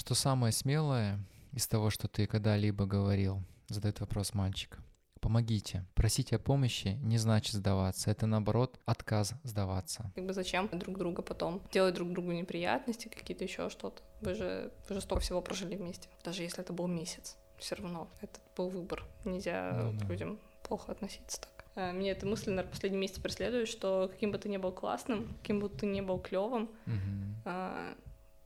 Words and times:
Что 0.00 0.14
самое 0.14 0.50
смелое 0.50 1.18
из 1.52 1.68
того, 1.68 1.90
что 1.90 2.08
ты 2.08 2.26
когда-либо 2.26 2.86
говорил? 2.86 3.42
Задает 3.68 4.00
вопрос 4.00 4.32
мальчик. 4.32 4.78
Помогите. 5.20 5.84
Просить 5.94 6.32
о 6.32 6.38
помощи 6.38 6.98
не 7.02 7.18
значит 7.18 7.52
сдаваться. 7.52 8.10
Это 8.10 8.24
наоборот 8.24 8.80
отказ 8.86 9.34
сдаваться. 9.44 10.10
Как 10.14 10.24
бы 10.24 10.32
зачем 10.32 10.70
друг 10.72 10.96
друга 10.96 11.20
потом 11.20 11.60
делать 11.70 11.94
друг 11.96 12.10
другу 12.12 12.32
неприятности, 12.32 13.08
какие-то 13.08 13.44
еще 13.44 13.68
что-то. 13.68 14.02
Вы 14.22 14.32
же, 14.36 14.72
вы 14.88 14.94
же 14.94 15.02
столько 15.02 15.22
всего 15.22 15.42
прожили 15.42 15.76
вместе. 15.76 16.08
Даже 16.24 16.44
если 16.44 16.60
это 16.62 16.72
был 16.72 16.86
месяц. 16.86 17.36
Все 17.58 17.74
равно 17.74 18.08
это 18.22 18.40
был 18.56 18.70
выбор. 18.70 19.04
Нельзя 19.26 19.70
Ну 19.84 19.98
да. 19.98 20.06
к 20.06 20.08
людям 20.08 20.38
плохо 20.66 20.92
относиться 20.92 21.42
так. 21.42 21.66
Э, 21.76 21.92
Мне 21.92 22.12
эта 22.12 22.24
мысль, 22.24 22.48
наверное, 22.48 22.70
последние 22.70 23.02
месяцы 23.02 23.20
преследует, 23.20 23.68
что 23.68 24.08
каким 24.10 24.32
бы 24.32 24.38
ты 24.38 24.48
ни 24.48 24.56
был 24.56 24.72
классным, 24.72 25.34
каким 25.42 25.60
бы 25.60 25.68
ты 25.68 25.84
ни 25.84 26.00
был 26.00 26.18
клевым, 26.18 26.70
Мгм. 26.86 27.42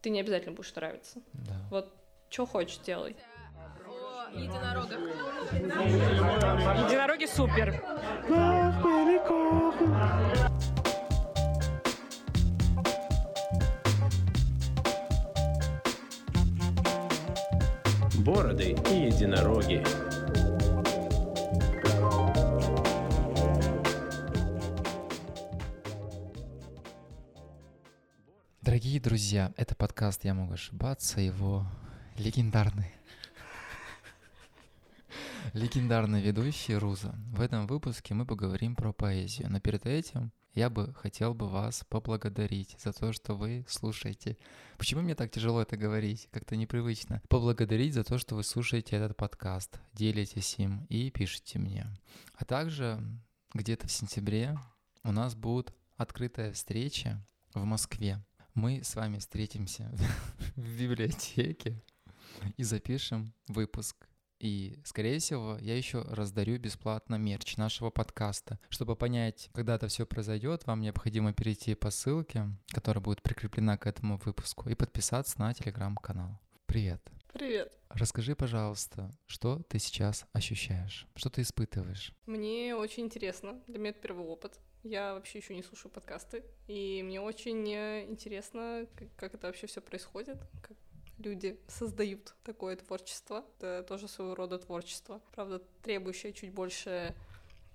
Ты 0.04 0.10
не 0.10 0.20
обязательно 0.20 0.54
будешь 0.54 0.74
нравиться. 0.74 1.22
Да. 1.32 1.54
Вот 1.70 1.94
что 2.28 2.44
хочешь, 2.44 2.76
делай. 2.84 3.16
Единороги 6.84 7.24
супер. 7.24 7.82
Бороды 18.18 18.76
и 18.90 18.94
единороги. 19.06 19.82
Друзья, 29.04 29.52
это 29.58 29.76
подкаст 29.76 30.24
«Я 30.24 30.32
могу 30.32 30.54
ошибаться», 30.54 31.20
его 31.20 31.66
легендарный 32.16 32.90
легендарный 35.52 36.22
ведущий 36.22 36.74
Руза. 36.74 37.14
В 37.36 37.42
этом 37.42 37.66
выпуске 37.66 38.14
мы 38.14 38.24
поговорим 38.24 38.74
про 38.74 38.94
поэзию, 38.94 39.50
но 39.50 39.60
перед 39.60 39.84
этим 39.84 40.32
я 40.54 40.70
бы 40.70 40.94
хотел 40.94 41.34
бы 41.34 41.50
вас 41.50 41.84
поблагодарить 41.90 42.76
за 42.82 42.94
то, 42.94 43.12
что 43.12 43.34
вы 43.34 43.66
слушаете. 43.68 44.38
Почему 44.78 45.02
мне 45.02 45.14
так 45.14 45.30
тяжело 45.30 45.60
это 45.60 45.76
говорить? 45.76 46.30
Как-то 46.32 46.56
непривычно. 46.56 47.20
Поблагодарить 47.28 47.92
за 47.92 48.04
то, 48.04 48.16
что 48.16 48.36
вы 48.36 48.42
слушаете 48.42 48.96
этот 48.96 49.18
подкаст, 49.18 49.80
делитесь 49.92 50.54
им 50.56 50.86
и 50.88 51.10
пишите 51.10 51.58
мне. 51.58 51.86
А 52.36 52.46
также 52.46 52.98
где-то 53.52 53.86
в 53.86 53.92
сентябре 53.92 54.58
у 55.02 55.12
нас 55.12 55.34
будет 55.34 55.74
открытая 55.98 56.54
встреча 56.54 57.22
в 57.52 57.64
Москве. 57.64 58.24
Мы 58.54 58.84
с 58.84 58.94
вами 58.94 59.18
встретимся 59.18 59.90
в 60.56 60.80
библиотеке 60.80 61.82
и 62.56 62.62
запишем 62.62 63.34
выпуск. 63.48 64.08
И, 64.38 64.78
скорее 64.84 65.18
всего, 65.18 65.58
я 65.60 65.76
еще 65.76 66.02
раздарю 66.02 66.60
бесплатно 66.60 67.16
мерч 67.16 67.56
нашего 67.56 67.90
подкаста. 67.90 68.60
Чтобы 68.68 68.94
понять, 68.94 69.50
когда 69.54 69.74
это 69.74 69.88
все 69.88 70.06
произойдет, 70.06 70.66
вам 70.66 70.82
необходимо 70.82 71.32
перейти 71.32 71.74
по 71.74 71.90
ссылке, 71.90 72.46
которая 72.68 73.02
будет 73.02 73.22
прикреплена 73.22 73.76
к 73.76 73.88
этому 73.88 74.18
выпуску, 74.24 74.68
и 74.68 74.76
подписаться 74.76 75.40
на 75.40 75.52
телеграм-канал. 75.52 76.38
Привет. 76.66 77.02
Привет. 77.32 77.76
Расскажи, 77.88 78.36
пожалуйста, 78.36 79.10
что 79.26 79.64
ты 79.68 79.80
сейчас 79.80 80.26
ощущаешь? 80.32 81.08
Что 81.16 81.28
ты 81.28 81.42
испытываешь? 81.42 82.12
Мне 82.26 82.76
очень 82.76 83.06
интересно. 83.06 83.60
Для 83.66 83.80
меня 83.80 83.90
это 83.90 84.00
первый 84.00 84.24
опыт. 84.24 84.60
Я 84.84 85.14
вообще 85.14 85.38
еще 85.38 85.54
не 85.56 85.62
слушаю 85.62 85.90
подкасты. 85.90 86.44
И 86.68 87.02
мне 87.02 87.20
очень 87.20 87.66
э, 87.72 88.04
интересно, 88.04 88.86
как, 89.16 89.34
это 89.34 89.46
вообще 89.46 89.66
все 89.66 89.80
происходит, 89.80 90.38
как 90.62 90.76
люди 91.18 91.58
создают 91.68 92.34
такое 92.44 92.76
творчество. 92.76 93.44
Это 93.58 93.82
тоже 93.88 94.08
своего 94.08 94.34
рода 94.34 94.58
творчество. 94.58 95.22
Правда, 95.34 95.62
требующее 95.82 96.34
чуть 96.34 96.52
больше, 96.52 97.14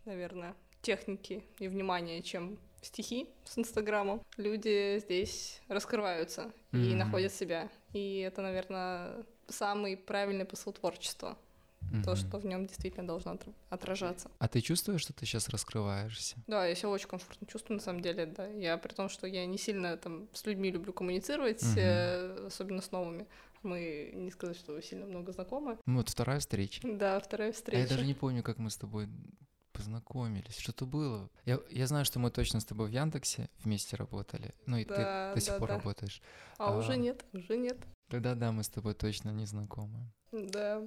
наверное, 0.06 0.56
техники 0.84 1.44
и 1.58 1.68
внимания, 1.68 2.22
чем 2.22 2.60
стихи 2.82 3.28
с 3.44 3.58
Инстаграмом. 3.58 4.22
Люди 4.38 5.00
здесь 5.00 5.62
раскрываются 5.68 6.52
и 6.72 6.78
Мгм. 6.78 6.98
находят 7.00 7.34
себя. 7.34 7.70
И 7.94 8.20
это, 8.20 8.42
наверное, 8.44 9.26
самый 9.48 9.98
правильный 9.98 10.46
посыл 10.46 10.74
творчества. 10.74 11.38
То, 12.04 12.12
Мгм. 12.12 12.16
что 12.16 12.38
в 12.40 12.46
нем 12.46 12.68
действительно 12.68 13.08
должно 13.08 13.34
отра- 13.34 13.54
отражаться. 13.70 14.30
А 14.40 14.48
ты 14.48 14.62
чувствуешь, 14.62 15.02
что 15.02 15.14
ты 15.14 15.26
сейчас 15.26 15.50
раскрываешься? 15.50 16.38
Да, 16.48 16.66
я 16.66 16.76
себя 16.76 16.90
очень 16.90 17.08
комфортно 17.08 17.48
чувствую, 17.48 17.78
на 17.78 17.84
самом 17.84 18.02
деле, 18.02 18.26
да. 18.26 18.46
Я 18.48 18.78
при 18.78 18.94
том, 18.94 19.10
что 19.10 19.28
я 19.28 19.46
не 19.46 19.58
сильно 19.58 19.98
там 19.98 20.28
с 20.34 20.46
людьми 20.46 20.72
люблю 20.72 20.94
коммуницировать, 20.94 21.64
э, 21.78 22.46
особенно 22.48 22.82
с 22.82 22.92
новыми. 22.92 23.28
Мы 23.64 24.12
не 24.14 24.32
сказать, 24.32 24.56
что 24.58 24.80
сильно 24.82 25.06
много 25.06 25.32
знакомы. 25.34 25.78
Ну, 25.86 25.98
вот 25.98 26.10
вторая 26.10 26.40
встреча. 26.40 26.82
Да, 26.84 27.20
вторая 27.20 27.50
А 27.50 27.54
встреча. 27.54 27.82
я 27.82 27.88
даже 27.88 28.06
не 28.06 28.14
помню, 28.14 28.42
как 28.44 28.58
мы 28.58 28.70
с 28.70 28.78
тобой 28.78 29.10
познакомились. 29.74 30.58
Что-то 30.58 30.86
было. 30.86 31.30
Я, 31.46 31.60
я 31.70 31.88
знаю, 31.88 32.06
что 32.06 32.20
мы 32.20 32.32
точно 32.32 32.60
с 32.60 32.66
тобой 32.66 32.90
в 32.90 32.92
Яндексе 32.92 33.50
вместе 33.64 33.96
работали. 33.96 34.54
Ну 34.66 34.78
и 34.78 34.86
Да, 34.86 35.30
ты 35.34 35.40
до 35.40 35.42
сих 35.46 35.54
да, 35.54 35.60
пор 35.60 35.68
да. 35.70 35.76
работаешь. 35.78 36.22
А, 36.58 36.74
а- 36.74 36.78
уже 36.78 36.98
нет, 36.98 37.24
уже 37.34 37.58
нет. 37.58 37.78
Тогда 38.10 38.36
да, 38.36 38.52
мы 38.52 38.64
с 38.64 38.70
тобой 38.70 38.94
точно 38.94 39.30
не 39.30 39.46
знакомы. 39.46 40.12
Да. 40.32 40.82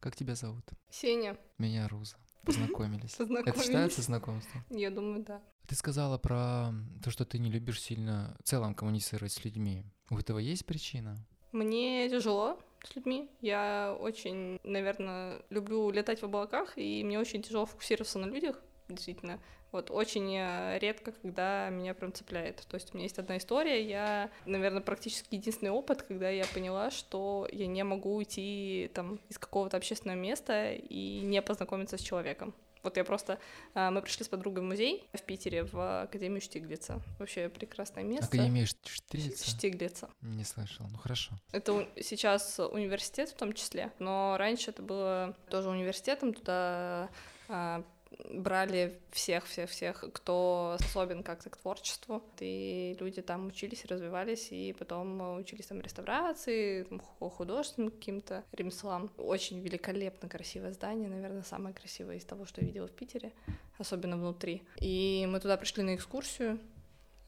Как 0.00 0.16
тебя 0.16 0.34
зовут? 0.34 0.64
Сеня, 0.90 1.36
Меня 1.58 1.88
Руза. 1.88 2.16
Познакомились. 2.44 3.14
Это 3.14 3.24
познакомились. 3.26 3.62
считается 3.62 4.02
знакомством? 4.02 4.64
Я 4.70 4.90
думаю, 4.90 5.22
да. 5.24 5.40
Ты 5.66 5.74
сказала 5.76 6.18
про 6.18 6.72
то, 7.02 7.10
что 7.10 7.24
ты 7.24 7.38
не 7.38 7.50
любишь 7.50 7.80
сильно 7.80 8.36
в 8.40 8.48
целом 8.48 8.74
коммуницировать 8.74 9.32
с 9.32 9.44
людьми. 9.44 9.84
У 10.10 10.18
этого 10.18 10.38
есть 10.38 10.66
причина? 10.66 11.16
Мне 11.52 12.08
тяжело 12.08 12.58
с 12.82 12.96
людьми. 12.96 13.30
Я 13.40 13.96
очень, 14.00 14.58
наверное, 14.64 15.42
люблю 15.50 15.90
летать 15.90 16.20
в 16.20 16.24
облаках, 16.24 16.76
и 16.76 17.04
мне 17.04 17.18
очень 17.18 17.42
тяжело 17.42 17.64
фокусироваться 17.66 18.18
на 18.18 18.26
людях, 18.26 18.60
действительно. 18.88 19.38
Вот 19.72 19.90
очень 19.90 20.34
э, 20.36 20.78
редко, 20.78 21.12
когда 21.12 21.68
меня 21.70 21.94
прям 21.94 22.12
цепляет. 22.12 22.64
То 22.68 22.74
есть 22.76 22.92
у 22.92 22.96
меня 22.96 23.04
есть 23.06 23.18
одна 23.18 23.38
история, 23.38 23.82
я, 23.82 24.30
наверное, 24.44 24.82
практически 24.82 25.34
единственный 25.34 25.70
опыт, 25.70 26.02
когда 26.02 26.28
я 26.28 26.44
поняла, 26.54 26.90
что 26.90 27.48
я 27.50 27.66
не 27.66 27.82
могу 27.82 28.14
уйти 28.14 28.90
там 28.94 29.18
из 29.30 29.38
какого-то 29.38 29.78
общественного 29.78 30.16
места 30.18 30.72
и 30.72 31.20
не 31.20 31.40
познакомиться 31.42 31.96
с 31.96 32.00
человеком. 32.02 32.54
Вот 32.82 32.96
я 32.96 33.04
просто... 33.04 33.38
э, 33.74 33.90
Мы 33.90 34.02
пришли 34.02 34.24
с 34.24 34.28
подругой 34.28 34.62
в 34.62 34.66
музей 34.66 35.08
в 35.14 35.22
Питере, 35.22 35.62
в 35.64 36.02
Академию 36.02 36.40
Штиглица. 36.40 37.00
Вообще 37.20 37.48
прекрасное 37.48 38.02
место. 38.02 38.26
Академия 38.26 38.66
Штирлица? 38.66 39.48
Штиглица. 39.50 40.10
Не 40.20 40.44
слышал. 40.44 40.84
Ну 40.90 40.98
хорошо. 40.98 41.32
Это 41.52 41.72
у- 41.72 41.86
сейчас 42.02 42.58
университет 42.58 43.30
в 43.30 43.34
том 43.36 43.52
числе, 43.52 43.92
но 44.00 44.34
раньше 44.36 44.70
это 44.72 44.82
было 44.82 45.34
тоже 45.48 45.68
университетом, 45.70 46.34
туда 46.34 47.08
а, 47.48 47.84
брали 48.28 49.00
всех-всех-всех, 49.10 50.04
кто 50.12 50.76
способен 50.80 51.22
как-то 51.22 51.50
к 51.50 51.56
творчеству. 51.56 52.22
И 52.40 52.96
люди 53.00 53.22
там 53.22 53.46
учились, 53.48 53.84
развивались, 53.84 54.48
и 54.50 54.74
потом 54.78 55.20
э, 55.22 55.40
учились 55.40 55.66
там 55.66 55.80
реставрации, 55.80 56.84
там, 56.84 57.00
ху- 57.00 57.28
художественным 57.28 57.90
каким-то 57.90 58.44
ремеслам. 58.52 59.10
Очень 59.16 59.60
великолепно 59.60 60.28
красивое 60.28 60.72
здание, 60.72 61.08
наверное, 61.08 61.42
самое 61.42 61.74
красивое 61.74 62.16
из 62.16 62.24
того, 62.24 62.46
что 62.46 62.60
я 62.60 62.66
видела 62.66 62.88
в 62.88 62.92
Питере, 62.92 63.32
особенно 63.78 64.16
внутри. 64.16 64.62
И 64.78 65.26
мы 65.28 65.40
туда 65.40 65.56
пришли 65.56 65.82
на 65.82 65.94
экскурсию, 65.94 66.58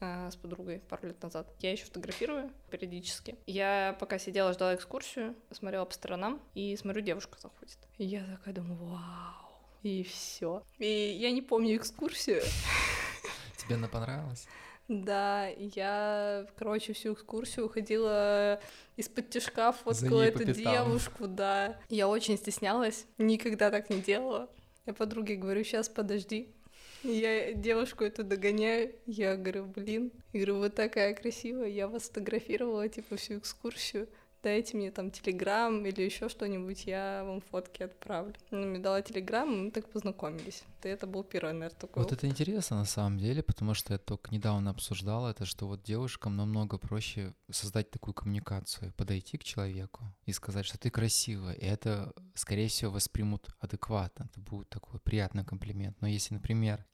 э, 0.01 0.29
с 0.31 0.35
подругой 0.35 0.79
пару 0.79 1.07
лет 1.07 1.21
назад. 1.21 1.47
Я 1.59 1.71
еще 1.71 1.85
фотографирую 1.85 2.51
периодически. 2.69 3.35
Я 3.45 3.95
пока 3.99 4.17
сидела, 4.19 4.53
ждала 4.53 4.75
экскурсию, 4.75 5.35
смотрела 5.51 5.85
по 5.85 5.93
сторонам, 5.93 6.41
и 6.53 6.75
смотрю, 6.77 7.01
девушка 7.01 7.37
заходит. 7.39 7.77
И 7.97 8.05
я 8.05 8.25
такая 8.25 8.53
думаю, 8.53 8.77
вау. 8.83 9.44
И 9.85 10.01
все. 10.01 10.63
И 10.79 10.87
я 10.87 11.29
не 11.29 11.43
помню 11.43 11.75
экскурсию. 11.75 12.41
Тебе 13.57 13.75
она 13.75 13.87
понравилась? 13.87 14.47
Да, 14.87 15.45
я, 15.47 16.47
короче, 16.57 16.93
всю 16.93 17.13
экскурсию 17.13 17.69
ходила 17.69 18.59
из-под 18.95 19.29
тяжка, 19.29 19.71
фоткала 19.73 20.23
эту 20.23 20.43
девушку, 20.43 21.27
да. 21.27 21.79
Я 21.89 22.07
очень 22.07 22.35
стеснялась, 22.35 23.05
никогда 23.19 23.69
так 23.69 23.91
не 23.91 24.01
делала. 24.01 24.49
Я 24.87 24.93
подруге 24.93 25.35
говорю, 25.35 25.63
сейчас 25.63 25.87
подожди. 25.87 26.55
Я 27.03 27.53
девушку 27.53 28.05
эту 28.05 28.23
догоняю, 28.23 28.95
я 29.05 29.35
говорю, 29.35 29.65
блин, 29.65 30.11
я 30.33 30.39
говорю, 30.39 30.61
вы 30.61 30.69
такая 30.71 31.13
красивая, 31.13 31.67
я 31.67 31.87
вас 31.87 32.05
сфотографировала, 32.05 32.89
типа, 32.89 33.17
всю 33.17 33.37
экскурсию. 33.37 34.09
Дайте 34.45 34.77
мне 34.77 34.91
там 34.91 35.09
телеграм 35.09 35.83
или 35.87 36.03
еще 36.03 36.29
что-нибудь, 36.29 36.85
я 36.85 37.23
вам 37.25 37.41
фотки 37.41 37.81
отправлю. 37.81 38.35
Она 38.51 38.67
мне 38.67 38.77
дала 38.77 39.01
телеграм, 39.01 39.51
и 39.51 39.57
мы 39.57 39.71
так 39.71 39.89
познакомились. 39.89 40.63
И 40.83 40.87
это 40.87 41.07
был 41.07 41.23
первый, 41.23 41.53
наверное, 41.53 41.79
такой 41.79 42.03
Вот 42.03 42.11
это 42.11 42.27
интересно 42.27 42.77
на 42.77 42.85
самом 42.85 43.17
деле, 43.17 43.41
потому 43.41 43.73
что 43.73 43.93
я 43.93 43.97
только 43.97 44.31
недавно 44.31 44.69
обсуждал 44.69 45.27
это, 45.27 45.45
что 45.45 45.65
вот 45.67 45.81
девушкам 45.81 46.35
намного 46.35 46.77
проще 46.77 47.33
создать 47.49 47.89
такую 47.89 48.13
коммуникацию, 48.13 48.93
подойти 48.93 49.39
к 49.39 49.43
человеку 49.43 50.03
и 50.27 50.31
сказать, 50.31 50.67
что 50.67 50.77
ты 50.77 50.91
красивая, 50.91 51.55
и 51.55 51.65
это, 51.65 52.13
скорее 52.35 52.67
всего, 52.67 52.91
воспримут 52.91 53.49
адекватно, 53.59 54.29
это 54.31 54.39
будет 54.39 54.69
такой 54.69 54.99
приятный 54.99 55.43
комплимент. 55.43 55.97
Но 56.01 56.07
если, 56.07 56.35
например, 56.35 56.85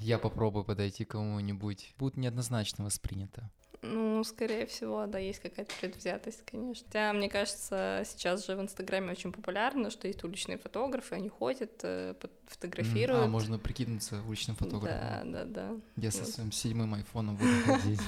я 0.00 0.18
попробую 0.18 0.64
подойти 0.64 1.04
к 1.04 1.10
кому-нибудь, 1.10 1.94
будет 1.98 2.16
неоднозначно 2.16 2.84
воспринято. 2.84 3.50
Ну, 3.82 4.24
скорее 4.24 4.66
всего, 4.66 5.06
да, 5.06 5.18
есть 5.18 5.40
какая-то 5.40 5.72
предвзятость, 5.80 6.42
конечно. 6.44 6.84
Хотя, 6.86 7.12
мне 7.12 7.28
кажется, 7.28 8.02
сейчас 8.06 8.46
же 8.46 8.56
в 8.56 8.60
Инстаграме 8.60 9.12
очень 9.12 9.32
популярно, 9.32 9.90
что 9.90 10.06
есть 10.08 10.24
уличные 10.24 10.58
фотографы, 10.58 11.14
они 11.14 11.28
ходят, 11.28 11.80
э, 11.82 12.14
фотографируют. 12.46 13.24
А, 13.24 13.28
можно 13.28 13.58
прикинуться 13.58 14.22
уличным 14.26 14.56
фотографом. 14.56 15.32
Да, 15.32 15.44
да, 15.44 15.44
да. 15.44 15.80
Я 15.96 16.10
со 16.10 16.24
своим 16.24 16.52
седьмым 16.52 16.94
айфоном 16.94 17.36
буду 17.36 17.50
ходить. 17.64 18.00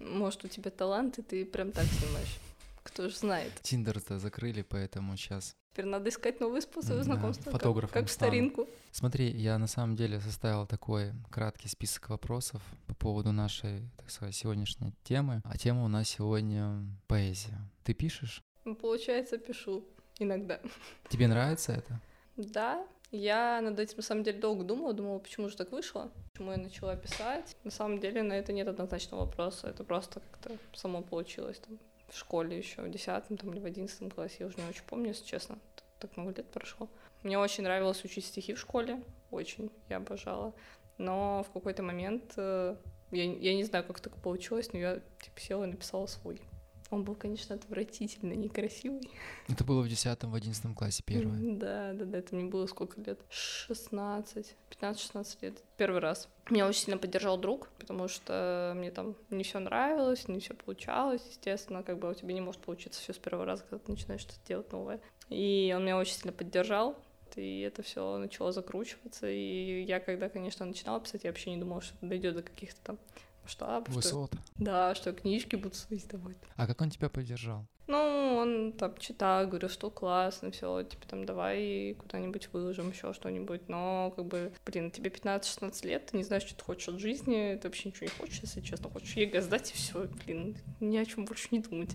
Может, 0.00 0.44
у 0.44 0.48
тебя 0.48 0.70
талант, 0.70 1.18
и 1.18 1.22
ты 1.22 1.44
прям 1.44 1.72
так 1.72 1.84
снимаешь. 1.84 2.38
Кто 2.82 3.08
же 3.08 3.16
знает. 3.16 3.52
Тиндер-то 3.62 4.18
закрыли, 4.18 4.62
поэтому 4.62 5.16
сейчас 5.16 5.54
Теперь 5.72 5.86
надо 5.86 6.08
искать 6.08 6.40
новые 6.40 6.62
способы 6.62 6.96
Да, 6.96 7.02
знакомства. 7.04 7.44
как- 7.44 7.52
фотографом 7.52 7.92
Как, 7.94 8.08
в 8.08 8.10
стану. 8.10 8.30
старинку. 8.32 8.68
Смотри, 8.90 9.30
я 9.30 9.56
на 9.58 9.68
самом 9.68 9.94
деле 9.94 10.20
составил 10.20 10.66
такой 10.66 11.12
краткий 11.30 11.68
список 11.68 12.08
вопросов 12.10 12.60
по 12.88 12.94
поводу 12.94 13.30
нашей, 13.30 13.88
так 13.96 14.10
сказать, 14.10 14.34
сегодняшней 14.34 14.94
темы. 15.04 15.42
А 15.44 15.56
тема 15.56 15.84
у 15.84 15.88
нас 15.88 16.08
сегодня 16.08 16.82
поэзия. 17.06 17.56
Ты 17.84 17.94
пишешь? 17.94 18.42
Ну, 18.64 18.74
Получается, 18.74 19.38
пишу 19.38 19.84
иногда. 20.18 20.60
Тебе 21.08 21.28
нравится 21.28 21.72
это? 21.72 22.00
Да, 22.36 22.84
я 23.12 23.60
над 23.60 23.78
этим 23.78 23.98
на 23.98 24.02
самом 24.02 24.24
деле 24.24 24.40
долго 24.40 24.64
думала, 24.64 24.92
думала, 24.92 25.18
почему 25.20 25.48
же 25.48 25.56
так 25.56 25.70
вышло, 25.70 26.10
почему 26.32 26.50
я 26.50 26.56
начала 26.58 26.96
писать. 26.96 27.56
На 27.62 27.70
самом 27.70 28.00
деле 28.00 28.22
на 28.24 28.32
это 28.32 28.52
нет 28.52 28.66
однозначного 28.66 29.24
вопроса, 29.26 29.68
это 29.68 29.84
просто 29.84 30.18
как-то 30.20 30.56
само 30.74 31.00
получилось 31.02 31.58
там 31.60 31.78
в 32.10 32.18
школе 32.18 32.58
еще 32.58 32.82
в 32.82 32.90
десятом 32.90 33.36
там, 33.36 33.52
или 33.52 33.60
в 33.60 33.64
одиннадцатом 33.64 34.10
классе, 34.10 34.36
я 34.40 34.46
уже 34.46 34.58
не 34.58 34.68
очень 34.68 34.84
помню, 34.84 35.08
если 35.08 35.24
честно, 35.24 35.58
так 35.98 36.16
много 36.16 36.34
лет 36.36 36.50
прошло. 36.50 36.88
Мне 37.22 37.38
очень 37.38 37.64
нравилось 37.64 38.04
учить 38.04 38.24
стихи 38.24 38.54
в 38.54 38.58
школе, 38.58 39.02
очень, 39.30 39.70
я 39.88 39.98
обожала. 39.98 40.54
Но 40.98 41.44
в 41.48 41.52
какой-то 41.52 41.82
момент, 41.82 42.34
э, 42.36 42.76
я, 43.10 43.24
я 43.24 43.54
не 43.54 43.64
знаю, 43.64 43.84
как 43.84 44.00
так 44.00 44.14
получилось, 44.16 44.72
но 44.72 44.78
я 44.78 45.00
типа 45.20 45.40
села 45.40 45.64
и 45.64 45.68
написала 45.68 46.06
свой. 46.06 46.40
Он 46.90 47.04
был, 47.04 47.14
конечно, 47.14 47.54
отвратительно 47.54 48.32
некрасивый. 48.32 49.08
Это 49.48 49.62
было 49.62 49.80
в 49.82 49.88
10 49.88 50.24
в 50.24 50.34
11 50.34 50.74
классе 50.76 51.02
первое. 51.06 51.38
Да, 51.56 51.92
да, 51.92 52.04
да, 52.04 52.18
это 52.18 52.34
мне 52.34 52.46
было 52.46 52.66
сколько 52.66 53.00
лет? 53.00 53.20
16, 53.30 54.56
15-16 54.70 55.38
лет. 55.42 55.62
Первый 55.76 56.00
раз. 56.00 56.28
Меня 56.50 56.66
очень 56.66 56.80
сильно 56.80 56.98
поддержал 56.98 57.38
друг, 57.38 57.68
потому 57.78 58.08
что 58.08 58.72
мне 58.76 58.90
там 58.90 59.14
не 59.30 59.44
все 59.44 59.60
нравилось, 59.60 60.26
не 60.26 60.40
все 60.40 60.54
получалось, 60.54 61.22
естественно, 61.28 61.84
как 61.84 61.98
бы 62.00 62.10
у 62.10 62.14
тебя 62.14 62.34
не 62.34 62.40
может 62.40 62.60
получиться 62.60 63.00
все 63.00 63.12
с 63.12 63.18
первого 63.18 63.46
раза, 63.46 63.62
когда 63.70 63.84
ты 63.84 63.92
начинаешь 63.92 64.22
что-то 64.22 64.40
делать 64.48 64.72
новое. 64.72 65.00
И 65.28 65.72
он 65.76 65.82
меня 65.84 65.96
очень 65.96 66.14
сильно 66.14 66.32
поддержал, 66.32 66.96
и 67.36 67.60
это 67.60 67.82
все 67.82 68.18
начало 68.18 68.50
закручиваться. 68.50 69.28
И 69.30 69.84
я, 69.84 70.00
когда, 70.00 70.28
конечно, 70.28 70.66
начинала 70.66 71.00
писать, 71.00 71.22
я 71.22 71.30
вообще 71.30 71.50
не 71.50 71.58
думала, 71.58 71.80
что 71.82 71.94
это 71.96 72.06
дойдет 72.06 72.34
до 72.34 72.42
каких-то 72.42 72.80
там 72.82 72.98
что- 73.50 73.84
Высот. 73.88 74.32
Да, 74.56 74.94
что 74.94 75.12
книжки 75.12 75.56
будут 75.56 75.76
свои 75.76 75.98
издавать. 75.98 76.36
А 76.56 76.66
как 76.66 76.80
он 76.80 76.90
тебя 76.90 77.08
поддержал? 77.08 77.66
Ну, 77.86 78.36
он 78.38 78.72
там 78.72 78.96
читал, 78.98 79.48
говорил, 79.48 79.68
что 79.68 79.90
классно, 79.90 80.52
все, 80.52 80.84
типа 80.84 81.06
там 81.08 81.26
давай 81.26 81.96
куда-нибудь 81.98 82.48
выложим, 82.52 82.90
еще 82.90 83.12
что-нибудь. 83.12 83.68
Но, 83.68 84.12
как 84.14 84.26
бы, 84.26 84.52
блин, 84.64 84.92
тебе 84.92 85.10
15-16 85.10 85.86
лет, 85.86 86.06
ты 86.06 86.16
не 86.16 86.22
знаешь, 86.22 86.44
что 86.44 86.54
ты 86.54 86.62
хочешь 86.62 86.88
от 86.88 87.00
жизни, 87.00 87.58
ты 87.60 87.66
вообще 87.66 87.88
ничего 87.88 88.06
не 88.06 88.12
хочешь, 88.12 88.40
если 88.42 88.60
честно, 88.60 88.90
хочешь 88.90 89.16
ЕГЭ 89.16 89.42
сдать 89.42 89.72
и 89.72 89.74
все, 89.74 90.06
блин, 90.24 90.56
ни 90.78 90.96
о 90.98 91.04
чем 91.04 91.24
больше 91.24 91.48
не 91.50 91.58
думать. 91.58 91.90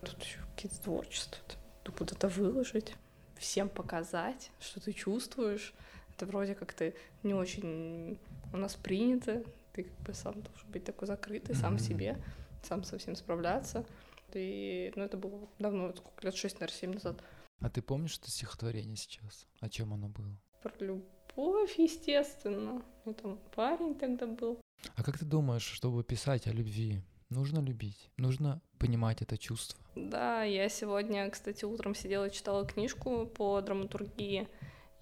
Тут 0.00 0.22
еще 0.22 0.38
какие-то 0.54 0.80
творчества, 0.82 1.38
ты 1.84 1.92
куда-то 1.92 2.28
выложить, 2.28 2.94
всем 3.36 3.68
показать, 3.68 4.50
что 4.58 4.80
ты 4.80 4.92
чувствуешь. 4.94 5.74
Это 6.16 6.24
вроде 6.24 6.54
как 6.54 6.72
ты 6.72 6.94
не 7.22 7.34
очень 7.34 8.18
у 8.54 8.56
нас 8.56 8.74
принято, 8.74 9.42
ты 9.76 9.84
как 9.84 9.98
бы 10.00 10.14
сам 10.14 10.42
должен 10.42 10.70
быть 10.70 10.84
такой 10.84 11.06
закрытый, 11.06 11.54
сам 11.54 11.74
Мгм. 11.74 11.78
себе, 11.78 12.16
сам 12.62 12.82
со 12.82 12.96
всем 12.98 13.14
справляться. 13.14 13.84
И, 14.32 14.92
ну, 14.96 15.04
это 15.04 15.16
было 15.16 15.48
давно, 15.58 15.94
сколько 15.94 16.26
лет, 16.26 16.34
шесть, 16.34 16.56
наверное, 16.56 16.78
семь 16.78 16.94
назад. 16.94 17.22
А 17.60 17.70
ты 17.70 17.82
помнишь 17.82 18.18
это 18.18 18.30
стихотворение 18.30 18.96
сейчас? 18.96 19.46
О 19.60 19.68
чем 19.68 19.92
оно 19.92 20.08
было? 20.08 20.36
Про 20.62 20.72
любовь, 20.80 21.78
естественно. 21.78 22.82
И 23.04 23.12
там 23.12 23.38
парень 23.54 23.94
тогда 23.94 24.26
был. 24.26 24.60
А 24.94 25.02
как 25.02 25.18
ты 25.18 25.24
думаешь, 25.24 25.62
чтобы 25.62 26.02
писать 26.04 26.46
о 26.46 26.52
любви, 26.52 27.02
нужно 27.30 27.60
любить? 27.60 28.10
Нужно 28.16 28.60
понимать 28.78 29.22
это 29.22 29.38
чувство? 29.38 29.78
Да, 29.94 30.42
я 30.42 30.68
сегодня, 30.68 31.30
кстати, 31.30 31.64
утром 31.64 31.94
сидела 31.94 32.26
и 32.26 32.32
читала 32.32 32.66
книжку 32.66 33.26
по 33.26 33.60
драматургии, 33.62 34.48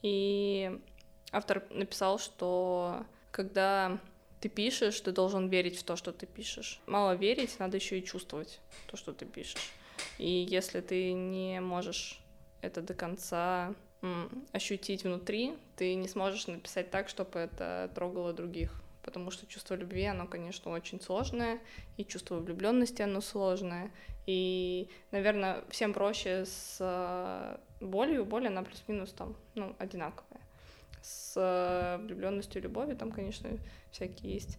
и 0.02 0.80
автор 1.32 1.64
написал, 1.70 2.18
что 2.18 3.04
когда 3.32 3.98
ты 4.44 4.50
пишешь, 4.50 5.00
ты 5.00 5.11
должен 5.11 5.49
верить 5.49 5.79
в 5.79 5.85
то, 5.85 5.96
что 5.96 6.12
ты 6.12 6.26
пишешь. 6.26 6.79
Мало 6.85 7.14
верить, 7.14 7.58
надо 7.58 7.79
еще 7.79 7.99
и 7.99 8.05
чувствовать 8.05 8.61
то, 8.88 8.94
что 8.99 9.14
ты 9.14 9.25
пишешь. 9.25 9.73
И 10.19 10.29
если 10.29 10.82
ты 10.82 11.14
не 11.14 11.62
можешь 11.62 12.20
это 12.61 12.82
до 12.82 12.93
конца 12.93 13.75
ощутить 14.52 15.05
внутри, 15.05 15.55
ты 15.76 15.94
не 15.94 16.08
сможешь 16.08 16.46
написать 16.46 16.91
так, 16.91 17.08
чтобы 17.08 17.38
это 17.38 17.91
трогало 17.94 18.35
других. 18.35 18.82
Потому 19.02 19.31
что 19.31 19.46
чувство 19.46 19.76
любви, 19.76 20.05
оно, 20.05 20.26
конечно, 20.26 20.70
очень 20.73 21.00
сложное, 21.00 21.58
и 21.96 22.05
чувство 22.05 22.37
влюбленности, 22.37 23.00
оно 23.00 23.23
сложное. 23.23 23.91
И, 24.26 24.91
наверное, 25.11 25.64
всем 25.70 25.94
проще 25.94 26.44
с 26.44 26.76
э, 26.81 27.56
болью. 27.81 28.26
Боль, 28.26 28.49
она 28.49 28.62
плюс-минус 28.62 29.11
там, 29.12 29.37
ну, 29.55 29.75
одинаковая. 29.79 30.44
С 31.04 31.98
влюбленностью 32.00 32.60
и 32.60 32.62
любовью 32.62 32.96
там, 32.96 33.12
конечно, 33.12 33.50
всякие 33.90 34.32
есть 34.32 34.58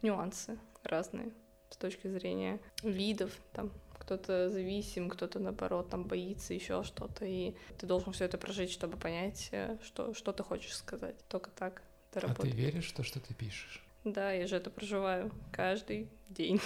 нюансы 0.00 0.58
разные 0.82 1.30
с 1.68 1.76
точки 1.76 2.08
зрения 2.08 2.60
видов, 2.82 3.30
там 3.52 3.70
кто-то 3.98 4.50
зависим, 4.50 5.10
кто-то 5.10 5.38
наоборот 5.38 5.90
там 5.90 6.04
боится 6.04 6.54
еще 6.54 6.82
что-то, 6.82 7.24
и 7.26 7.54
ты 7.78 7.86
должен 7.86 8.12
все 8.12 8.24
это 8.24 8.38
прожить, 8.38 8.72
чтобы 8.72 8.96
понять, 8.96 9.48
э, 9.52 9.76
что, 9.82 10.14
что 10.14 10.32
ты 10.32 10.42
хочешь 10.42 10.74
сказать. 10.74 11.14
Только 11.28 11.50
так 11.50 11.82
это 12.10 12.18
А 12.18 12.20
ты 12.22 12.26
работает. 12.28 12.54
веришь 12.54 12.88
в 12.90 12.94
то, 12.96 13.02
что 13.02 13.20
ты 13.20 13.34
пишешь? 13.34 13.84
Да, 14.04 14.32
я 14.32 14.46
же 14.46 14.56
это 14.56 14.70
проживаю 14.70 15.30
каждый 15.52 16.08
день. 16.28 16.60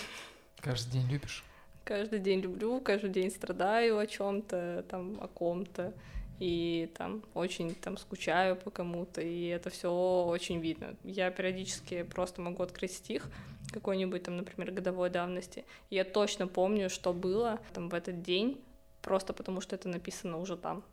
Каждый 0.58 0.92
день 0.92 1.08
любишь? 1.08 1.44
Каждый 1.84 2.18
день 2.18 2.40
люблю, 2.40 2.80
каждый 2.80 3.10
день 3.10 3.30
страдаю 3.30 3.98
о 3.98 4.06
чем-то, 4.06 4.84
там, 4.88 5.18
о 5.20 5.28
ком-то, 5.28 5.92
и 6.38 6.90
там 6.96 7.22
очень 7.34 7.74
там 7.74 7.96
скучаю 7.96 8.56
по 8.56 8.70
кому-то, 8.70 9.20
и 9.20 9.46
это 9.46 9.70
все 9.70 9.90
очень 10.26 10.60
видно. 10.60 10.96
Я 11.04 11.30
периодически 11.30 12.02
просто 12.02 12.40
могу 12.40 12.62
открыть 12.62 12.92
стих 12.92 13.30
какой-нибудь 13.72 14.22
там, 14.22 14.36
например, 14.36 14.72
годовой 14.72 15.10
давности, 15.10 15.64
я 15.90 16.04
точно 16.04 16.46
помню, 16.46 16.88
что 16.88 17.12
было 17.12 17.60
там 17.74 17.88
в 17.88 17.94
этот 17.94 18.22
день, 18.22 18.60
просто 19.02 19.32
потому 19.32 19.60
что 19.60 19.74
это 19.74 19.88
написано 19.88 20.38
уже 20.38 20.56
там. 20.56 20.84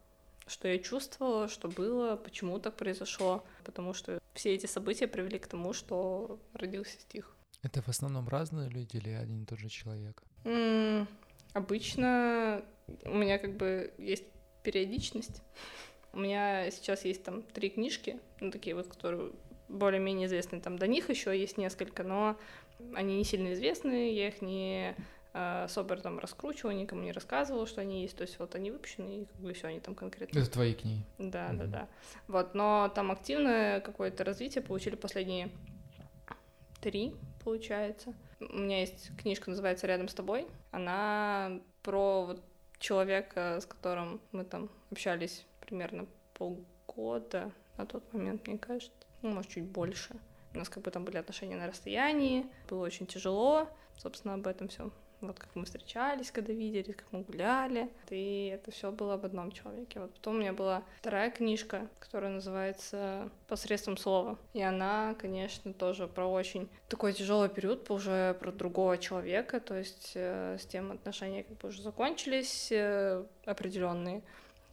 Что 0.48 0.67
я 0.67 0.77
чувствовала, 0.79 1.48
что 1.48 1.70
было, 1.70 2.17
почему 2.17 2.60
так 2.60 2.75
произошло, 2.75 3.46
потому 3.63 3.94
что 3.94 4.20
все 4.34 4.53
эти 4.53 4.65
события 4.65 5.08
привели 5.08 5.39
к 5.39 5.48
тому, 5.48 5.74
что 5.74 6.39
родился 6.53 7.00
стих. 7.00 7.36
Это 7.62 7.82
в 7.82 7.88
основном 7.88 8.27
разные 8.27 8.70
люди 8.70 8.98
или 8.98 9.12
один 9.12 9.44
и 9.44 9.46
тот 9.46 9.60
же 9.60 9.70
человек? 9.70 10.22
М, 10.44 11.08
Обычно 11.53 12.65
у 13.06 13.13
меня 13.13 13.38
как 13.38 13.56
бы 13.58 13.94
есть 14.00 14.24
периодичность. 14.63 15.41
У 16.13 16.20
меня 16.20 16.70
сейчас 16.72 17.05
есть 17.05 17.24
там 17.24 17.41
три 17.41 17.70
книжки, 17.70 18.20
ну 18.39 18.51
такие 18.51 18.75
вот, 18.75 18.88
которые 18.88 19.32
более-менее 19.67 20.27
известны. 20.27 20.62
Там 20.62 20.77
до 20.77 20.88
них 20.88 21.10
еще 21.10 21.38
есть 21.38 21.58
несколько, 21.58 22.03
но 22.03 22.38
они 22.96 23.17
не 23.17 23.24
сильно 23.24 23.53
известны, 23.53 24.12
я 24.13 24.27
их 24.27 24.41
не 24.41 24.96
э, 25.34 25.63
особо 25.63 25.96
там 25.96 26.20
раскручивала, 26.20 26.72
никому 26.74 27.01
не 27.01 27.12
рассказывала, 27.12 27.65
что 27.65 27.82
они 27.82 28.03
есть. 28.03 28.15
То 28.15 28.24
есть 28.24 28.38
вот 28.39 28.53
они 28.55 28.70
выпущены, 28.72 29.22
и 29.22 29.25
как 29.25 29.38
бы 29.38 29.53
все, 29.53 29.67
они 29.67 29.79
там 29.79 29.96
конкретно. 29.96 30.38
Это 30.39 30.51
твои 30.51 30.74
книги. 30.75 31.01
Да, 31.17 31.48
да, 31.48 31.53
Мгм. 31.63 31.72
да. 31.72 31.88
Вот, 32.27 32.53
но 32.53 32.91
там 32.93 33.12
активное 33.12 33.79
какое-то 33.82 34.24
развитие 34.24 34.63
получили 34.63 34.96
последние 34.96 35.50
три, 36.82 37.13
получается. 37.43 38.13
У 38.39 38.58
меня 38.58 38.82
есть 38.82 39.10
книжка, 39.17 39.50
называется 39.50 39.88
«Рядом 39.88 40.10
с 40.10 40.13
тобой». 40.13 40.46
Она 40.72 41.60
про 41.82 42.25
вот 42.25 42.43
человека, 42.84 43.60
с 43.62 43.66
которым 43.66 44.20
мы 44.34 44.44
там 44.44 44.70
общались 44.92 45.46
примерно 45.62 46.06
полгода 46.34 47.52
на 47.78 47.86
тот 47.86 48.12
момент, 48.13 48.46
мне 48.46 48.58
кажется. 48.58 49.08
Ну, 49.22 49.32
может, 49.32 49.52
чуть 49.52 49.63
больше. 49.63 50.16
У 50.54 50.58
нас 50.58 50.68
как 50.68 50.84
бы 50.84 50.92
там 50.92 51.06
были 51.06 51.18
отношения 51.18 51.56
на 51.56 51.68
расстоянии, 51.68 52.46
было 52.70 52.84
очень 52.84 53.08
тяжело, 53.08 53.70
собственно, 53.96 54.34
об 54.34 54.46
этом 54.46 54.68
все. 54.68 54.92
Вот 55.27 55.39
как 55.39 55.56
мы 55.56 55.65
встречались, 55.65 56.32
когда 56.32 56.53
виделись, 56.53 56.96
как 56.96 57.06
мы 57.12 57.22
гуляли. 57.22 57.89
И 58.10 58.51
это 58.53 58.72
все 58.72 58.92
было 58.92 59.13
об 59.13 59.25
одном 59.25 59.51
человеке. 59.51 60.01
Вот 60.01 60.13
потом 60.13 60.36
у 60.36 60.39
меня 60.39 60.53
была 60.53 60.84
вторая 61.00 61.32
книжка, 61.32 61.88
которая 62.00 62.32
называется 62.32 63.30
«Посредством 63.48 63.98
слова». 63.98 64.38
И 64.53 64.62
она, 64.62 65.15
конечно, 65.20 65.74
тоже 65.74 66.08
про 66.08 66.25
очень 66.25 66.68
такой 66.89 67.13
тяжелый 67.13 67.50
период, 67.50 67.89
уже 67.89 68.36
про 68.39 68.51
другого 68.51 68.98
человека. 68.98 69.60
То 69.60 69.77
есть 69.77 70.12
э, 70.15 70.58
с 70.60 70.65
тем 70.65 70.92
отношения 70.92 71.44
как 71.44 71.58
бы 71.58 71.70
уже 71.70 71.82
закончились 71.82 72.72
э, 72.72 73.24
определенные. 73.46 74.22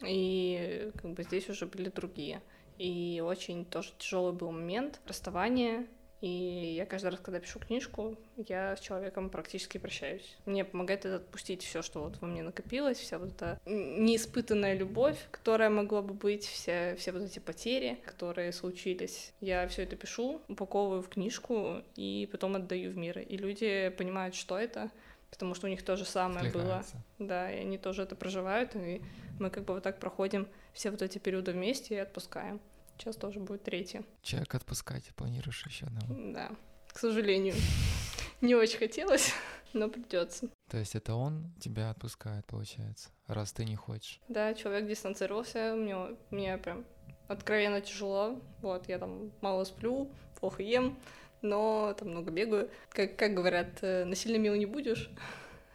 И 0.05 0.91
как 1.01 1.11
бы 1.11 1.23
здесь 1.23 1.49
уже 1.49 1.65
были 1.65 1.89
другие. 1.89 2.41
И 2.77 3.21
очень 3.23 3.63
тоже 3.65 3.91
тяжелый 3.97 4.33
был 4.33 4.51
момент 4.51 4.99
расставания. 5.05 5.87
И 6.21 6.75
я 6.77 6.85
каждый 6.85 7.09
раз, 7.09 7.19
когда 7.19 7.39
пишу 7.39 7.59
книжку, 7.59 8.15
я 8.37 8.75
с 8.75 8.79
человеком 8.79 9.31
практически 9.31 9.79
прощаюсь. 9.79 10.37
Мне 10.45 10.63
помогает 10.63 11.05
это 11.05 11.15
отпустить 11.15 11.63
все, 11.63 11.81
что 11.81 12.03
вот 12.03 12.21
во 12.21 12.27
мне 12.27 12.43
накопилось, 12.43 12.99
вся 12.99 13.17
вот 13.17 13.31
эта 13.31 13.59
неиспытанная 13.65 14.75
любовь, 14.75 15.17
которая 15.31 15.71
могла 15.71 16.03
бы 16.03 16.13
быть, 16.13 16.45
все, 16.45 16.95
все 16.95 17.11
вот 17.11 17.23
эти 17.23 17.39
потери, 17.39 17.97
которые 18.05 18.53
случились. 18.53 19.33
Я 19.41 19.67
все 19.67 19.81
это 19.83 19.95
пишу, 19.95 20.41
упаковываю 20.47 21.01
в 21.01 21.09
книжку 21.09 21.81
и 21.95 22.29
потом 22.31 22.55
отдаю 22.55 22.91
в 22.91 22.97
мир. 22.97 23.17
И 23.17 23.35
люди 23.37 23.89
понимают, 23.97 24.35
что 24.35 24.59
это, 24.59 24.91
потому 25.31 25.55
что 25.55 25.65
у 25.65 25.69
них 25.71 25.83
то 25.83 25.95
же 25.95 26.05
самое 26.05 26.51
было. 26.51 26.85
Да, 27.17 27.51
и 27.51 27.61
они 27.61 27.79
тоже 27.79 28.03
это 28.03 28.15
проживают, 28.15 28.75
и 28.75 29.01
мы 29.39 29.49
как 29.49 29.65
бы 29.65 29.73
вот 29.73 29.81
так 29.81 29.99
проходим 29.99 30.47
все 30.73 30.91
вот 30.91 31.01
эти 31.01 31.17
периоды 31.17 31.51
вместе 31.51 31.95
и 31.95 31.97
отпускаем. 31.97 32.61
Сейчас 33.01 33.15
тоже 33.15 33.39
будет 33.39 33.63
третья. 33.63 34.03
Человек 34.21 34.53
отпускать, 34.53 35.05
планируешь 35.15 35.65
еще 35.65 35.87
одного? 35.87 36.13
Да, 36.33 36.51
к 36.93 36.99
сожалению. 36.99 37.55
Не 38.41 38.53
очень 38.53 38.77
хотелось, 38.77 39.33
но 39.73 39.89
придется. 39.89 40.49
То 40.69 40.77
есть 40.77 40.93
это 40.93 41.15
он 41.15 41.51
тебя 41.59 41.89
отпускает, 41.89 42.45
получается, 42.45 43.09
раз 43.25 43.53
ты 43.53 43.65
не 43.65 43.75
хочешь? 43.75 44.21
Да, 44.27 44.53
человек 44.53 44.87
дистанцировался, 44.87 45.73
мне, 45.75 46.15
мне 46.29 46.59
прям 46.59 46.85
откровенно 47.27 47.81
тяжело. 47.81 48.39
Вот, 48.61 48.87
я 48.87 48.99
там 48.99 49.31
мало 49.41 49.63
сплю, 49.63 50.11
плохо 50.39 50.61
ем, 50.61 50.95
но 51.41 51.95
там 51.97 52.09
много 52.09 52.29
бегаю. 52.29 52.69
Как, 52.89 53.15
как 53.15 53.33
говорят, 53.33 53.79
э, 53.81 54.05
насильно 54.05 54.37
мил 54.37 54.53
не 54.53 54.67
будешь. 54.67 55.09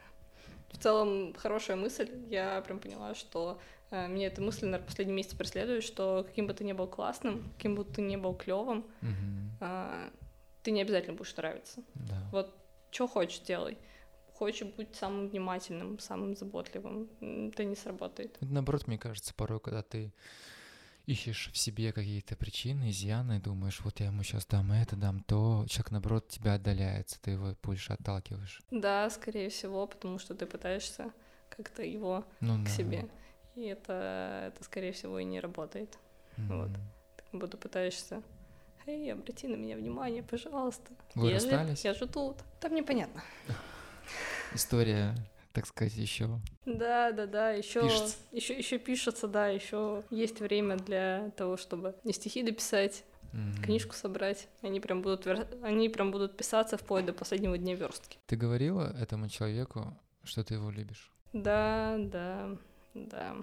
В 0.70 0.78
целом, 0.78 1.34
хорошая 1.34 1.76
мысль. 1.76 2.08
Я 2.28 2.60
прям 2.60 2.78
поняла, 2.78 3.16
что 3.16 3.58
мне 3.90 4.26
эта 4.26 4.42
мысль, 4.42 4.64
наверное, 4.64 4.86
последние 4.86 5.16
месяцы 5.16 5.36
преследует, 5.36 5.84
что 5.84 6.24
каким 6.26 6.46
бы 6.46 6.54
ты 6.54 6.64
ни 6.64 6.72
был 6.72 6.86
классным, 6.88 7.50
каким 7.56 7.74
бы 7.76 7.84
ты 7.84 8.02
ни 8.02 8.16
был 8.16 8.34
клевым, 8.34 8.84
э, 9.60 10.10
ты 10.62 10.70
не 10.72 10.82
обязательно 10.82 11.16
будешь 11.16 11.36
нравиться. 11.36 11.82
Да. 11.94 12.28
Вот 12.32 12.56
что 12.90 13.06
хочешь, 13.06 13.40
делай. 13.40 13.78
Хочешь 14.34 14.68
быть 14.68 14.94
самым 14.94 15.28
внимательным, 15.28 15.98
самым 15.98 16.36
заботливым, 16.36 17.08
это 17.20 17.64
не 17.64 17.74
сработает. 17.76 18.36
Наоборот, 18.40 18.86
мне 18.86 18.98
кажется, 18.98 19.32
порой, 19.32 19.60
когда 19.60 19.82
ты 19.82 20.12
ищешь 21.06 21.50
в 21.52 21.56
себе 21.56 21.92
какие-то 21.92 22.36
причины, 22.36 22.90
изъяны, 22.90 23.40
думаешь, 23.40 23.80
вот 23.80 24.00
я 24.00 24.06
ему 24.06 24.22
сейчас 24.24 24.44
дам 24.44 24.72
это, 24.72 24.96
дам 24.96 25.22
то, 25.22 25.64
человек, 25.68 25.90
наоборот, 25.92 26.28
тебя 26.28 26.54
отдаляется, 26.54 27.20
ты 27.22 27.32
его 27.32 27.54
больше 27.62 27.92
отталкиваешь. 27.92 28.60
Да, 28.70 29.08
скорее 29.10 29.48
всего, 29.48 29.86
потому 29.86 30.18
что 30.18 30.34
ты 30.34 30.46
пытаешься 30.46 31.12
как-то 31.48 31.82
его 31.82 32.24
ну, 32.40 32.60
к 32.60 32.64
да. 32.64 32.70
себе. 32.70 33.08
И 33.56 33.64
это, 33.64 34.52
это, 34.52 34.64
скорее 34.64 34.92
всего, 34.92 35.18
и 35.18 35.24
не 35.24 35.40
работает. 35.40 35.98
Mm-hmm. 36.36 36.62
Вот. 36.62 36.70
Ты 37.16 37.24
как 37.30 37.40
будто 37.40 37.56
пытаешься 37.56 38.22
Эй, 38.86 39.12
обрати 39.12 39.48
на 39.48 39.56
меня 39.56 39.76
внимание, 39.76 40.22
пожалуйста. 40.22 40.92
Вы 41.16 41.28
я 41.30 41.34
расстались? 41.34 41.82
Же, 41.82 41.88
я 41.88 41.94
же 41.94 42.06
тут. 42.06 42.36
Там 42.60 42.74
непонятно. 42.74 43.22
История 44.54 45.14
так 45.52 45.66
сказать, 45.66 45.94
еще. 45.94 46.28
Да, 46.66 47.12
да, 47.12 47.24
да, 47.24 47.50
еще 47.50 47.80
еще 48.30 48.58
еще 48.58 48.76
пишется, 48.78 49.26
да, 49.26 49.48
еще 49.48 50.04
есть 50.10 50.40
время 50.40 50.76
для 50.76 51.30
того, 51.34 51.56
чтобы 51.56 51.94
не 52.04 52.12
стихи 52.12 52.42
дописать, 52.42 53.04
mm-hmm. 53.32 53.62
книжку 53.64 53.94
собрать. 53.94 54.48
Они 54.60 54.80
прям 54.80 55.00
будут 55.00 55.24
вер... 55.24 55.48
они 55.62 55.88
прям 55.88 56.10
будут 56.10 56.36
писаться 56.36 56.76
вплоть 56.76 57.06
до 57.06 57.14
последнего 57.14 57.56
дня 57.56 57.74
верстки. 57.74 58.18
Ты 58.26 58.36
говорила 58.36 58.94
этому 59.00 59.30
человеку, 59.30 59.98
что 60.24 60.44
ты 60.44 60.54
его 60.54 60.70
любишь? 60.70 61.10
Да, 61.32 61.96
да, 61.98 62.50
да. 63.04 63.36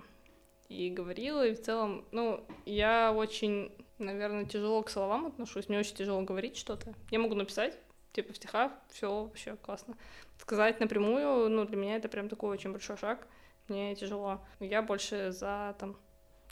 И 0.69 0.89
говорила, 0.89 1.45
и 1.45 1.53
в 1.53 1.62
целом, 1.62 2.05
ну, 2.12 2.43
я 2.65 3.13
очень, 3.13 3.72
наверное, 4.00 4.45
тяжело 4.45 4.81
к 4.81 4.89
словам 4.89 5.27
отношусь, 5.27 5.69
мне 5.69 5.79
очень 5.79 5.95
тяжело 5.95 6.22
говорить 6.22 6.57
что-то. 6.57 6.93
Я 7.12 7.19
могу 7.19 7.36
написать, 7.36 7.77
типа 8.12 8.33
в 8.33 8.38
стихах, 8.38 8.72
все 8.89 9.24
вообще 9.24 9.55
классно 9.57 9.95
сказать 10.43 10.79
напрямую, 10.79 11.50
ну, 11.50 11.65
для 11.65 11.77
меня 11.77 11.95
это 11.95 12.10
прям 12.10 12.29
такой 12.29 12.50
очень 12.50 12.72
большой 12.72 12.98
шаг. 12.98 13.27
Мне 13.69 13.95
тяжело. 13.95 14.41
Я 14.60 14.81
больше 14.81 15.31
за 15.31 15.75
там 15.79 15.98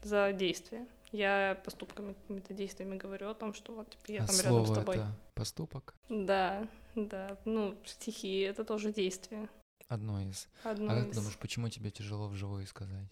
за 0.01 0.31
действие. 0.31 0.87
Я 1.11 1.61
поступками, 1.65 2.13
какими-то 2.13 2.53
действиями 2.53 2.97
говорю 2.97 3.29
о 3.29 3.33
том, 3.33 3.53
что 3.53 3.73
вот 3.73 3.89
типа, 3.89 4.11
я 4.11 4.23
а 4.23 4.27
там 4.27 4.35
слово 4.35 4.59
рядом 4.59 4.65
с 4.65 4.77
тобой. 4.77 4.95
Это 4.95 5.07
поступок? 5.35 5.93
Да, 6.07 6.67
да. 6.95 7.37
Ну, 7.43 7.75
стихи 7.85 8.39
это 8.39 8.63
тоже 8.63 8.93
действие. 8.93 9.49
Одно 9.91 10.21
из. 10.21 10.47
Одно 10.63 10.93
а 10.93 10.99
из. 10.99 11.03
как 11.03 11.15
думаешь, 11.15 11.37
почему 11.37 11.67
тебе 11.67 11.91
тяжело 11.91 12.29
вживую 12.29 12.65
сказать? 12.65 13.07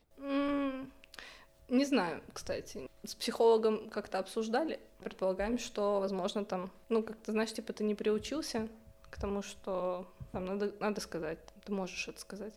Не 1.68 1.86
знаю, 1.86 2.24
кстати. 2.32 2.90
С 3.04 3.16
психологом 3.16 3.90
как-то 3.90 4.18
обсуждали. 4.18 4.80
Предполагаем, 5.00 5.58
что, 5.58 6.00
возможно, 6.00 6.46
там, 6.46 6.72
ну, 6.88 7.04
как 7.04 7.18
ты 7.18 7.34
знаешь, 7.34 7.52
типа, 7.52 7.74
ты 7.74 7.84
не 7.84 7.96
приучился 7.96 8.70
к 9.10 9.20
тому, 9.20 9.42
что 9.42 10.08
там 10.32 10.46
надо, 10.46 10.74
надо 10.80 11.02
сказать, 11.02 11.40
ты 11.66 11.74
можешь 11.74 12.08
это 12.08 12.22
сказать. 12.22 12.54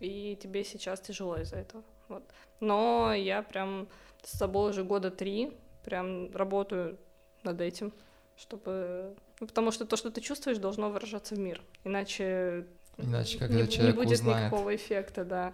И 0.00 0.36
тебе 0.42 0.64
сейчас 0.64 1.00
тяжело 1.00 1.36
из-за 1.36 1.56
этого. 1.56 1.84
Вот. 2.08 2.24
Но 2.58 3.14
я 3.14 3.44
прям 3.44 3.86
с 4.24 4.36
собой 4.36 4.70
уже 4.70 4.82
года 4.82 5.12
три 5.12 5.56
прям 5.84 6.34
работаю 6.34 6.98
над 7.44 7.60
этим, 7.60 7.92
чтобы... 8.36 9.14
Ну, 9.38 9.46
потому 9.46 9.70
что 9.70 9.86
то, 9.86 9.96
что 9.96 10.10
ты 10.10 10.20
чувствуешь, 10.20 10.58
должно 10.58 10.90
выражаться 10.90 11.36
в 11.36 11.38
мир. 11.38 11.62
Иначе 11.84 12.66
Иначе, 12.98 13.38
когда 13.38 13.62
не, 13.62 13.68
человек 13.68 13.96
не 13.96 14.02
будет 14.02 14.18
узнает. 14.18 14.46
никакого 14.46 14.74
эффекта, 14.76 15.24
да, 15.24 15.52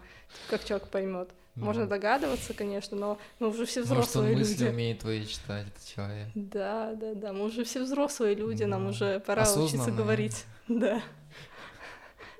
как 0.49 0.65
человек 0.65 0.89
поймет. 0.89 1.31
Можно 1.57 1.87
догадываться, 1.87 2.55
конечно, 2.55 2.97
но 2.97 3.19
мы 3.39 3.49
уже 3.49 3.67
все 3.67 3.83
взрослые 3.83 4.33
Может, 4.33 4.37
он 4.37 4.39
люди. 4.39 4.53
мысли 4.63 4.69
умеет 4.69 4.99
твои 5.01 5.27
читать, 5.27 5.67
этот 5.67 5.85
человек. 5.85 6.29
Да, 6.35 6.95
да, 6.95 7.15
да. 7.15 7.33
Мы 7.33 7.45
уже 7.45 7.65
все 7.65 7.83
взрослые 7.83 8.35
люди, 8.35 8.65
да. 8.65 8.71
нам 8.71 8.87
уже 8.87 9.21
пора 9.21 9.43
Осознанные. 9.43 9.69
учиться 9.69 9.91
говорить. 9.91 10.45
Да. 10.69 11.03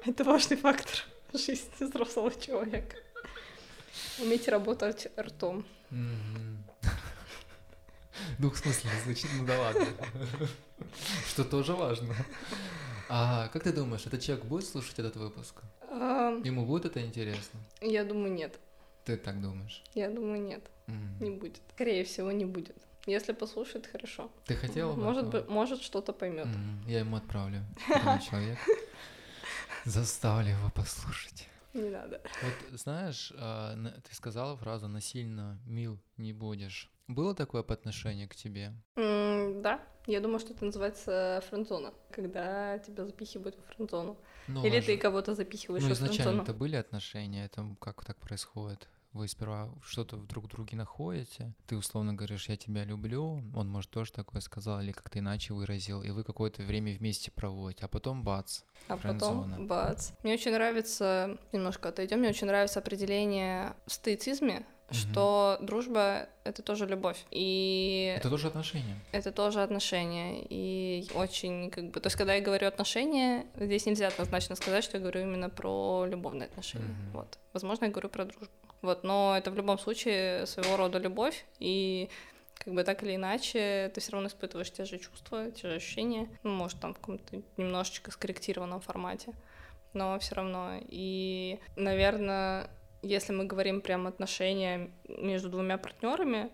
Это 0.07 0.25
важный 0.25 0.57
фактор 0.57 1.05
жизни 1.35 1.69
взрослого 1.81 2.33
человека. 2.33 2.97
Уметь 4.21 4.49
работать 4.49 5.09
ртом. 5.19 5.67
Двухсмысленно 8.39 8.93
звучит, 9.05 9.29
ну 9.39 9.45
да 9.47 9.59
ладно. 9.59 9.87
Что 11.29 11.45
тоже 11.45 11.75
важно. 11.75 12.15
А 13.13 13.49
как 13.49 13.65
ты 13.65 13.73
думаешь, 13.73 14.07
этот 14.07 14.21
человек 14.21 14.45
будет 14.45 14.65
слушать 14.65 15.01
этот 15.01 15.17
выпуск? 15.17 15.63
Ему 16.45 16.65
будет 16.65 16.85
это 16.85 17.05
интересно? 17.05 17.59
Я 17.81 18.05
думаю, 18.05 18.33
нет. 18.33 18.57
Ты 19.05 19.17
так 19.17 19.41
думаешь? 19.41 19.83
Я 19.95 20.09
думаю, 20.09 20.41
нет. 20.41 20.63
Не 21.21 21.31
будет. 21.31 21.61
Скорее 21.75 22.05
всего, 22.05 22.31
не 22.31 22.45
будет. 22.45 22.77
Если 23.07 23.33
послушает, 23.33 23.89
хорошо. 23.89 24.31
Ты 24.45 24.55
хотела 24.55 24.93
бы? 24.93 25.03
Может, 25.03 25.27
бы, 25.27 25.45
может 25.49 25.83
что-то 25.83 26.13
поймет. 26.13 26.47
Я 26.87 27.01
ему 27.01 27.17
отправлю. 27.17 27.65
Человек. 28.31 28.59
Заставлю 29.85 30.51
его 30.51 30.71
послушать. 30.71 31.49
Не 31.73 31.91
надо. 31.91 32.21
Вот 32.43 32.81
знаешь, 32.81 33.33
а, 33.37 33.77
ты 34.03 34.15
сказала 34.15 34.57
фразу 34.57 34.89
«насильно 34.89 35.59
мил 35.67 36.01
не 36.17 36.33
будешь». 36.33 36.91
Было 37.07 37.35
такое 37.35 37.63
по 37.63 37.75
отношению 37.75 38.29
к 38.29 38.37
тебе? 38.37 38.73
Mm, 38.97 39.63
да, 39.63 39.81
я 40.07 40.21
думаю, 40.21 40.39
что 40.39 40.53
это 40.53 40.65
называется 40.65 41.43
френдзона, 41.49 41.93
когда 42.11 42.79
тебя 42.79 43.05
запихивают 43.05 43.57
в 43.57 43.75
френдзону. 43.75 44.17
Ну, 44.47 44.65
Или 44.65 44.81
ты 44.81 44.97
кого-то 44.97 45.35
запихиваешь 45.35 45.83
ну, 45.83 45.89
в 45.89 45.93
френдзону. 45.93 46.15
изначально 46.15 46.43
это 46.43 46.55
были 46.55 46.77
отношения, 46.77 47.45
это 47.45 47.65
как 47.81 48.05
так 48.05 48.17
происходит? 48.17 48.89
Вы 49.13 49.29
сперва 49.29 49.71
что-то 49.83 50.17
друг 50.17 50.45
в 50.45 50.49
друге 50.49 50.77
находите, 50.77 51.53
ты 51.67 51.77
условно 51.77 52.15
говоришь, 52.15 52.49
я 52.49 52.57
тебя 52.57 52.85
люблю, 52.85 53.43
он, 53.55 53.69
может, 53.69 53.91
тоже 53.91 54.13
такое 54.13 54.41
сказал 54.41 54.81
или 54.81 54.93
как-то 54.93 55.19
иначе 55.19 55.53
выразил, 55.53 56.03
и 56.03 56.11
вы 56.11 56.25
какое-то 56.25 56.63
время 56.63 56.97
вместе 56.97 57.31
проводите, 57.31 57.85
а 57.85 57.89
потом 57.89 58.23
бац, 58.23 58.61
А 58.89 58.97
потом 58.97 59.67
бац. 59.67 60.13
Мне 60.23 60.35
очень 60.35 60.53
нравится, 60.53 61.39
немножко 61.53 61.89
отойдем, 61.89 62.21
мне 62.21 62.29
очень 62.29 62.47
нравится 62.47 62.79
определение 62.79 63.75
в 63.87 63.93
стоицизме, 63.93 64.65
что 64.93 65.57
угу. 65.59 65.67
дружба— 65.67 66.29
это 66.45 66.63
тоже 66.63 66.87
любовь. 66.87 67.25
И... 67.31 68.15
Это 68.17 68.29
тоже 68.29 68.49
отношения. 68.49 68.97
Это 69.13 69.31
тоже 69.31 69.63
отношения. 69.63 70.45
И 70.49 71.07
очень 71.15 71.71
как 71.71 71.91
бы... 71.91 72.01
То 72.01 72.09
есть, 72.09 72.17
когда 72.17 72.35
я 72.35 72.41
говорю 72.41 72.67
отношения, 72.67 73.47
здесь 73.57 73.87
нельзя 73.87 74.09
однозначно 74.09 74.57
сказать, 74.57 74.83
что 74.83 74.97
я 74.97 75.01
говорю 75.01 75.21
именно 75.23 75.49
про 75.49 76.07
любовные 76.07 76.47
отношения. 76.47 76.85
Угу. 76.85 77.19
Вот. 77.19 77.39
Возможно, 77.53 77.85
я 77.85 77.91
говорю 77.91 78.09
про 78.09 78.25
дружбу. 78.25 78.51
Вот, 78.83 79.05
но 79.05 79.35
это 79.37 79.51
в 79.51 79.57
любом 79.57 79.79
случае 79.79 80.47
своего 80.47 80.77
рода 80.77 80.99
любовь, 80.99 81.45
и 81.59 82.09
как 82.55 82.75
бы 82.75 82.85
так 82.85 83.03
или 83.03 83.17
иначе 83.17 83.91
ты 83.95 84.01
все 84.01 84.13
равно 84.13 84.29
испытываешь 84.29 84.71
те 84.71 84.85
же 84.85 84.99
чувства, 84.99 85.51
те 85.51 85.69
же 85.69 85.75
ощущения, 85.77 86.29
ну, 86.43 86.51
может, 86.51 86.81
там 86.81 86.95
в 86.95 86.99
каком-то 86.99 87.43
немножечко 87.57 88.11
скорректированном 88.11 88.81
формате, 88.81 89.35
но 89.93 90.19
все 90.19 90.35
равно. 90.35 90.79
И, 90.89 91.59
наверное, 91.77 92.71
если 93.03 93.33
мы 93.33 93.45
говорим 93.45 93.81
прям 93.81 94.07
отношения 94.07 94.91
между 95.09 95.49
двумя 95.49 95.79
партнерами, 95.79 96.51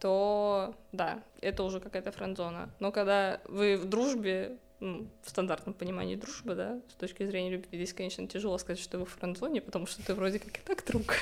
то 0.00 0.74
да, 0.90 1.22
это 1.40 1.62
уже 1.62 1.80
какая-то 1.80 2.12
френдзона. 2.12 2.74
Но 2.80 2.90
когда 2.90 3.40
вы 3.44 3.76
в 3.76 3.84
дружбе, 3.84 4.58
ну, 4.80 5.06
в 5.22 5.30
стандартном 5.30 5.74
понимании 5.74 6.16
дружбы, 6.16 6.54
да, 6.54 6.80
с 6.90 6.94
точки 6.94 7.24
зрения 7.24 7.50
любви, 7.50 7.78
здесь, 7.78 7.92
конечно, 7.92 8.26
тяжело 8.26 8.58
сказать, 8.58 8.82
что 8.82 8.98
вы 8.98 9.04
в 9.04 9.10
френдзоне, 9.10 9.60
потому 9.60 9.86
что 9.86 10.04
ты 10.04 10.14
вроде 10.14 10.38
как 10.38 10.58
и 10.58 10.60
так 10.60 10.84
друг. 10.84 11.14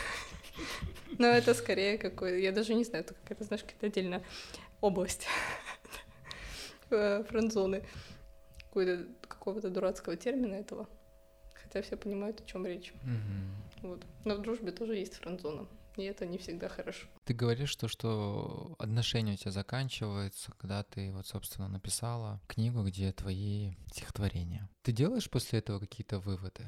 Но 1.18 1.26
это 1.26 1.54
скорее 1.54 1.98
какой... 1.98 2.42
Я 2.42 2.52
даже 2.52 2.74
не 2.74 2.84
знаю, 2.84 3.04
это 3.04 3.14
какая-то, 3.14 3.44
знаешь, 3.44 3.62
какая-то 3.62 3.86
отдельная 3.86 4.22
область. 4.80 5.26
э, 6.90 7.24
френдзоны. 7.24 7.84
Какого-то 9.28 9.70
дурацкого 9.70 10.16
термина 10.16 10.54
этого. 10.54 10.88
Хотя 11.54 11.82
все 11.82 11.96
понимают, 11.96 12.40
о 12.40 12.44
чем 12.44 12.66
речь. 12.66 12.92
Вот. 13.82 14.04
Но 14.24 14.36
в 14.36 14.42
дружбе 14.42 14.72
тоже 14.72 14.96
есть 14.96 15.14
френдзона. 15.14 15.66
И 15.96 16.04
это 16.04 16.24
не 16.24 16.38
всегда 16.38 16.68
хорошо. 16.68 17.06
Ты 17.24 17.34
говоришь, 17.34 17.70
что, 17.70 17.88
что 17.88 18.74
отношения 18.78 19.34
у 19.34 19.36
тебя 19.36 19.50
заканчиваются, 19.50 20.52
когда 20.52 20.82
ты 20.84 21.12
вот, 21.12 21.26
собственно, 21.26 21.68
написала 21.68 22.40
книгу, 22.46 22.82
где 22.82 23.12
твои 23.12 23.72
стихотворения. 23.92 24.68
Ты 24.82 24.92
делаешь 24.92 25.28
после 25.28 25.58
этого 25.58 25.80
какие-то 25.80 26.20
выводы? 26.20 26.64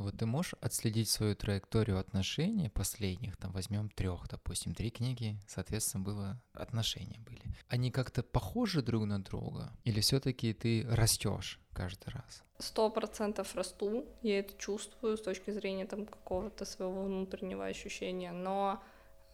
Вот 0.00 0.16
ты 0.16 0.24
можешь 0.24 0.54
отследить 0.60 1.10
свою 1.10 1.36
траекторию 1.36 1.98
отношений 1.98 2.70
последних, 2.70 3.36
там 3.36 3.52
возьмем 3.52 3.90
трех, 3.90 4.28
допустим, 4.28 4.74
три 4.74 4.90
книги, 4.90 5.38
соответственно, 5.46 6.04
было 6.04 6.42
отношения 6.54 7.18
были. 7.18 7.42
Они 7.68 7.90
как-то 7.90 8.22
похожи 8.22 8.82
друг 8.82 9.04
на 9.04 9.22
друга? 9.22 9.72
Или 9.84 10.00
все-таки 10.00 10.54
ты 10.54 10.86
растешь 10.88 11.60
каждый 11.74 12.10
раз? 12.14 12.42
Сто 12.58 12.88
процентов 12.90 13.54
расту, 13.54 14.06
я 14.22 14.38
это 14.38 14.56
чувствую 14.56 15.18
с 15.18 15.22
точки 15.22 15.50
зрения 15.50 15.84
там 15.84 16.06
какого-то 16.06 16.64
своего 16.64 17.04
внутреннего 17.04 17.66
ощущения, 17.66 18.32
но 18.32 18.82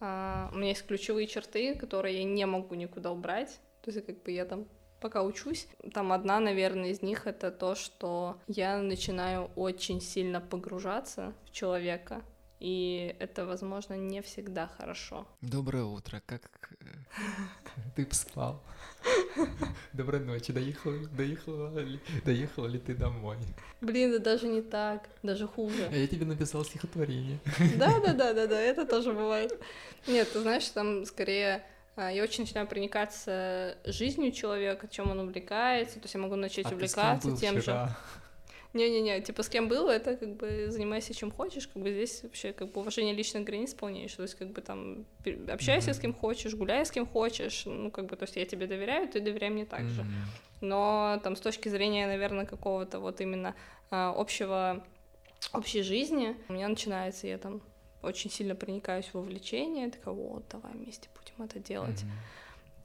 а, 0.01 0.49
у 0.51 0.57
меня 0.57 0.69
есть 0.69 0.85
ключевые 0.85 1.27
черты, 1.27 1.75
которые 1.75 2.17
я 2.17 2.23
не 2.25 2.45
могу 2.45 2.75
никуда 2.75 3.11
убрать, 3.11 3.59
то 3.81 3.91
есть 3.91 4.05
как 4.05 4.21
бы 4.21 4.31
я 4.31 4.45
там 4.45 4.67
пока 4.99 5.23
учусь, 5.23 5.67
там 5.93 6.11
одна, 6.11 6.39
наверное, 6.39 6.89
из 6.89 7.01
них 7.01 7.27
это 7.27 7.51
то, 7.51 7.75
что 7.75 8.37
я 8.47 8.77
начинаю 8.77 9.51
очень 9.55 10.01
сильно 10.01 10.41
погружаться 10.41 11.33
в 11.45 11.51
человека, 11.51 12.21
и 12.59 13.15
это, 13.19 13.45
возможно, 13.45 13.93
не 13.93 14.21
всегда 14.21 14.67
хорошо. 14.67 15.27
Доброе 15.41 15.83
утро, 15.83 16.23
как 16.25 16.49
э, 16.81 16.85
ты 17.95 18.07
спал? 18.11 18.63
Доброй 19.93 20.21
ночи, 20.21 20.51
доехала, 20.51 20.97
доехала, 21.09 21.79
ли, 21.79 21.99
доехала 22.25 22.65
ли 22.65 22.79
ты 22.79 22.95
домой? 22.95 23.37
Блин, 23.81 24.11
да 24.11 24.19
даже 24.19 24.47
не 24.47 24.61
так, 24.63 25.07
даже 25.21 25.47
хуже. 25.47 25.87
А 25.91 25.95
я 25.95 26.07
тебе 26.07 26.25
написал 26.25 26.65
стихотворение. 26.65 27.37
Да, 27.77 27.99
да, 27.99 28.13
да, 28.13 28.33
да, 28.33 28.47
да, 28.47 28.59
это 28.59 28.85
тоже 28.85 29.13
бывает. 29.13 29.53
Нет, 30.07 30.31
ты 30.33 30.39
знаешь, 30.41 30.67
там 30.69 31.05
скорее 31.05 31.63
я 31.97 32.23
очень 32.23 32.43
начинаю 32.43 32.67
проникаться 32.67 33.77
жизнью 33.85 34.31
человека, 34.31 34.87
чем 34.87 35.09
он 35.11 35.19
увлекается. 35.19 35.95
То 35.95 36.03
есть 36.03 36.13
я 36.13 36.19
могу 36.19 36.35
начать 36.35 36.65
А 36.65 36.69
с 36.69 36.71
увлекаться 36.71 37.35
тем 37.35 37.55
же. 37.55 37.61
вчера? 37.61 37.97
Не-не-не, 38.73 39.21
типа 39.21 39.41
с 39.43 39.49
кем 39.49 39.67
был, 39.69 39.87
это 39.89 40.15
как 40.15 40.35
бы 40.35 40.67
занимайся 40.69 41.13
чем 41.13 41.31
хочешь, 41.31 41.67
как 41.67 41.81
бы 41.81 41.91
здесь 41.91 42.21
вообще 42.21 42.53
как 42.53 42.71
бы 42.71 42.81
уважение 42.81 43.15
личных 43.15 43.43
границ 43.43 43.73
полнейшее, 43.73 44.17
то 44.17 44.23
есть 44.23 44.35
как 44.35 44.49
бы 44.51 44.61
там 44.61 45.05
общайся 45.49 45.93
с 45.93 45.97
Мгм. 45.97 46.01
кем 46.01 46.13
хочешь, 46.13 46.53
гуляй 46.53 46.85
с 46.85 46.91
кем 46.91 47.07
хочешь, 47.07 47.63
ну 47.65 47.89
как 47.89 48.05
бы, 48.05 48.15
то 48.15 48.23
есть 48.25 48.35
я 48.35 48.45
тебе 48.45 48.67
доверяю, 48.67 49.07
ты 49.07 49.19
доверяй 49.19 49.49
мне 49.49 49.65
так 49.65 49.87
же. 49.89 50.03
Мгм. 50.03 50.13
Но 50.61 51.19
там 51.23 51.35
с 51.35 51.39
точки 51.39 51.69
зрения, 51.69 52.07
наверное, 52.07 52.45
какого-то 52.45 52.99
вот 52.99 53.21
именно 53.21 53.55
а, 53.89 54.13
общего, 54.15 54.83
общей 55.53 55.81
жизни, 55.81 56.35
у 56.49 56.53
меня 56.53 56.67
начинается, 56.67 57.25
я 57.27 57.37
там 57.37 57.61
очень 58.07 58.31
сильно 58.31 58.55
проникаюсь 58.55 59.13
в 59.13 59.17
увлечение, 59.17 59.89
такая, 59.91 60.13
вот, 60.13 60.45
давай 60.49 60.73
вместе 60.73 61.09
будем 61.15 61.43
это 61.45 61.59
делать 61.59 62.03
Мгм. 62.03 62.11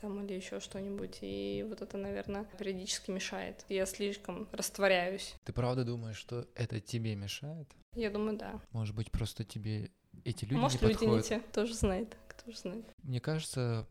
там 0.01 0.25
или 0.25 0.35
еще 0.35 0.61
что-нибудь. 0.61 1.19
И 1.23 1.65
вот 1.69 1.81
это, 1.81 1.97
наверное, 1.97 2.45
периодически 2.59 3.11
мешает. 3.11 3.65
Я 3.69 3.87
слишком 3.87 4.49
растворяюсь. 4.53 5.35
Ты 5.45 5.53
правда 5.53 5.85
думаешь, 5.85 6.17
что 6.17 6.47
это 6.55 6.81
тебе 6.81 7.15
мешает? 7.15 7.69
Я 7.95 8.11
думаю, 8.11 8.37
да. 8.37 8.61
Может 8.73 8.95
быть, 8.95 9.11
просто 9.11 9.45
тебе 9.45 9.91
эти 10.25 10.45
люди 10.45 10.61
Может, 10.61 10.83
не 10.83 10.89
люди 10.89 11.05
не 11.05 11.07
подходят? 11.19 11.27
те, 11.27 11.41
тоже 11.53 11.75
знает, 11.75 12.17
кто 12.29 12.51
же 12.51 12.57
знает. 12.59 12.85
Мне 13.03 13.21
кажется, 13.21 13.87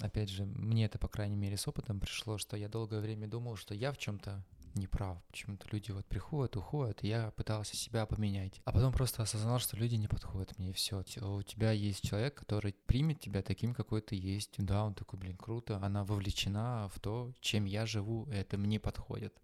опять 0.00 0.28
же, 0.30 0.44
мне 0.44 0.86
это, 0.86 0.98
по 0.98 1.08
крайней 1.08 1.36
мере, 1.36 1.56
с 1.56 1.68
опытом 1.68 2.00
пришло, 2.00 2.38
что 2.38 2.56
я 2.56 2.68
долгое 2.68 3.00
время 3.00 3.26
думал, 3.28 3.56
что 3.56 3.74
я 3.74 3.92
в 3.92 3.98
чем-то 3.98 4.42
не 4.60 4.61
прав. 4.86 5.22
Почему-то 5.28 5.66
люди 5.70 5.90
вот 5.90 6.06
приходят, 6.06 6.56
уходят, 6.56 7.02
и 7.04 7.08
я 7.08 7.30
пытался 7.32 7.76
себя 7.76 8.06
поменять. 8.06 8.60
А 8.64 8.72
потом 8.72 8.92
просто 8.92 9.22
осознал, 9.22 9.58
что 9.58 9.76
люди 9.76 9.94
не 9.96 10.08
подходят 10.08 10.58
мне, 10.58 10.70
и 10.70 10.72
все. 10.72 11.00
У 11.00 11.42
тебя 11.42 11.72
есть 11.72 12.06
человек, 12.06 12.34
который 12.34 12.74
примет 12.86 13.20
тебя 13.20 13.42
таким, 13.42 13.74
какой 13.74 14.00
ты 14.00 14.16
есть. 14.16 14.54
Да, 14.58 14.84
он 14.84 14.94
такой, 14.94 15.18
блин, 15.18 15.36
круто. 15.36 15.78
Она 15.82 16.04
вовлечена 16.04 16.88
в 16.94 17.00
то, 17.00 17.32
чем 17.40 17.64
я 17.64 17.86
живу, 17.86 18.26
это 18.30 18.56
мне 18.58 18.80
подходит. 18.80 19.34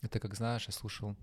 Это 0.00 0.20
как, 0.20 0.34
знаешь, 0.34 0.66
я 0.66 0.72
слушал 0.72 1.16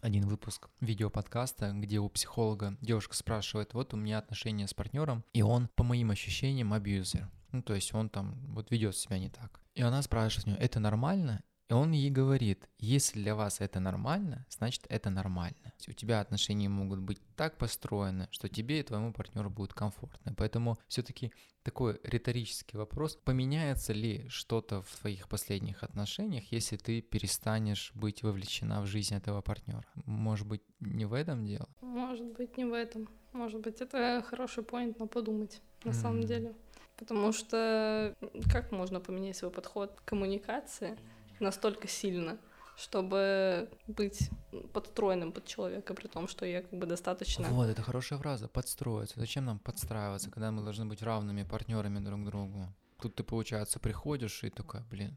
один 0.00 0.28
выпуск 0.28 0.68
видеоподкаста, 0.80 1.72
где 1.72 1.98
у 1.98 2.08
психолога 2.08 2.76
девушка 2.80 3.16
спрашивает, 3.16 3.74
вот 3.74 3.94
у 3.94 3.96
меня 3.96 4.18
отношения 4.18 4.68
с 4.68 4.74
партнером, 4.74 5.24
и 5.32 5.42
он, 5.42 5.68
по 5.74 5.82
моим 5.82 6.10
ощущениям, 6.10 6.72
абьюзер. 6.72 7.28
Ну, 7.50 7.62
то 7.62 7.74
есть 7.74 7.94
он 7.94 8.10
там 8.10 8.34
вот 8.54 8.70
ведет 8.70 8.96
себя 8.96 9.18
не 9.18 9.30
так. 9.30 9.60
И 9.74 9.82
она 9.82 10.02
спрашивает 10.02 10.46
у 10.46 10.50
него, 10.50 10.60
это 10.60 10.80
нормально? 10.80 11.42
И 11.68 11.74
он 11.74 11.92
ей 11.92 12.10
говорит, 12.10 12.66
если 12.78 13.20
для 13.20 13.34
вас 13.34 13.60
это 13.60 13.78
нормально, 13.78 14.46
значит 14.48 14.86
это 14.88 15.10
нормально. 15.10 15.72
У 15.86 15.92
тебя 15.92 16.20
отношения 16.20 16.68
могут 16.68 17.00
быть 17.00 17.20
так 17.36 17.58
построены, 17.58 18.26
что 18.30 18.48
тебе 18.48 18.80
и 18.80 18.82
твоему 18.82 19.12
партнеру 19.12 19.50
будет 19.50 19.74
комфортно. 19.74 20.34
Поэтому 20.34 20.78
все-таки 20.88 21.30
такой 21.62 22.00
риторический 22.02 22.78
вопрос, 22.78 23.16
поменяется 23.16 23.92
ли 23.92 24.26
что-то 24.30 24.80
в 24.80 24.96
твоих 24.96 25.28
последних 25.28 25.82
отношениях, 25.82 26.50
если 26.50 26.78
ты 26.78 27.02
перестанешь 27.02 27.92
быть 27.94 28.22
вовлечена 28.22 28.80
в 28.80 28.86
жизнь 28.86 29.14
этого 29.14 29.42
партнера? 29.42 29.84
Может 30.06 30.46
быть, 30.46 30.62
не 30.80 31.04
в 31.04 31.12
этом 31.12 31.44
дело? 31.44 31.68
Может 31.82 32.32
быть, 32.32 32.56
не 32.56 32.64
в 32.64 32.72
этом. 32.72 33.08
Может 33.32 33.60
быть, 33.60 33.82
это 33.82 34.24
хороший 34.26 34.62
поинт, 34.64 34.98
но 34.98 35.06
подумать 35.06 35.60
на 35.84 35.92
самом 35.92 36.20
Мгм. 36.20 36.26
деле. 36.26 36.54
Потому 36.96 37.32
что 37.32 38.14
как 38.50 38.72
можно 38.72 39.00
поменять 39.00 39.36
свой 39.36 39.50
подход 39.50 39.92
к 40.00 40.04
коммуникации 40.04 40.98
настолько 41.40 41.88
сильно, 41.88 42.38
чтобы 42.76 43.68
быть 43.86 44.30
подстроенным 44.72 45.32
под 45.32 45.46
человека, 45.46 45.94
при 45.94 46.06
том, 46.06 46.28
что 46.28 46.46
я 46.46 46.62
как 46.62 46.78
бы 46.78 46.86
достаточно... 46.86 47.48
Вот, 47.48 47.68
это 47.68 47.82
хорошая 47.82 48.18
фраза, 48.18 48.48
подстроиться. 48.48 49.18
Зачем 49.18 49.44
нам 49.44 49.58
подстраиваться, 49.58 50.30
когда 50.30 50.50
мы 50.50 50.62
должны 50.62 50.86
быть 50.86 51.02
равными 51.02 51.42
партнерами 51.42 51.98
друг 51.98 52.24
другу? 52.24 52.72
Тут 53.00 53.14
ты, 53.14 53.24
получается, 53.24 53.78
приходишь 53.80 54.44
и 54.44 54.50
такой, 54.50 54.80
блин, 54.90 55.16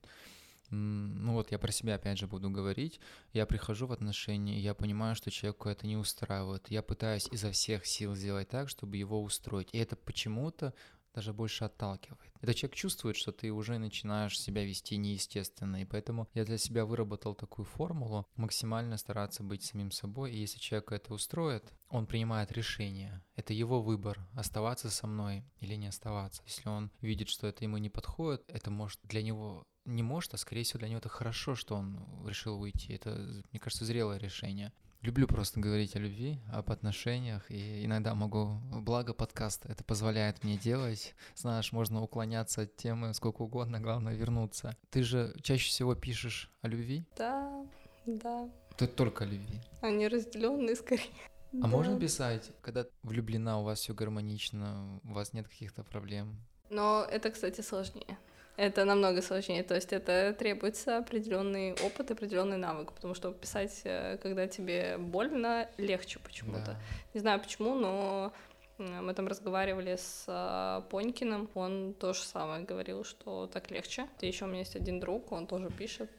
ну 0.71 1.33
вот 1.33 1.51
я 1.51 1.59
про 1.59 1.71
себя 1.71 1.95
опять 1.95 2.17
же 2.17 2.27
буду 2.27 2.49
говорить, 2.49 2.99
я 3.33 3.45
прихожу 3.45 3.87
в 3.87 3.91
отношения, 3.91 4.59
я 4.59 4.73
понимаю, 4.73 5.15
что 5.15 5.29
человеку 5.29 5.67
это 5.67 5.85
не 5.85 5.97
устраивает, 5.97 6.69
я 6.69 6.81
пытаюсь 6.81 7.27
изо 7.31 7.51
всех 7.51 7.85
сил 7.85 8.15
сделать 8.15 8.49
так, 8.49 8.69
чтобы 8.69 8.95
его 8.97 9.21
устроить, 9.21 9.69
и 9.73 9.77
это 9.77 9.95
почему-то 9.97 10.73
даже 11.13 11.33
больше 11.33 11.65
отталкивает. 11.65 12.33
Этот 12.41 12.55
человек 12.55 12.75
чувствует, 12.75 13.15
что 13.15 13.31
ты 13.31 13.51
уже 13.51 13.77
начинаешь 13.77 14.39
себя 14.39 14.65
вести 14.65 14.97
неестественно, 14.97 15.81
и 15.81 15.85
поэтому 15.85 16.27
я 16.33 16.45
для 16.45 16.57
себя 16.57 16.85
выработал 16.85 17.35
такую 17.35 17.65
формулу 17.65 18.27
максимально 18.35 18.97
стараться 18.97 19.43
быть 19.43 19.63
самим 19.63 19.91
собой, 19.91 20.31
и 20.31 20.39
если 20.39 20.59
человека 20.59 20.95
это 20.95 21.13
устроит, 21.13 21.73
он 21.89 22.05
принимает 22.05 22.51
решение. 22.51 23.23
Это 23.35 23.53
его 23.53 23.81
выбор, 23.81 24.19
оставаться 24.33 24.89
со 24.89 25.07
мной 25.07 25.43
или 25.59 25.75
не 25.75 25.87
оставаться. 25.87 26.41
Если 26.45 26.67
он 26.69 26.91
видит, 27.01 27.29
что 27.29 27.47
это 27.47 27.63
ему 27.63 27.77
не 27.77 27.89
подходит, 27.89 28.43
это 28.47 28.71
может 28.71 28.99
для 29.03 29.21
него 29.21 29.65
не 29.85 30.03
может, 30.03 30.33
а 30.33 30.37
скорее 30.37 30.63
всего 30.63 30.79
для 30.79 30.89
него 30.89 30.99
это 30.99 31.09
хорошо, 31.09 31.55
что 31.55 31.75
он 31.75 32.05
решил 32.27 32.59
уйти. 32.61 32.93
Это, 32.93 33.43
мне 33.51 33.59
кажется, 33.59 33.85
зрелое 33.85 34.17
решение. 34.17 34.73
Люблю 35.01 35.27
просто 35.27 35.59
говорить 35.59 35.95
о 35.95 35.99
любви, 35.99 36.39
об 36.53 36.69
отношениях, 36.71 37.49
и 37.49 37.83
иногда 37.83 38.13
могу, 38.13 38.59
благо 38.71 39.15
подкаста 39.15 39.67
это 39.67 39.83
позволяет 39.83 40.43
мне 40.43 40.57
делать. 40.57 41.15
Знаешь, 41.35 41.71
можно 41.71 42.03
уклоняться 42.03 42.61
от 42.61 42.77
темы 42.77 43.11
сколько 43.15 43.41
угодно, 43.41 43.79
главное 43.79 44.13
вернуться. 44.13 44.77
Ты 44.91 45.01
же 45.01 45.35
чаще 45.41 45.69
всего 45.69 45.95
пишешь 45.95 46.51
о 46.61 46.67
любви? 46.67 47.03
Да, 47.17 47.65
да. 48.05 48.47
Ты 48.77 48.85
только 48.85 49.23
о 49.23 49.27
любви. 49.27 49.59
Они 49.81 50.07
разделенные 50.07 50.75
скорее. 50.75 51.09
А 51.51 51.67
можно 51.67 51.99
писать, 51.99 52.51
когда 52.61 52.85
влюблена, 53.01 53.59
у 53.59 53.63
вас 53.63 53.79
все 53.79 53.95
гармонично, 53.95 55.01
у 55.03 55.13
вас 55.13 55.33
нет 55.33 55.47
каких-то 55.47 55.83
проблем? 55.83 56.37
Но 56.69 57.03
это, 57.09 57.31
кстати, 57.31 57.61
сложнее. 57.61 58.19
Это 58.61 58.85
намного 58.85 59.23
сложнее, 59.23 59.63
то 59.63 59.73
есть 59.73 59.91
это 59.91 60.35
требуется 60.37 60.97
определенный 60.97 61.73
опыт, 61.83 62.11
определенный 62.11 62.57
навык, 62.57 62.91
потому 62.93 63.15
что 63.15 63.31
писать, 63.31 63.81
э, 63.85 64.19
когда 64.21 64.45
тебе 64.47 64.97
больно, 64.99 65.67
легче 65.77 66.19
почему-то. 66.19 66.65
Да. 66.65 66.75
Не 67.15 67.21
знаю 67.21 67.39
почему, 67.39 67.73
но 67.73 68.31
мы 68.77 69.15
там 69.15 69.27
разговаривали 69.27 69.95
с 69.95 70.25
а, 70.27 70.81
Понькиным, 70.91 71.49
он 71.55 71.95
то 71.95 72.13
же 72.13 72.21
самое 72.21 72.63
говорил, 72.63 73.03
что 73.03 73.47
так 73.47 73.71
легче. 73.71 74.07
И 74.21 74.27
еще 74.27 74.45
у 74.45 74.47
меня 74.47 74.59
есть 74.59 74.75
один 74.75 74.99
друг, 74.99 75.31
он 75.31 75.47
тоже 75.47 75.69
пишет, 75.71 76.11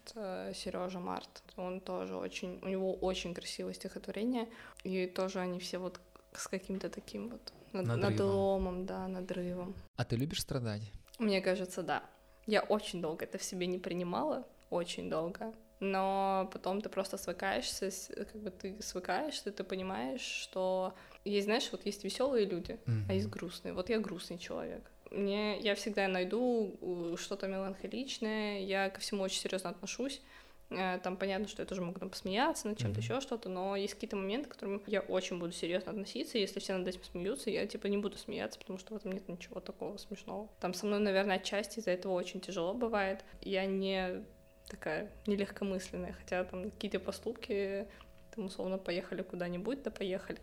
Сережа 0.54 0.98
Март. 0.98 1.42
Он 1.56 1.80
тоже 1.80 2.16
очень, 2.16 2.58
у 2.62 2.68
него 2.68 2.92
очень 2.94 3.34
красивое 3.34 3.74
стихотворение, 3.74 4.48
и 4.82 5.06
тоже 5.06 5.38
они 5.38 5.60
все 5.60 5.78
вот 5.78 6.00
с 6.34 6.48
каким-то 6.48 6.88
таким 6.88 7.28
вот 7.28 7.52
над- 7.72 7.86
Надрывом. 7.86 8.10
надломом, 8.10 8.86
да, 8.86 9.06
надрывом. 9.06 9.74
А 9.96 10.04
ты 10.04 10.16
любишь 10.16 10.40
страдать? 10.40 10.82
Мне 11.18 11.40
кажется, 11.40 11.82
да. 11.82 12.02
Я 12.46 12.62
очень 12.62 13.00
долго 13.00 13.24
это 13.24 13.38
в 13.38 13.42
себе 13.42 13.66
не 13.66 13.78
принимала, 13.78 14.46
очень 14.70 15.08
долго. 15.08 15.52
Но 15.80 16.48
потом 16.52 16.80
ты 16.80 16.88
просто 16.88 17.18
свыкаешься, 17.18 17.90
как 18.14 18.40
бы 18.40 18.50
ты 18.50 18.80
свыкаешься, 18.80 19.50
ты 19.50 19.64
понимаешь, 19.64 20.20
что 20.20 20.94
есть, 21.24 21.46
знаешь, 21.46 21.68
вот 21.72 21.84
есть 21.84 22.04
веселые 22.04 22.46
люди, 22.46 22.78
а 23.08 23.12
есть 23.12 23.28
грустные. 23.28 23.74
Вот 23.74 23.90
я 23.90 23.98
грустный 23.98 24.38
человек. 24.38 24.82
Мне, 25.10 25.58
я 25.58 25.74
всегда 25.74 26.08
найду 26.08 26.78
э, 26.80 27.16
что-то 27.18 27.46
меланхоличное, 27.46 28.60
я 28.60 28.88
ко 28.88 28.98
всему 29.00 29.22
очень 29.24 29.40
серьезно 29.40 29.68
отношусь. 29.68 30.22
Э, 30.78 30.98
Там 31.02 31.16
понятно, 31.16 31.48
что 31.48 31.62
я 31.62 31.66
тоже 31.66 31.80
могу 31.82 31.98
там 31.98 32.10
посмеяться 32.10 32.68
над 32.68 32.78
чем-то 32.78 32.98
Мгм. 32.98 33.02
еще 33.02 33.20
что-то, 33.20 33.48
но 33.48 33.76
есть 33.76 33.94
какие-то 33.94 34.16
моменты, 34.16 34.48
к 34.48 34.52
которым 34.52 34.82
я 34.86 35.00
очень 35.00 35.38
буду 35.38 35.52
серьезно 35.52 35.92
относиться. 35.92 36.38
и 36.38 36.40
Если 36.40 36.60
все 36.60 36.76
над 36.76 36.88
этим 36.88 37.02
смеются, 37.04 37.50
я 37.50 37.66
типа 37.66 37.86
не 37.86 37.98
буду 37.98 38.16
смеяться, 38.18 38.58
потому 38.58 38.78
что 38.78 38.94
в 38.94 38.96
этом 38.96 39.12
нет 39.12 39.28
ничего 39.28 39.60
такого 39.60 39.96
смешного. 39.96 40.48
Там 40.60 40.74
со 40.74 40.86
мной, 40.86 41.00
наверное, 41.00 41.36
отчасти 41.36 41.78
из-за 41.78 41.90
этого 41.92 42.12
очень 42.12 42.40
тяжело 42.40 42.74
бывает. 42.74 43.24
Я 43.40 43.66
не 43.66 44.24
такая 44.68 45.10
нелегкомысленная, 45.26 46.12
хотя 46.12 46.44
там 46.44 46.70
какие-то 46.70 46.98
поступки, 47.00 47.86
там 48.34 48.46
условно 48.46 48.78
поехали 48.78 49.22
куда-нибудь, 49.22 49.82
да 49.82 49.90
поехали. 49.90 50.38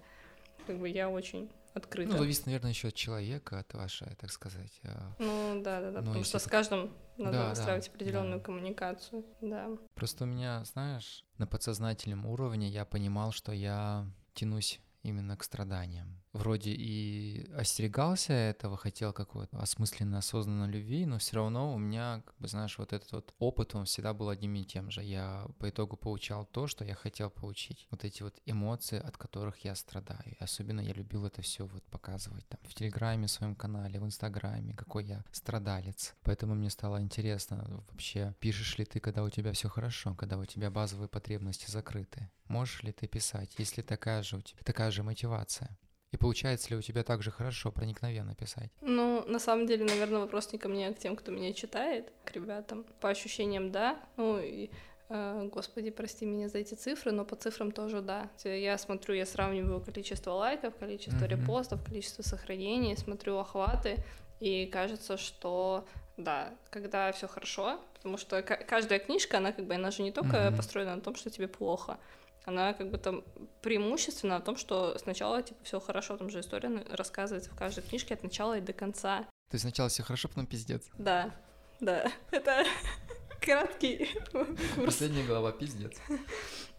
Как 0.67 0.77
бы 0.77 0.87
я 0.89 1.09
очень 1.09 1.49
открыта. 1.73 2.11
Ну, 2.11 2.17
зависит, 2.17 2.45
наверное, 2.45 2.71
еще 2.71 2.89
от 2.89 2.95
человека, 2.95 3.59
от 3.59 3.73
вашей, 3.73 4.15
так 4.15 4.31
сказать. 4.31 4.79
а, 4.83 5.15
Ну 5.19 5.61
да, 5.63 5.81
да, 5.81 5.91
да, 5.91 5.99
Ну, 6.01 6.07
потому 6.07 6.23
что 6.23 6.39
с 6.39 6.45
каждым 6.47 6.91
надо 7.17 7.31
Да, 7.31 7.43
да, 7.43 7.49
выстраивать 7.49 7.87
определенную 7.89 8.39
да. 8.39 8.43
коммуникацию. 8.45 9.25
Да. 9.41 9.69
Просто 9.95 10.23
у 10.23 10.27
меня, 10.27 10.63
знаешь, 10.65 11.23
на 11.37 11.47
подсознательном 11.47 12.25
уровне 12.25 12.67
я 12.69 12.85
понимал, 12.85 13.31
что 13.31 13.51
я 13.51 14.05
тянусь 14.33 14.79
именно 15.03 15.37
к 15.37 15.43
страданиям. 15.43 16.18
Вроде 16.33 16.71
и 16.71 17.49
остерегался 17.53 18.33
этого, 18.33 18.77
хотел 18.77 19.13
какой-то 19.13 19.57
осмысленной, 19.57 20.19
осознанной 20.19 20.69
любви, 20.71 21.05
но 21.05 21.17
все 21.17 21.37
равно 21.37 21.73
у 21.73 21.79
меня, 21.79 22.21
как 22.23 22.35
бы, 22.37 22.47
знаешь, 22.47 22.77
вот 22.77 22.93
этот 22.93 23.11
вот 23.11 23.33
опыт, 23.39 23.73
он 23.73 23.85
всегда 23.85 24.13
был 24.13 24.29
одним 24.29 24.53
и 24.55 24.63
тем 24.63 24.91
же. 24.91 25.03
Я 25.03 25.47
по 25.57 25.69
итогу 25.69 25.97
получал 25.97 26.45
то, 26.45 26.67
что 26.67 26.85
я 26.85 26.93
хотел 26.93 27.31
получить. 27.31 27.87
Вот 27.89 28.03
эти 28.03 28.21
вот 28.21 28.39
эмоции, 28.45 28.99
от 28.99 29.17
которых 29.17 29.59
я 29.65 29.73
страдаю. 29.73 30.35
И 30.39 30.43
особенно 30.43 30.81
я 30.81 30.93
любил 30.93 31.25
это 31.25 31.41
все 31.41 31.65
вот 31.65 31.83
показывать 31.85 32.47
там 32.47 32.59
в 32.63 32.75
Телеграме, 32.75 33.25
в 33.25 33.31
своем 33.31 33.55
канале, 33.55 33.99
в 33.99 34.05
Инстаграме, 34.05 34.75
какой 34.75 35.05
я 35.05 35.23
страдалец. 35.31 36.15
Поэтому 36.21 36.53
мне 36.53 36.69
стало 36.69 37.01
интересно 37.01 37.83
вообще, 37.89 38.35
пишешь 38.39 38.77
ли 38.77 38.85
ты, 38.85 38.99
когда 38.99 39.23
у 39.23 39.29
тебя 39.29 39.51
все 39.53 39.67
хорошо, 39.67 40.13
когда 40.13 40.37
у 40.37 40.45
тебя 40.45 40.69
базовые 40.69 41.09
потребности 41.09 41.71
закрыты. 41.71 42.29
Можешь 42.47 42.83
ли 42.83 42.91
ты 42.91 43.07
писать, 43.07 43.55
если 43.57 43.81
такая 43.81 44.21
же 44.21 44.37
у 44.37 44.41
тебя 44.41 44.59
такая 44.63 44.91
же 44.91 45.01
мотивация? 45.01 45.77
И 46.11 46.17
получается 46.17 46.69
ли 46.71 46.75
у 46.75 46.81
тебя 46.81 47.03
так 47.03 47.21
же 47.21 47.29
хорошо, 47.31 47.71
проникновенно 47.71 48.33
писать? 48.33 48.71
Ну, 48.81 49.23
на 49.27 49.37
самом 49.39 49.67
деле, 49.67 49.85
наверное, 49.85 50.19
вопрос 50.21 50.51
не 50.51 50.57
ко 50.57 50.67
мне, 50.67 50.87
а 50.87 50.93
к 50.93 50.97
тем, 50.99 51.15
кто 51.15 51.31
меня 51.31 51.53
читает, 51.53 52.11
к 52.25 52.31
ребятам. 52.31 52.83
По 52.99 53.09
ощущениям, 53.09 53.71
да. 53.71 53.99
Ну, 54.17 54.39
и, 54.39 54.71
э, 55.09 55.49
господи, 55.53 55.91
прости 55.91 56.25
меня 56.25 56.49
за 56.49 56.57
эти 56.57 56.73
цифры, 56.73 57.11
но 57.11 57.25
по 57.25 57.35
цифрам 57.35 57.71
тоже 57.71 58.01
да. 58.01 58.29
Я 58.43 58.79
смотрю, 58.79 59.13
я 59.13 59.27
сравниваю 59.27 59.81
количество 59.81 60.31
лайков, 60.31 60.75
количество 60.79 61.25
Мгм. 61.25 61.27
репостов, 61.41 61.83
количество 61.83 62.23
сохранений, 62.23 62.97
смотрю 62.97 63.37
охваты, 63.37 64.03
и 64.39 64.65
кажется, 64.65 65.15
что 65.17 65.85
да, 66.17 66.55
когда 66.71 67.11
все 67.11 67.27
хорошо, 67.27 67.79
потому 67.93 68.17
что 68.17 68.41
ка- 68.41 68.57
каждая 68.57 68.97
книжка, 68.97 69.37
она 69.37 69.51
как 69.51 69.65
бы, 69.65 69.75
она 69.75 69.91
же 69.91 70.01
не 70.01 70.11
только 70.11 70.47
Мгм. 70.47 70.55
построена 70.57 70.95
на 70.95 71.01
том, 71.01 71.13
что 71.15 71.29
тебе 71.29 71.47
плохо, 71.47 71.99
она 72.45 72.73
как 72.73 72.89
бы 72.91 72.97
там 72.97 73.23
преимущественно 73.61 74.37
о 74.37 74.41
том, 74.41 74.55
что 74.57 74.97
сначала 74.97 75.41
типа 75.43 75.63
все 75.63 75.79
хорошо, 75.79 76.17
там 76.17 76.29
же 76.29 76.39
история 76.39 76.69
на- 76.69 76.83
рассказывается 76.95 77.49
в 77.51 77.55
каждой 77.55 77.81
книжке 77.83 78.13
от 78.13 78.23
начала 78.23 78.57
и 78.57 78.61
до 78.61 78.73
конца. 78.73 79.19
То 79.49 79.55
есть 79.55 79.63
сначала 79.63 79.89
все 79.89 80.03
хорошо, 80.03 80.27
потом 80.29 80.45
пиздец. 80.47 80.87
Да, 80.97 81.33
да, 81.79 82.11
это 82.31 82.63
краткий 83.41 84.07
курс. 84.31 84.49
Последняя 84.85 85.25
глава 85.25 85.51
пиздец. 85.51 85.97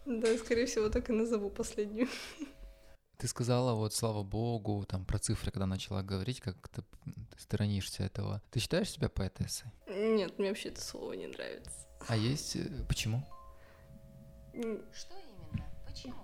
Да, 0.07 0.37
скорее 0.39 0.67
всего, 0.67 0.89
так 0.89 1.11
и 1.11 1.13
назову 1.13 1.51
последнюю. 1.51 2.09
Ты 3.19 3.29
сказала, 3.29 3.75
вот, 3.75 3.93
слава 3.93 4.23
богу, 4.23 4.87
там, 4.89 5.05
про 5.05 5.19
цифры, 5.19 5.51
когда 5.51 5.67
начала 5.67 6.03
говорить, 6.03 6.41
как 6.41 6.69
ты, 6.69 6.81
ты 7.05 7.39
сторонишься 7.39 8.03
этого. 8.03 8.41
Ты 8.51 8.61
считаешь 8.61 8.91
себя 8.91 9.11
поэтессой? 9.11 9.71
Нет, 9.89 10.39
мне 10.39 10.49
вообще 10.49 10.71
это 10.71 10.81
слово 10.81 11.13
не 11.13 11.27
нравится. 11.27 11.87
А 12.09 12.17
есть... 12.17 12.57
э, 12.57 12.67
Почему? 12.89 13.23
Что? 14.93 15.15
Почему? 15.91 16.15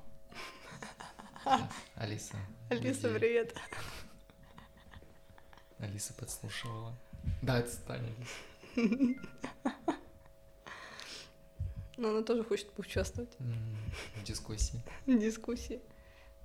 Алиса. 1.97 2.37
Алиса, 2.71 3.09
людей. 3.09 3.19
привет. 3.19 3.55
Алиса 5.79 6.15
подслушивала. 6.15 6.95
Да, 7.43 7.59
это 7.59 7.77
Таня. 7.87 8.09
Алиса. 8.77 9.21
Но 11.97 12.11
она 12.11 12.23
тоже 12.23 12.45
хочет 12.45 12.71
поучаствовать 12.73 13.35
В 13.39 14.25
дискуссии. 14.25 14.81
в 15.07 15.19
дискуссии. 15.19 15.81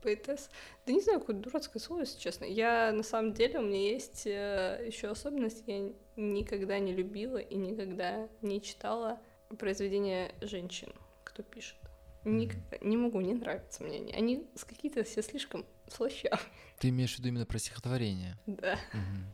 Поэтесс. 0.02 0.50
Да 0.88 0.94
не 0.94 1.02
знаю, 1.02 1.20
какое 1.20 1.36
дурацкое 1.36 1.82
слово, 1.82 2.02
если 2.02 2.20
честно. 2.20 2.46
Я, 2.46 2.92
на 2.92 3.04
самом 3.04 3.34
деле, 3.34 3.60
у 3.60 3.64
меня 3.64 3.92
есть 3.92 4.26
еще 4.26 5.10
особенность. 5.10 5.64
Я 5.68 5.92
никогда 6.16 6.80
не 6.80 6.94
любила 6.94 7.38
и 7.38 7.56
никогда 7.56 8.28
не 8.42 8.62
читала 8.62 9.22
произведения 9.60 10.34
женщин, 10.42 10.92
кто 11.24 11.44
пишет. 11.44 11.81
Никогда. 12.24 12.78
Не 12.82 12.98
могу, 12.98 13.22
не 13.22 13.34
нравятся 13.34 13.84
мне 13.84 13.98
они. 13.98 14.14
Они 14.14 14.48
какие-то 14.68 15.04
все 15.04 15.22
слишком 15.22 15.66
слащавые. 15.88 16.40
Ты 16.80 16.90
имеешь 16.90 17.16
в 17.16 17.20
виду 17.20 17.30
именно 17.30 17.46
про 17.46 17.60
стихотворение? 17.60 18.38
Да. 18.46 18.78
Мгм. 18.94 19.26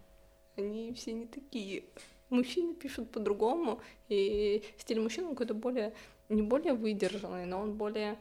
Они 0.57 0.93
все 0.93 1.13
не 1.13 1.27
такие. 1.27 1.85
Мужчины 2.29 2.75
пишут 2.75 3.11
по-другому, 3.11 3.81
и 4.09 4.63
стиль 4.77 4.99
мужчин 4.99 5.29
какой-то 5.29 5.53
более, 5.53 5.93
не 6.29 6.41
более 6.41 6.73
выдержанный, 6.73 7.45
но 7.45 7.59
он 7.61 7.77
более 7.77 8.19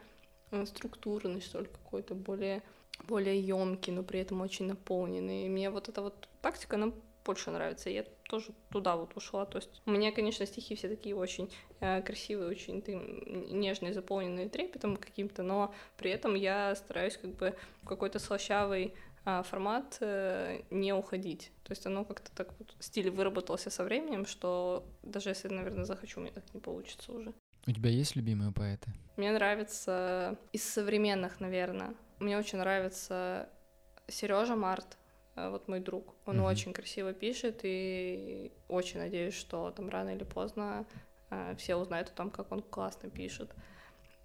э, 0.52 0.64
структурный, 0.66 1.40
что 1.40 1.60
ли, 1.60 1.66
какой-то, 1.66 2.14
более, 2.14 2.62
более 3.08 3.40
емкий, 3.40 3.92
но 3.92 4.04
при 4.04 4.20
этом 4.20 4.42
очень 4.42 4.66
наполненный. 4.66 5.46
И 5.46 5.48
мне 5.48 5.70
вот 5.70 5.88
эта 5.88 6.02
вот 6.02 6.28
тактика, 6.40 6.76
она 6.76 6.92
больше 7.26 7.50
нравится. 7.50 7.90
Я 7.90 8.04
тоже 8.28 8.52
туда 8.70 8.96
вот 8.96 9.16
ушла. 9.16 9.44
То 9.44 9.58
есть 9.58 9.82
у 9.86 9.90
меня, 9.90 10.12
конечно, 10.12 10.46
стихи 10.46 10.74
все 10.74 10.88
такие 10.88 11.14
очень 11.14 11.50
э, 11.80 12.02
красивые, 12.02 12.48
очень 12.48 12.80
ты- 12.80 12.94
нежные, 12.94 13.92
заполненные 13.92 14.48
трепетом 14.48 14.96
каким-то, 14.96 15.42
но 15.42 15.74
при 15.96 16.10
этом 16.10 16.34
я 16.34 16.74
стараюсь 16.76 17.16
как 17.16 17.34
бы 17.34 17.54
в 17.82 17.88
какой-то 17.88 18.18
слащавый 18.18 18.94
а, 19.24 19.42
формат 19.42 19.98
э, 20.00 20.62
не 20.70 20.92
уходить. 20.94 21.50
То 21.64 21.72
есть 21.72 21.84
оно 21.86 22.04
как-то 22.04 22.30
так 22.30 22.48
вот, 22.58 22.76
стиль 22.78 23.10
выработался 23.10 23.70
со 23.70 23.82
временем, 23.82 24.24
что 24.24 24.84
даже 25.02 25.30
если, 25.30 25.48
наверное, 25.48 25.84
захочу, 25.84 26.20
мне 26.20 26.30
так 26.30 26.44
не 26.54 26.60
получится 26.60 27.12
уже. 27.12 27.34
У 27.66 27.72
тебя 27.72 27.90
есть 27.90 28.14
любимые 28.14 28.52
поэты? 28.52 28.88
Мне 29.16 29.32
нравится 29.32 30.38
из 30.52 30.62
современных, 30.62 31.40
наверное. 31.40 31.94
Мне 32.20 32.38
очень 32.38 32.58
нравится 32.58 33.48
Сережа 34.06 34.54
Март, 34.54 34.86
э, 34.86 35.05
вот 35.36 35.68
мой 35.68 35.80
друг. 35.80 36.14
Он 36.26 36.36
Мгм. 36.36 36.46
очень 36.46 36.72
красиво 36.72 37.12
пишет, 37.12 37.60
и 37.62 38.52
очень 38.68 38.98
надеюсь, 39.00 39.34
что 39.34 39.70
там 39.70 39.88
рано 39.88 40.10
или 40.14 40.24
поздно 40.24 40.86
э, 41.30 41.54
все 41.58 41.76
узнают 41.76 42.08
о 42.08 42.12
том, 42.12 42.30
как 42.30 42.52
он 42.52 42.62
классно 42.62 43.10
пишет. 43.10 43.54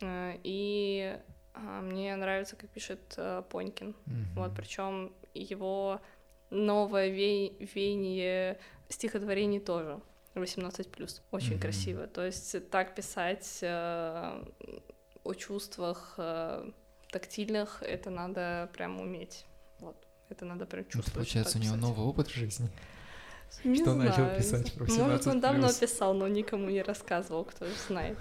Э, 0.02 0.38
И 0.43 1.17
а, 1.54 1.82
мне 1.82 2.15
нравится, 2.15 2.56
как 2.56 2.69
пишет 2.69 3.13
э, 3.17 3.43
Понькин. 3.50 3.95
Мгм. 4.06 4.26
Вот, 4.36 4.56
причем 4.56 5.13
его 5.34 6.00
новое 6.50 7.10
ве- 7.10 7.56
веяние 7.76 8.60
стихотворений 8.89 9.60
тоже. 9.60 10.00
18 10.36 11.21
Очень 11.32 11.54
Мгм. 11.54 11.62
красиво. 11.62 12.08
То 12.08 12.26
есть 12.26 12.69
так 12.69 12.95
писать 12.95 13.60
э, 13.62 14.45
о 15.24 15.34
чувствах 15.34 16.15
э, 16.17 16.71
тактильных, 17.12 17.84
это 17.84 18.10
надо 18.10 18.69
прям 18.74 19.00
уметь. 19.02 19.45
Вот. 19.80 19.97
Это 20.31 20.45
надо 20.45 20.65
прям 20.65 20.83
Ну, 20.85 20.89
чувствовать. 20.89 21.13
получается, 21.13 21.57
у 21.57 21.61
него 21.61 21.75
новый 21.75 22.05
опыт 22.05 22.27
в 22.27 22.33
жизни. 22.33 22.69
Не 23.65 23.75
что 23.75 23.93
начал 23.95 24.15
знаю, 24.15 24.31
не 24.31 24.37
писать 24.37 24.73
про 24.73 24.85
Может, 24.85 25.27
он 25.27 25.37
18+. 25.37 25.41
давно 25.41 25.67
писал, 25.73 26.13
но 26.13 26.27
никому 26.29 26.69
не 26.69 26.81
рассказывал, 26.81 27.43
кто 27.43 27.65
же 27.65 27.73
знает. 27.87 28.17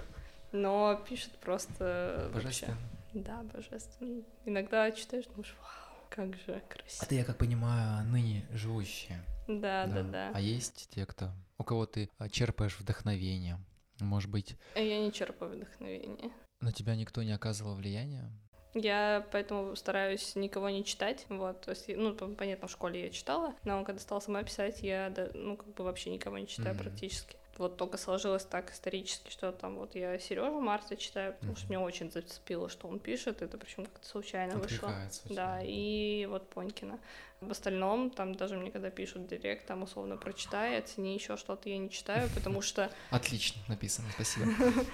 Но 0.51 1.01
пишет 1.07 1.31
просто 1.39 2.29
вообще. 2.33 2.65
Божественно. 2.67 2.77
Да, 3.13 3.41
божественно. 3.43 4.23
Иногда 4.45 4.91
читаешь, 4.91 5.25
думаешь, 5.27 5.55
вау, 5.61 5.97
как 6.09 6.35
же 6.35 6.61
красиво. 6.67 7.05
Это, 7.05 7.15
я 7.15 7.23
как 7.23 7.37
понимаю, 7.37 8.05
ныне 8.07 8.45
живущие. 8.51 9.23
Да, 9.47 9.87
да, 9.87 10.03
да. 10.03 10.31
А 10.33 10.41
есть 10.41 10.89
те, 10.91 11.05
кто... 11.05 11.31
У 11.57 11.63
кого 11.63 11.85
ты 11.85 12.09
а, 12.17 12.27
черпаешь 12.29 12.77
вдохновение? 12.77 13.57
Может 14.01 14.29
быть, 14.29 14.57
Я 14.75 14.99
не 14.99 15.13
черпаю 15.13 15.55
вдохновение. 15.55 16.31
на 16.59 16.73
тебя 16.73 16.95
никто 16.95 17.23
не 17.23 17.31
оказывал 17.31 17.75
влияния? 17.75 18.29
Я 18.73 19.27
поэтому 19.31 19.75
стараюсь 19.75 20.35
никого 20.35 20.69
не 20.69 20.85
читать, 20.85 21.25
вот, 21.27 21.61
то 21.61 21.71
есть, 21.71 21.89
ну, 21.89 22.13
понятно, 22.15 22.67
в 22.67 22.71
школе 22.71 23.03
я 23.05 23.09
читала, 23.09 23.53
но 23.65 23.83
когда 23.83 23.99
стала 23.99 24.21
сама 24.21 24.43
писать, 24.43 24.81
я, 24.81 25.13
ну, 25.33 25.57
как 25.57 25.67
бы 25.73 25.83
вообще 25.83 26.09
никого 26.09 26.37
не 26.37 26.47
читаю 26.47 26.75
Мгм. 26.75 26.83
практически. 26.83 27.35
Вот 27.57 27.75
только 27.75 27.97
сложилось 27.97 28.45
так 28.45 28.71
исторически, 28.71 29.29
что 29.29 29.51
там 29.51 29.75
вот 29.75 29.93
я 29.95 30.17
Сережу 30.19 30.61
Марса 30.61 30.95
читаю, 30.95 31.33
потому 31.33 31.55
что 31.55 31.65
Мгм. 31.65 31.73
меня 31.75 31.85
очень 31.85 32.09
зацепило, 32.09 32.69
что 32.69 32.87
он 32.87 32.99
пишет, 32.99 33.41
это 33.41 33.57
причем 33.57 33.85
как-то 33.85 34.07
случайно 34.07 34.57
вышло. 34.57 34.95
Очень. 35.25 35.35
Да, 35.35 35.59
и 35.61 36.25
вот 36.29 36.49
Понькина. 36.49 36.97
В 37.41 37.51
остальном, 37.51 38.09
там 38.09 38.35
даже 38.35 38.55
мне 38.57 38.71
когда 38.71 38.89
пишут 38.89 39.27
директ, 39.27 39.67
там 39.67 39.83
условно 39.83 40.15
прочитай, 40.15 40.77
оцени 40.79 41.13
еще 41.13 41.35
что-то, 41.35 41.67
я 41.69 41.77
не 41.77 41.89
читаю, 41.89 42.29
потому 42.33 42.61
что 42.61 42.89
Отлично 43.09 43.61
написано, 43.67 44.07
спасибо. 44.13 44.47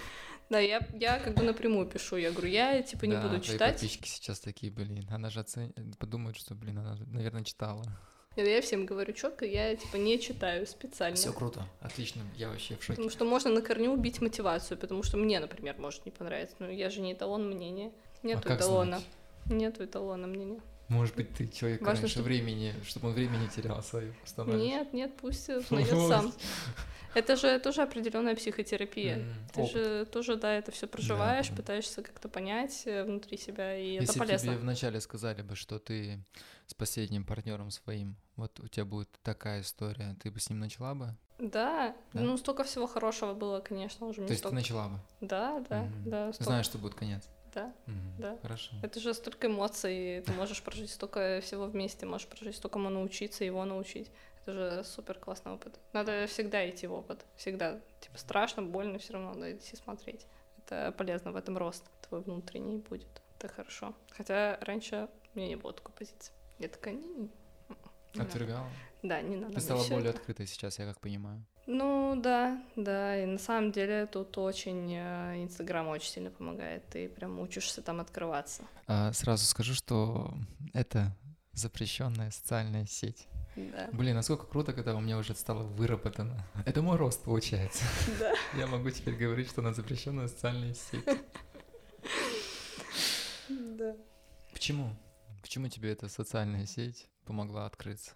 Да, 0.49 0.59
я, 0.59 0.81
я 0.93 1.19
как 1.19 1.33
бы 1.35 1.43
напрямую 1.43 1.87
пишу, 1.87 2.15
я 2.15 2.31
говорю, 2.31 2.47
я 2.47 2.81
типа 2.81 3.05
не 3.05 3.13
Да, 3.13 3.21
буду 3.27 3.41
читать. 3.41 3.73
подписчики 3.73 4.07
сейчас 4.07 4.39
такие, 4.39 4.71
блин, 4.71 5.05
она 5.11 5.29
же 5.29 5.41
оцен- 5.41 5.73
подумает, 5.97 6.37
что, 6.37 6.55
блин, 6.55 6.79
она, 6.79 6.97
наверное, 7.07 7.43
читала. 7.43 7.83
Я 8.37 8.61
всем 8.61 8.85
говорю 8.85 9.13
четко, 9.13 9.45
я 9.45 9.75
типа 9.75 9.95
не 9.97 10.19
читаю 10.19 10.67
специально. 10.67 11.15
Все 11.15 11.33
круто, 11.33 11.67
отлично, 11.81 12.21
я 12.35 12.49
вообще 12.49 12.75
в 12.75 12.83
шоке. 12.83 12.93
Потому 12.93 13.09
что 13.09 13.25
можно 13.25 13.49
на 13.49 13.61
корню 13.61 13.91
убить 13.91 14.21
мотивацию, 14.21 14.77
потому 14.77 15.01
что 15.03 15.17
мне, 15.17 15.39
например, 15.39 15.75
может 15.79 16.05
не 16.05 16.11
понравиться. 16.11 16.55
Но 16.59 16.69
я 16.69 16.89
же 16.91 17.01
не 17.01 17.13
эталон 17.13 17.47
мнения. 17.49 17.91
А 18.23 18.39
как 18.39 18.59
эталона. 18.59 18.99
знать? 18.99 19.07
Нет 19.47 19.81
эталона 19.81 20.27
мнения. 20.27 20.61
Может 20.89 21.15
быть, 21.15 21.33
ты 21.33 21.47
человек 21.47 21.81
Важно, 21.81 22.01
раньше 22.01 22.13
чтоб- 22.15 22.25
времени, 22.25 22.73
чтобы 22.85 23.09
он 23.09 23.13
времени 23.13 23.43
не 23.43 23.49
терял 23.49 23.83
свое. 23.83 24.13
Нет, 24.47 24.93
нет, 24.93 25.15
пусть 25.17 25.49
узнает 25.49 25.89
сам. 25.89 26.33
Это 27.13 27.35
же 27.35 27.59
тоже 27.59 27.81
определенная 27.81 28.35
психотерапия. 28.35 29.17
М, 29.17 29.33
Ты 29.53 29.61
опыт. 29.61 29.73
же 29.73 30.05
тоже, 30.05 30.35
да, 30.35 30.53
это 30.53 30.71
все 30.71 30.85
проживаешь, 30.87 31.49
да. 31.49 31.55
пытаешься 31.55 32.03
как-то 32.03 32.29
понять 32.29 32.83
э, 32.85 33.03
внутри 33.05 33.37
себя, 33.37 33.75
и 33.75 33.93
Если 33.93 34.09
это 34.11 34.19
полезно. 34.19 34.49
тебе 34.51 34.57
вначале 34.61 35.01
сказали 35.01 35.41
бы, 35.41 35.55
что 35.55 35.79
ты 35.79 36.23
с 36.67 36.73
последним 36.75 37.23
партнером 37.25 37.71
своим, 37.71 38.17
вот 38.35 38.59
у 38.59 38.67
тебя 38.67 38.85
будет 38.85 39.09
такая 39.23 39.61
история, 39.61 40.15
ты 40.21 40.29
бы 40.29 40.39
с 40.39 40.49
ним 40.49 40.59
начала 40.59 40.93
бы? 40.93 41.15
Да, 41.39 41.95
Да? 42.13 42.21
ну 42.21 42.37
столько 42.37 42.63
всего 42.63 42.85
хорошего 42.87 43.33
было, 43.33 43.61
конечно, 43.61 44.05
уже 44.05 44.17
То 44.17 44.33
есть 44.33 44.43
ты 44.43 44.49
столько- 44.49 44.55
начала 44.55 44.89
бы? 44.89 44.99
Да, 45.21 45.59
да, 45.69 45.83
Мгм. 45.83 46.09
да. 46.09 46.33
столько- 46.33 46.43
Знаешь, 46.43 46.65
что 46.65 46.77
будет 46.77 46.93
конец? 46.95 47.27
Да. 47.57 47.73
Мгм. 47.87 48.15
Да. 48.19 48.37
Хорошо. 48.43 48.75
Это 48.83 48.99
же 48.99 49.13
столько 49.15 49.47
эмоций, 49.47 50.21
ты 50.21 50.31
можешь 50.33 50.61
прожить 50.61 50.91
столько 50.91 51.39
всего 51.41 51.65
вместе, 51.65 52.05
можешь 52.05 52.27
прожить 52.27 52.55
столько 52.55 52.77
научиться, 52.77 53.43
его 53.43 53.65
научить. 53.65 54.11
Это 54.41 54.53
же 54.53 54.83
супер 54.83 55.17
классный 55.17 55.53
опыт. 55.53 55.79
Надо 55.91 56.27
всегда 56.27 56.69
идти 56.69 56.85
в 56.85 56.93
опыт, 56.93 57.25
всегда. 57.35 57.79
Типа 57.99 58.17
страшно, 58.17 58.61
больно, 58.61 58.99
все 58.99 59.13
равно 59.13 59.33
надо 59.33 59.55
идти 59.55 59.75
смотреть. 59.75 60.27
Это 60.59 60.91
полезно, 60.91 61.31
в 61.31 61.35
этом 61.35 61.57
рост 61.57 61.83
твой 62.07 62.21
внутренний 62.21 62.77
будет. 62.77 63.21
Это 63.39 63.47
хорошо. 63.47 63.95
Хотя 64.11 64.57
раньше 64.61 65.09
у 65.33 65.39
меня 65.39 65.49
не 65.49 65.55
было 65.55 65.73
такой 65.73 65.95
позиции. 65.95 66.33
Я 66.59 66.69
такая, 66.69 66.93
не, 66.93 67.07
не, 67.07 67.15
не 67.15 67.29
надо. 68.13 68.29
Отвергала? 68.29 68.69
Да, 69.01 69.21
не 69.21 69.35
надо. 69.35 69.55
Ты 69.55 69.61
стала 69.61 69.83
более 69.87 70.09
это. 70.11 70.19
открытой 70.19 70.45
сейчас, 70.45 70.77
я 70.77 70.85
как 70.85 70.99
понимаю. 70.99 71.43
Ну 71.67 72.15
да, 72.15 72.63
да, 72.77 73.21
и 73.21 73.25
на 73.25 73.37
самом 73.37 73.73
деле 73.73 74.05
тут 74.05 74.37
очень 74.37 74.93
э, 74.95 75.43
Инстаграм 75.43 75.85
очень 75.89 76.09
сильно 76.09 76.29
помогает. 76.29 76.87
Ты 76.89 77.09
прям 77.09 77.39
учишься 77.41 77.81
там 77.81 77.99
открываться. 77.99 78.63
А, 78.87 79.11
сразу 79.11 79.45
скажу, 79.45 79.73
что 79.73 80.33
это 80.73 81.13
запрещенная 81.51 82.31
социальная 82.31 82.85
сеть. 82.85 83.27
Да. 83.57 83.89
Блин, 83.91 84.15
насколько 84.15 84.45
круто, 84.45 84.71
когда 84.71 84.95
у 84.95 85.01
меня 85.01 85.17
уже 85.17 85.35
стало 85.35 85.63
выработано. 85.63 86.45
Это 86.65 86.81
мой 86.81 86.95
рост, 86.95 87.21
получается. 87.23 87.83
Да. 88.19 88.33
Я 88.57 88.67
могу 88.67 88.89
теперь 88.89 89.15
говорить, 89.15 89.49
что 89.49 89.61
она 89.61 89.73
запрещенная 89.73 90.29
социальная 90.29 90.73
сеть. 90.73 91.03
Да. 93.49 93.95
Почему? 94.53 94.95
Почему 95.41 95.67
тебе 95.67 95.91
эта 95.91 96.07
социальная 96.07 96.65
сеть 96.65 97.09
помогла 97.25 97.65
открыться? 97.65 98.13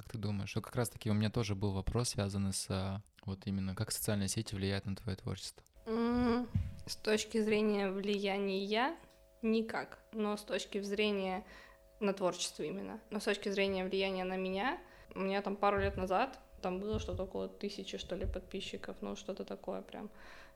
Как 0.00 0.12
ты 0.12 0.16
думаешь? 0.18 0.54
Вот 0.54 0.64
как 0.64 0.76
раз-таки 0.76 1.10
у 1.10 1.12
меня 1.12 1.28
тоже 1.28 1.54
был 1.54 1.72
вопрос, 1.72 2.10
связанный 2.10 2.54
с 2.54 2.66
а, 2.70 3.02
вот 3.26 3.46
именно 3.46 3.74
как 3.74 3.92
социальные 3.92 4.28
сети 4.28 4.54
влияют 4.54 4.86
на 4.86 4.96
твое 4.96 5.14
творчество. 5.14 5.62
С 6.86 6.96
точки 6.96 7.38
зрения 7.42 7.90
влияния 7.90 8.96
никак, 9.42 9.98
но 10.12 10.38
с 10.38 10.42
точки 10.42 10.80
зрения 10.80 11.44
на 12.00 12.14
творчество 12.14 12.62
именно, 12.62 12.98
но 13.10 13.20
с 13.20 13.24
точки 13.24 13.50
зрения 13.50 13.84
влияния 13.84 14.24
на 14.24 14.38
меня, 14.38 14.80
у 15.14 15.20
меня 15.20 15.42
там 15.42 15.54
пару 15.54 15.78
лет 15.78 15.98
назад 15.98 16.38
там 16.62 16.80
было 16.80 16.98
что-то 16.98 17.24
около 17.24 17.48
тысячи, 17.48 17.98
что 17.98 18.16
ли, 18.16 18.24
подписчиков, 18.24 18.96
ну 19.02 19.16
что-то 19.16 19.44
такое 19.44 19.82
прям. 19.82 20.08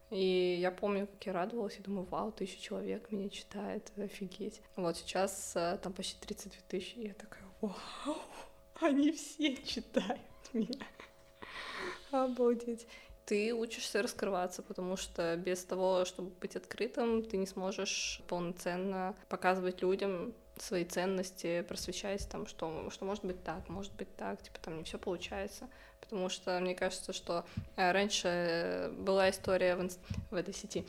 И 0.08 0.56
я 0.58 0.70
помню, 0.70 1.06
как 1.06 1.26
я 1.26 1.32
радовалась, 1.34 1.76
и 1.78 1.82
думаю, 1.82 2.06
вау, 2.06 2.32
тысяча 2.32 2.62
человек 2.62 3.10
меня 3.10 3.28
читает, 3.28 3.92
офигеть. 3.98 4.62
Вот 4.76 4.96
сейчас 4.96 5.52
э, 5.54 5.78
там 5.82 5.92
почти 5.92 6.18
32 6.18 6.62
тысячи, 6.66 6.94
и 6.94 7.08
я 7.08 7.14
такая, 7.14 7.44
вау, 7.60 8.16
они 8.80 9.12
все 9.12 9.56
читают 9.64 10.20
меня. 10.52 10.86
Обалдеть 12.10 12.86
ты 13.26 13.54
учишься 13.54 14.02
раскрываться, 14.02 14.62
потому 14.62 14.96
что 14.96 15.36
без 15.36 15.64
того, 15.64 16.04
чтобы 16.04 16.30
быть 16.40 16.56
открытым, 16.56 17.22
ты 17.22 17.36
не 17.36 17.46
сможешь 17.46 18.20
полноценно 18.28 19.14
показывать 19.28 19.82
людям 19.82 20.34
свои 20.58 20.84
ценности, 20.84 21.62
просвещать 21.62 22.28
там, 22.30 22.46
что, 22.46 22.90
что 22.90 23.04
может 23.04 23.24
быть 23.24 23.42
так, 23.42 23.68
может 23.68 23.92
быть 23.94 24.14
так, 24.16 24.42
типа 24.42 24.58
там 24.60 24.78
не 24.78 24.84
все 24.84 24.98
получается. 24.98 25.68
Потому 26.04 26.28
что 26.28 26.58
мне 26.60 26.74
кажется, 26.74 27.12
что 27.12 27.44
э, 27.76 27.90
раньше 27.92 28.90
была 28.98 29.30
история 29.30 29.74
в, 29.76 29.80
инс- 29.80 29.98
в 30.30 30.34
этой 30.34 30.54
сети. 30.54 30.84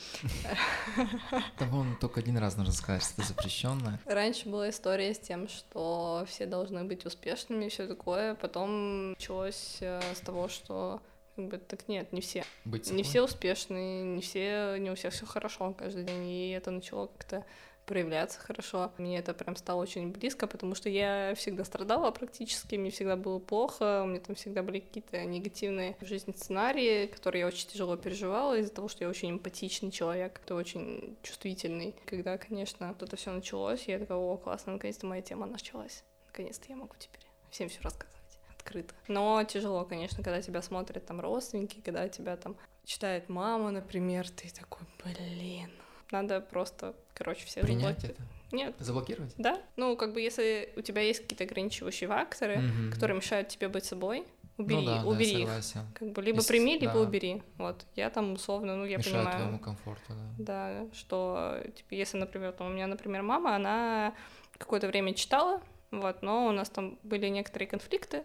Там 1.58 1.74
он 1.76 1.96
только 1.98 2.20
один 2.20 2.38
раз 2.38 2.58
нужно 2.58 2.74
сказать, 2.74 3.04
что 3.04 3.14
это 3.22 3.24
запрещенное. 3.30 4.00
Раньше 4.06 4.50
была 4.50 4.70
история 4.70 5.14
с 5.14 5.20
тем, 5.20 5.48
что 5.48 6.26
все 6.28 6.46
должны 6.46 6.84
быть 6.84 7.06
успешными 7.06 7.66
и 7.66 7.70
все 7.70 7.88
такое. 7.88 8.36
Потом 8.36 9.12
началось 9.12 9.78
э, 9.82 10.02
с 10.14 10.20
того, 10.20 10.48
что 10.48 11.02
как 11.36 11.48
бы 11.48 11.58
так 11.58 11.88
нет, 11.88 12.14
не 12.14 12.22
все. 12.22 12.46
Быть 12.64 12.90
Не 12.92 13.04
все 13.04 13.22
успешные, 13.22 14.04
не 14.04 14.22
все, 14.22 14.78
не 14.78 14.90
у 14.92 14.96
всех 14.96 15.14
все 15.14 15.26
хорошо 15.26 15.74
каждый 15.78 16.04
день, 16.06 16.28
и 16.30 16.50
это 16.52 16.72
начало 16.72 17.08
как-то 17.08 17.44
проявляться 17.86 18.40
хорошо. 18.40 18.92
Мне 18.98 19.20
это 19.20 19.34
прям 19.34 19.56
стало 19.56 19.82
очень 19.82 20.12
близко, 20.12 20.48
потому 20.48 20.76
что 20.76 20.90
я 20.90 21.34
всегда 21.36 21.64
страдала 21.64 22.12
практически, 22.12 22.76
мне 22.76 22.92
всегда 22.92 23.16
было 23.16 23.40
плохо, 23.40 24.04
у 24.04 24.08
меня 24.08 24.20
там 24.20 24.36
всегда 24.36 24.64
были 24.64 24.80
какие-то 24.80 25.24
негативные 25.26 25.96
в 26.02 26.06
жизни 26.06 26.32
сценарии, 26.32 27.08
которые 27.08 27.42
я 27.42 27.48
очень 27.48 27.68
тяжело 27.68 27.96
переживала 27.96 28.58
из-за 28.58 28.74
того, 28.74 28.88
что 28.88 29.04
я 29.04 29.10
очень 29.10 29.32
эмпатичный 29.32 29.92
человек, 29.92 30.42
ты 30.46 30.54
очень 30.54 31.18
чувствительный. 31.24 31.96
Когда, 32.06 32.38
конечно, 32.38 32.90
вот 32.90 33.04
это 33.04 33.16
все 33.16 33.32
началось, 33.32 33.84
я 33.88 34.00
такая, 34.00 34.18
о, 34.18 34.38
классно, 34.38 34.74
наконец-то 34.74 35.06
моя 35.06 35.22
тема 35.22 35.46
началась. 35.46 36.04
Наконец-то 36.28 36.66
я 36.70 36.76
могу 36.76 36.96
теперь 36.98 37.26
всем 37.50 37.70
все 37.70 37.82
рассказывать 37.82 38.16
открыто. 38.58 38.94
Но 39.08 39.44
тяжело, 39.44 39.86
конечно, 39.86 40.24
когда 40.24 40.42
тебя 40.42 40.62
смотрят 40.62 41.06
там 41.06 41.22
родственники, 41.22 41.82
когда 41.82 42.10
тебя 42.10 42.36
там 42.36 42.58
читает 42.84 43.30
мама, 43.30 43.72
например, 43.72 44.30
ты 44.30 44.50
такой, 44.50 44.88
блин. 45.04 45.72
Надо 46.12 46.40
просто, 46.42 46.96
короче, 47.14 47.46
все 47.46 47.62
Принять 47.62 48.00
заблокировать. 48.02 48.20
это? 48.20 48.56
Нет, 48.56 48.76
Заблокировать? 48.80 49.34
да. 49.38 49.62
Ну, 49.76 49.98
как 49.98 50.14
бы 50.14 50.22
если 50.22 50.72
у 50.76 50.82
тебя 50.82 51.02
есть 51.02 51.22
какие-то 51.22 51.44
ограничивающие 51.46 52.08
факторы, 52.08 52.58
Мгм. 52.60 52.92
которые 52.92 53.18
мешают 53.18 53.48
тебе 53.50 53.68
быть 53.68 53.86
собой, 53.86 54.24
убери, 54.58 54.80
ну, 54.82 54.86
да, 54.86 55.02
да, 55.02 55.08
убери 55.10 55.32
их. 55.32 55.38
согласен. 55.40 55.82
Как 55.96 56.12
бы 56.12 56.22
либо 56.22 56.38
Если- 56.38 56.54
прими, 56.54 56.78
либо 56.78 56.94
да. 56.94 57.00
убери. 57.02 57.44
Вот. 57.58 57.86
Я 57.96 58.10
там 58.10 58.34
условно, 58.34 58.76
ну, 58.78 58.86
я 58.86 58.98
Мешает 58.98 59.16
понимаю. 59.18 59.40
твоему 59.40 59.60
комфорту, 59.60 60.14
да. 60.14 60.36
Да, 60.38 60.88
что, 60.94 61.60
типа, 61.76 61.94
если, 61.96 62.18
например, 62.18 62.52
там, 62.54 62.68
у 62.68 62.70
меня, 62.70 62.88
например, 62.88 63.24
мама, 63.24 63.56
она 63.56 64.14
какое-то 64.58 64.88
время 64.88 65.14
читала, 65.16 65.62
вот, 65.92 66.22
но 66.22 66.48
у 66.48 66.52
нас 66.52 66.70
там 66.70 66.98
были 67.04 67.28
некоторые 67.28 67.68
конфликты, 67.68 68.24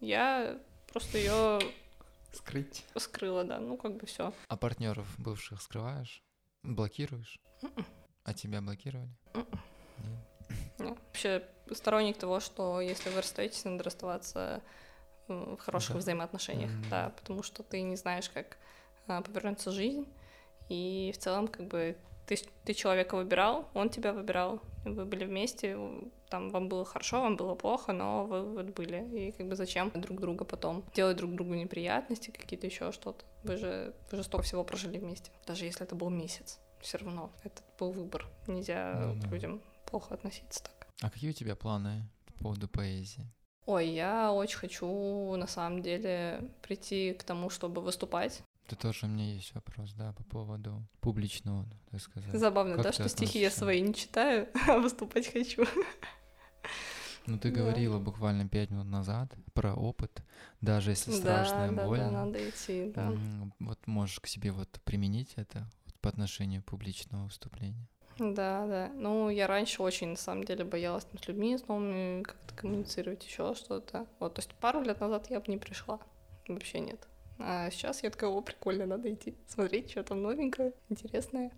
я 0.00 0.58
просто 0.92 1.16
ее 1.16 1.60
Скрыть. 2.32 2.84
скрыла, 2.96 3.44
да, 3.44 3.58
ну, 3.60 3.76
как 3.76 3.96
бы 3.96 4.06
все. 4.06 4.34
А 4.48 4.56
партнеров 4.56 5.06
бывших 5.18 5.62
скрываешь? 5.62 6.22
Блокируешь? 6.62 7.38
Мгм. 7.62 7.84
А 8.24 8.34
тебя 8.34 8.60
блокировали? 8.60 9.10
Мгм. 9.34 9.60
Нет. 10.78 10.98
Вообще 11.06 11.46
сторонник 11.72 12.18
того, 12.18 12.40
что 12.40 12.80
если 12.80 13.10
вы 13.10 13.18
расстаетесь, 13.18 13.64
надо 13.64 13.84
расставаться 13.84 14.62
м, 15.28 15.56
в 15.56 15.60
хороших 15.60 15.92
Да. 15.92 15.98
взаимоотношениях, 15.98 16.70
Мгм. 16.70 16.90
да, 16.90 17.10
потому 17.16 17.42
что 17.42 17.62
ты 17.62 17.82
не 17.82 17.96
знаешь, 17.96 18.28
как 18.30 18.58
а, 19.06 19.22
повернется 19.22 19.70
жизнь, 19.72 20.06
и 20.68 21.12
в 21.14 21.18
целом, 21.18 21.48
как 21.48 21.66
бы, 21.66 21.96
ты, 22.30 22.38
ты 22.64 22.74
человека 22.74 23.16
выбирал, 23.16 23.68
он 23.74 23.90
тебя 23.90 24.12
выбирал, 24.12 24.60
вы 24.84 25.04
были 25.04 25.24
вместе, 25.24 25.76
там 26.28 26.50
вам 26.50 26.68
было 26.68 26.84
хорошо, 26.84 27.20
вам 27.20 27.36
было 27.36 27.56
плохо, 27.56 27.92
но 27.92 28.24
вы 28.24 28.42
вот 28.54 28.66
были, 28.66 29.28
и 29.28 29.32
как 29.32 29.48
бы 29.48 29.56
зачем 29.56 29.90
друг 29.94 30.20
друга 30.20 30.44
потом 30.44 30.84
делать 30.94 31.16
друг 31.16 31.34
другу 31.34 31.54
неприятности, 31.54 32.30
какие-то 32.30 32.66
еще 32.66 32.92
что-то, 32.92 33.24
вы 33.42 33.56
же, 33.56 33.94
вы 34.10 34.16
же 34.18 34.22
столько 34.22 34.44
всего 34.44 34.62
прожили 34.62 34.98
вместе, 34.98 35.32
даже 35.46 35.64
если 35.64 35.82
это 35.82 35.96
был 35.96 36.08
месяц, 36.08 36.60
все 36.80 36.98
равно, 36.98 37.32
это 37.42 37.62
был 37.78 37.90
выбор, 37.90 38.26
нельзя 38.46 38.94
Ну 38.94 39.14
к 39.20 39.24
да. 39.24 39.28
людям 39.28 39.60
плохо 39.86 40.14
относиться 40.14 40.62
так. 40.62 40.86
А 41.02 41.10
какие 41.10 41.30
у 41.30 41.34
тебя 41.34 41.56
планы 41.56 42.08
по 42.26 42.44
поводу 42.44 42.68
поэзии? 42.68 43.26
Ой, 43.66 43.88
я 43.88 44.32
очень 44.32 44.58
хочу 44.58 45.36
на 45.36 45.46
самом 45.46 45.82
деле 45.82 46.48
прийти 46.62 47.12
к 47.12 47.24
тому, 47.24 47.50
чтобы 47.50 47.82
выступать. 47.82 48.42
Это 48.70 48.76
тоже 48.82 49.06
у 49.06 49.08
меня 49.08 49.24
есть 49.34 49.52
вопрос, 49.52 49.92
да, 49.94 50.12
по 50.12 50.22
поводу 50.22 50.80
публичного, 51.00 51.66
так 51.90 52.00
сказать. 52.00 52.30
Забавно, 52.38 52.76
Как 52.76 52.84
да, 52.84 52.90
ты 52.90 52.94
что 52.94 53.08
стихи 53.08 53.40
я 53.40 53.50
свои 53.50 53.80
не 53.80 53.92
читаю, 53.92 54.46
а 54.68 54.78
выступать 54.78 55.26
хочу. 55.32 55.64
Ну, 57.26 57.36
ты 57.36 57.50
Да. 57.50 57.56
говорила 57.62 57.98
буквально 57.98 58.48
пять 58.48 58.70
минут 58.70 58.86
назад 58.86 59.34
про 59.54 59.74
опыт, 59.74 60.22
даже 60.60 60.92
если 60.92 61.10
страшно 61.10 61.64
и 61.64 61.70
да, 61.70 61.82
да, 61.82 61.86
больно. 61.86 62.04
да, 62.04 62.24
надо 62.26 62.48
идти, 62.48 62.92
да. 62.94 63.12
Вот 63.58 63.84
можешь 63.88 64.20
к 64.20 64.28
себе 64.28 64.52
вот 64.52 64.68
применить 64.84 65.32
это 65.34 65.68
вот 65.86 65.94
по 65.96 66.08
отношению 66.08 66.62
публичного 66.62 67.24
выступления. 67.24 67.88
Да, 68.20 68.66
да. 68.68 68.92
Ну, 68.94 69.30
я 69.30 69.48
раньше 69.48 69.82
очень, 69.82 70.10
на 70.10 70.16
самом 70.16 70.44
деле, 70.44 70.64
боялась 70.64 71.06
там, 71.06 71.20
с 71.20 71.26
людьми, 71.26 71.58
с 71.58 71.66
новыми 71.66 72.22
как-то 72.22 72.54
коммуницировать, 72.54 73.24
еще 73.26 73.56
что-то. 73.56 74.06
Вот, 74.20 74.34
то 74.34 74.38
есть 74.40 74.54
пару 74.54 74.80
лет 74.82 75.00
назад 75.00 75.28
я 75.28 75.40
бы 75.40 75.46
не 75.50 75.58
пришла. 75.58 75.98
Вообще 76.46 76.78
нет. 76.78 77.08
А 77.40 77.70
сейчас 77.70 78.02
я 78.02 78.10
такая, 78.10 78.30
о, 78.30 78.40
прикольно, 78.42 78.86
надо 78.86 79.12
идти, 79.12 79.34
смотреть, 79.48 79.90
что 79.90 80.02
там 80.02 80.22
новенькое, 80.22 80.72
интересное. 80.88 81.50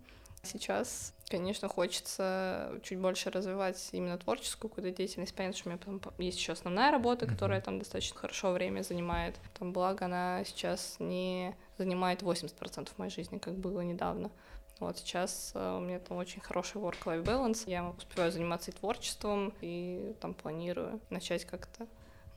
Сейчас, 0.43 1.13
конечно, 1.29 1.69
хочется 1.69 2.77
чуть 2.83 2.99
больше 2.99 3.29
развивать 3.29 3.89
именно 3.93 4.17
творческую 4.17 4.69
какую-то 4.69 4.95
деятельность. 4.95 5.33
Понятно, 5.33 5.57
что 5.57 5.69
у 5.69 5.71
меня 5.71 5.79
потом 5.79 6.01
есть 6.17 6.37
еще 6.37 6.51
основная 6.51 6.91
работа, 6.91 7.25
которая 7.25 7.61
там 7.61 7.79
достаточно 7.79 8.19
хорошо 8.19 8.51
время 8.51 8.81
занимает. 8.81 9.35
Там, 9.57 9.71
благо, 9.71 10.05
она 10.05 10.43
сейчас 10.43 10.97
не 10.99 11.55
занимает 11.77 12.23
80% 12.23 12.89
моей 12.97 13.11
жизни, 13.11 13.37
как 13.37 13.53
было 13.55 13.81
недавно. 13.81 14.31
Вот 14.79 14.97
сейчас 14.97 15.53
э, 15.55 15.77
у 15.77 15.79
меня 15.79 15.99
там 15.99 16.17
очень 16.17 16.41
хороший 16.41 16.81
work-life 16.81 17.23
balance. 17.23 17.63
Я 17.67 17.87
успеваю 17.89 18.31
заниматься 18.31 18.71
и 18.71 18.73
творчеством, 18.73 19.53
и 19.61 20.13
там 20.19 20.33
планирую 20.33 20.99
начать 21.09 21.45
как-то, 21.45 21.87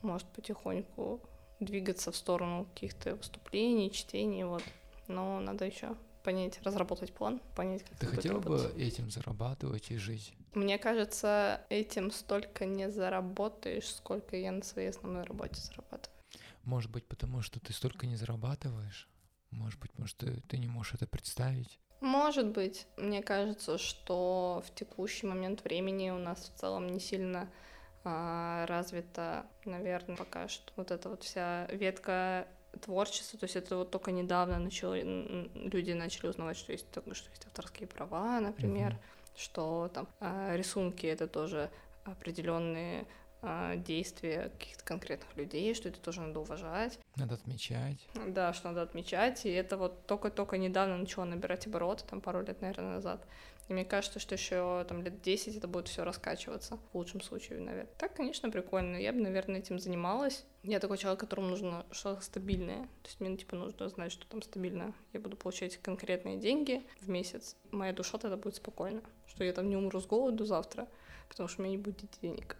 может, 0.01 0.27
потихоньку 0.27 1.19
двигаться 1.59 2.11
в 2.11 2.15
сторону 2.15 2.65
каких-то 2.65 3.15
выступлений, 3.15 3.91
чтений, 3.91 4.43
вот. 4.43 4.63
Но 5.07 5.39
надо 5.39 5.65
еще 5.65 5.95
понять, 6.23 6.61
разработать 6.63 7.13
план, 7.13 7.41
понять, 7.55 7.83
как 7.83 7.99
Ты 7.99 8.05
хотела 8.07 8.39
бы 8.39 8.59
этим 8.77 9.09
зарабатывать 9.09 9.91
и 9.91 9.97
жить? 9.97 10.33
Мне 10.53 10.77
кажется, 10.77 11.61
этим 11.69 12.11
столько 12.11 12.65
не 12.65 12.89
заработаешь, 12.89 13.87
сколько 13.87 14.35
я 14.35 14.51
на 14.51 14.63
своей 14.63 14.89
основной 14.89 15.23
работе 15.23 15.61
зарабатываю. 15.61 16.17
Может 16.63 16.91
быть, 16.91 17.05
потому 17.05 17.41
что 17.41 17.61
ты 17.61 17.71
столько 17.71 18.07
не 18.07 18.17
зарабатываешь? 18.17 19.07
Может 19.51 19.79
быть, 19.79 19.97
может, 19.97 20.17
ты, 20.17 20.41
ты 20.49 20.57
не 20.57 20.67
можешь 20.67 20.95
это 20.95 21.07
представить? 21.07 21.79
Может 22.01 22.47
быть. 22.47 22.87
Мне 22.97 23.23
кажется, 23.23 23.77
что 23.77 24.61
в 24.67 24.75
текущий 24.75 25.25
момент 25.25 25.63
времени 25.63 26.09
у 26.09 26.19
нас 26.19 26.51
в 26.53 26.59
целом 26.59 26.87
не 26.87 26.99
сильно 26.99 27.49
развита, 28.03 29.45
наверное, 29.65 30.15
пока 30.15 30.47
что 30.47 30.71
вот 30.75 30.91
эта 30.91 31.09
вот 31.09 31.23
вся 31.23 31.65
ветка 31.71 32.47
творчества, 32.81 33.39
то 33.39 33.45
есть 33.45 33.55
это 33.55 33.77
вот 33.77 33.91
только 33.91 34.11
недавно 34.11 34.59
начали, 34.59 35.49
люди 35.55 35.91
начали 35.91 36.27
узнавать, 36.27 36.57
что 36.57 36.71
есть, 36.71 36.87
что 36.91 37.01
есть 37.09 37.45
авторские 37.45 37.87
права, 37.87 38.39
например, 38.39 38.91
Мгм. 38.93 38.99
что 39.35 39.89
там 39.93 40.07
а, 40.19 40.55
рисунки 40.55 41.05
это 41.05 41.27
тоже 41.27 41.69
определенные 42.05 43.05
а, 43.41 43.75
действия 43.75 44.49
каких-то 44.57 44.83
конкретных 44.83 45.35
людей, 45.35 45.73
что 45.75 45.89
это 45.89 45.99
тоже 45.99 46.21
надо 46.21 46.39
уважать. 46.39 46.99
Надо 47.15 47.35
отмечать. 47.35 48.07
Да, 48.27 48.53
что 48.53 48.69
надо 48.69 48.83
отмечать, 48.83 49.45
и 49.45 49.49
это 49.49 49.77
вот 49.77 50.05
только-только 50.07 50.57
недавно 50.57 50.97
начало 50.97 51.25
набирать 51.25 51.67
обороты, 51.67 52.03
там 52.09 52.21
пару 52.21 52.41
лет, 52.41 52.61
наверное, 52.61 52.95
назад. 52.95 53.25
И 53.67 53.73
мне 53.73 53.83
кажется, 53.83 54.19
что 54.19 54.35
еще 54.35 54.85
там 54.87 55.01
лет 55.01 55.21
10 55.21 55.57
это 55.57 55.67
будет 55.67 55.89
все 55.89 56.05
раскачиваться, 56.05 56.79
в 56.91 56.97
лучшем 56.97 57.21
случае, 57.21 57.59
наверное. 57.59 57.91
Так, 57.97 58.15
конечно, 58.15 58.49
прикольно. 58.49 58.95
Я 58.95 59.11
бы, 59.11 59.19
наверное, 59.19 59.59
этим 59.59 59.77
занималась. 59.77 60.45
Я 60.63 60.79
такой 60.79 60.97
человек, 60.97 61.19
которому 61.19 61.49
нужно 61.49 61.85
что-то 61.91 62.21
стабильное. 62.21 62.83
То 63.03 63.07
есть 63.07 63.19
мне, 63.19 63.35
типа, 63.35 63.57
нужно 63.57 63.89
знать, 63.89 64.11
что 64.13 64.25
там 64.27 64.41
стабильно. 64.41 64.93
Я 65.11 65.19
буду 65.19 65.35
получать 65.35 65.77
конкретные 65.77 66.37
деньги 66.37 66.81
в 67.01 67.09
месяц. 67.09 67.57
Моя 67.71 67.91
душа 67.91 68.17
тогда 68.17 68.37
будет 68.37 68.55
спокойна. 68.55 69.01
Что 69.27 69.43
я 69.43 69.51
там 69.51 69.69
не 69.69 69.75
умру 69.75 69.99
с 69.99 70.05
голоду 70.05 70.45
завтра, 70.45 70.87
потому 71.27 71.49
что 71.49 71.61
у 71.61 71.65
меня 71.65 71.75
не 71.75 71.81
будет 71.81 72.17
денег. 72.21 72.55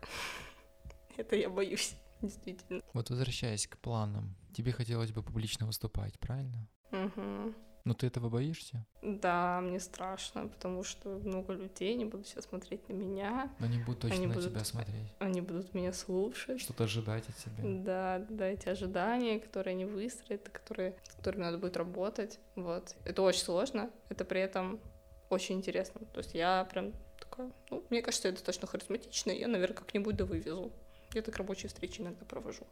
Это 1.17 1.37
я 1.37 1.49
боюсь, 1.49 1.95
действительно. 2.21 2.81
Вот 2.93 3.09
возвращаясь 3.09 3.65
к 3.65 3.77
планам, 3.77 4.35
тебе 4.53 4.73
хотелось 4.73 5.13
бы 5.13 5.23
публично 5.23 5.65
выступать, 5.67 6.19
правильно? 6.19 6.67
Мгм. 6.91 7.55
Но 7.87 7.93
ты 7.93 8.07
этого 8.07 8.27
боишься? 8.27 8.85
Да, 9.01 9.61
мне 9.61 9.79
страшно, 9.79 10.49
потому 10.49 10.83
что 10.83 11.07
много 11.07 11.53
людей, 11.53 11.93
они 11.93 12.03
будут 12.03 12.27
сейчас 12.27 12.43
смотреть 12.43 12.89
на 12.89 12.93
меня, 12.93 13.49
Но 13.59 13.67
не 13.67 13.77
будут 13.79 14.01
точно 14.01 14.17
Они 14.17 14.27
на 14.27 14.33
будут- 14.33 14.49
тебя 14.51 14.63
смотреть. 14.65 15.13
они 15.19 15.39
будут 15.39 15.73
меня 15.73 15.93
слушать. 15.93 16.59
Что-то 16.59 16.83
ожидать 16.83 17.23
от 17.29 17.35
тебя. 17.37 17.63
Да, 17.85 18.25
да, 18.29 18.47
эти 18.47 18.67
ожидания, 18.67 19.39
которые 19.39 19.71
они 19.71 19.85
выстроят, 19.85 20.49
которые, 20.49 20.97
с 21.09 21.15
которыми 21.15 21.43
надо 21.43 21.57
будет 21.59 21.77
работать. 21.77 22.39
Вот. 22.55 22.93
Это 23.05 23.21
очень 23.21 23.43
сложно, 23.43 23.89
это 24.09 24.25
при 24.25 24.41
этом 24.41 24.81
очень 25.29 25.55
интересно. 25.55 26.01
То 26.13 26.17
есть 26.17 26.33
я 26.33 26.65
прям 26.65 26.91
такая, 27.21 27.49
ну, 27.69 27.85
мне 27.89 28.01
кажется, 28.01 28.27
я 28.27 28.33
достаточно 28.33 28.67
харизматичная, 28.67 29.35
я, 29.35 29.47
наверное, 29.47 29.77
как-нибудь 29.77 30.17
да 30.17 30.25
вывезу. 30.25 30.73
Я 31.13 31.21
так 31.21 31.37
рабочие 31.37 31.69
встречи 31.69 32.01
иногда 32.01 32.25
провожу. 32.25 32.67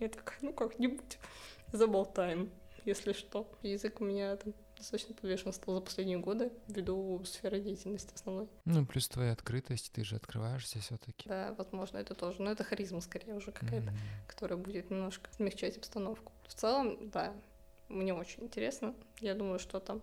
Я 0.00 0.08
такая, 0.08 0.38
ну, 0.42 0.52
как-нибудь 0.52 1.18
заболтаем, 1.72 2.50
если 2.86 3.12
что. 3.12 3.50
Язык 3.62 4.00
у 4.00 4.04
меня 4.04 4.36
там 4.36 4.54
достаточно 4.76 5.14
подвешен 5.14 5.52
стал 5.52 5.74
за 5.74 5.80
последние 5.80 6.18
годы 6.18 6.52
ввиду 6.68 7.22
сферы 7.24 7.60
деятельности 7.60 8.12
основной. 8.14 8.48
Ну, 8.64 8.86
плюс 8.86 9.08
твоя 9.08 9.32
открытость, 9.32 9.90
ты 9.92 10.04
же 10.04 10.16
открываешься 10.16 10.78
все 10.80 10.96
таки 10.98 11.28
Да, 11.28 11.54
возможно, 11.58 11.98
это 11.98 12.14
тоже. 12.14 12.42
Но 12.42 12.50
это 12.50 12.64
харизма 12.64 13.00
скорее 13.00 13.34
уже 13.34 13.52
какая-то. 13.52 13.92
которая 14.26 14.58
будет 14.58 14.90
немножко 14.90 15.30
смягчать 15.34 15.76
обстановку. 15.76 16.32
В 16.46 16.54
целом, 16.54 17.10
да, 17.10 17.34
мне 17.88 18.14
очень 18.14 18.44
интересно. 18.44 18.94
Я 19.20 19.34
думаю, 19.34 19.58
что 19.58 19.80
там 19.80 20.02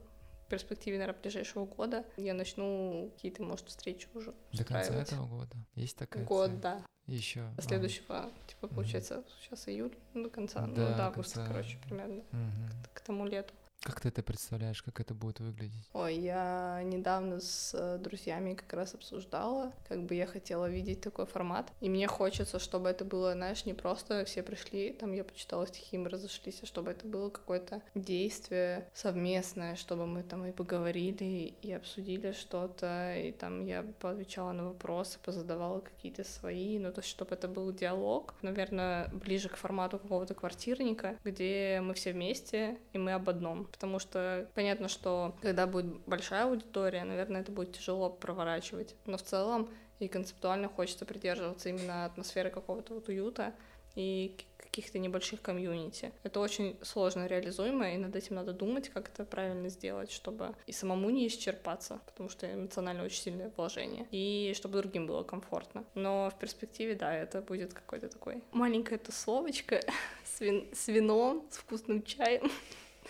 перспективе, 0.53 0.99
наверное, 0.99 1.19
ближайшего 1.19 1.65
года 1.65 2.05
я 2.17 2.35
начну 2.35 3.09
какие-то, 3.15 3.41
может, 3.41 3.67
встречи 3.69 4.07
уже 4.13 4.33
До 4.51 4.63
конца 4.63 4.93
этого 4.93 5.25
года 5.25 5.55
есть 5.73 5.97
такая 5.97 6.23
Год, 6.25 6.51
цель? 6.51 6.59
да. 6.59 6.85
Еще. 7.07 7.49
До 7.57 7.61
следующего, 7.63 8.31
типа, 8.47 8.67
получается, 8.67 9.23
сейчас 9.41 9.67
июль, 9.67 9.93
ну, 10.13 10.23
до 10.23 10.29
конца, 10.29 10.65
ну, 10.65 10.75
Да, 10.75 10.95
до 10.97 11.05
августа, 11.07 11.39
конца. 11.39 11.51
короче, 11.51 11.77
примерно, 11.85 12.23
Мгм. 12.31 12.69
к 12.93 13.01
тому 13.01 13.25
лету. 13.25 13.53
Как 13.83 13.99
ты 13.99 14.07
это 14.07 14.23
представляешь, 14.23 14.81
как 14.81 15.01
это 15.01 15.13
будет 15.13 15.41
выглядеть? 15.41 15.89
Ой, 15.91 16.15
я 16.15 16.81
недавно 16.85 17.41
с 17.41 17.73
э, 17.73 17.97
друзьями 17.97 18.53
как 18.53 18.71
раз 18.71 18.95
обсуждала, 18.95 19.73
как 19.89 20.05
бы 20.05 20.15
я 20.15 20.25
хотела 20.25 20.69
видеть 20.69 21.01
такой 21.01 21.25
формат. 21.25 21.69
И 21.81 21.89
мне 21.89 22.07
хочется, 22.07 22.59
чтобы 22.59 22.87
это 22.89 23.03
было, 23.03 23.33
знаешь, 23.33 23.65
не 23.65 23.73
просто 23.73 24.23
все 24.23 24.41
пришли, 24.41 24.93
там 24.93 25.11
я 25.11 25.25
почитала 25.25 25.67
стихи, 25.67 25.97
мы 25.97 26.07
разошлись, 26.09 26.59
а 26.63 26.65
чтобы 26.65 26.91
это 26.91 27.05
было 27.05 27.29
какое-то 27.29 27.81
действие 27.93 28.87
совместное, 28.93 29.75
чтобы 29.75 30.07
мы 30.07 30.23
там 30.23 30.45
и 30.45 30.53
поговорили, 30.53 31.53
и 31.61 31.73
обсудили 31.73 32.31
что-то, 32.31 33.15
и 33.17 33.33
там 33.33 33.65
я 33.65 33.83
поотвечала 33.99 34.53
на 34.53 34.63
вопросы, 34.69 35.19
позадавала 35.21 35.81
какие-то 35.81 36.23
свои, 36.23 36.79
ну 36.79 36.93
то 36.93 37.01
есть 37.01 37.09
чтобы 37.09 37.35
это 37.35 37.49
был 37.49 37.73
диалог, 37.73 38.33
наверное, 38.41 39.09
ближе 39.09 39.49
к 39.49 39.57
формату 39.57 39.99
какого-то 39.99 40.35
квартирника, 40.35 41.17
где 41.25 41.81
мы 41.83 41.93
все 41.95 42.13
вместе, 42.13 42.77
и 42.93 42.97
мы 42.97 43.11
об 43.11 43.27
одном. 43.27 43.67
Потому 43.73 43.99
что 43.99 44.47
понятно, 44.53 44.87
что 44.87 45.35
когда 45.41 45.67
будет 45.67 45.87
большая 46.05 46.45
аудитория, 46.45 47.03
наверное, 47.03 47.41
это 47.41 47.51
будет 47.51 47.73
тяжело 47.73 48.09
проворачивать. 48.09 48.95
Но 49.05 49.17
в 49.17 49.23
целом 49.23 49.69
и 49.99 50.07
концептуально 50.07 50.69
хочется 50.69 51.05
придерживаться 51.05 51.69
именно 51.69 52.05
атмосферы 52.05 52.49
какого-то 52.49 52.93
вот 52.93 53.09
уюта 53.09 53.53
и 53.95 54.37
каких-то 54.57 54.97
небольших 54.97 55.41
комьюнити. 55.41 56.11
Это 56.23 56.39
очень 56.39 56.77
сложно 56.81 57.27
реализуемо, 57.27 57.93
и 57.93 57.97
над 57.97 58.15
этим 58.15 58.35
надо 58.35 58.53
думать, 58.53 58.89
как 58.89 59.09
это 59.09 59.23
правильно 59.23 59.69
сделать, 59.69 60.11
чтобы 60.11 60.55
и 60.65 60.71
самому 60.71 61.11
не 61.11 61.27
исчерпаться, 61.27 61.99
потому 62.07 62.29
что 62.29 62.51
эмоционально 62.51 63.03
очень 63.03 63.21
сильное 63.21 63.51
вложение, 63.55 64.07
и 64.09 64.53
чтобы 64.55 64.79
другим 64.79 65.05
было 65.05 65.23
комфортно. 65.23 65.83
Но 65.93 66.31
в 66.35 66.39
перспективе, 66.39 66.95
да, 66.95 67.13
это 67.13 67.41
будет 67.41 67.73
какой-то 67.73 68.09
такой 68.09 68.41
маленькая 68.51 68.97
тусовочка 68.97 69.79
с, 70.25 70.41
вин- 70.41 70.67
с 70.73 70.87
вином, 70.87 71.45
с 71.51 71.57
вкусным 71.57 72.01
чаем, 72.01 72.51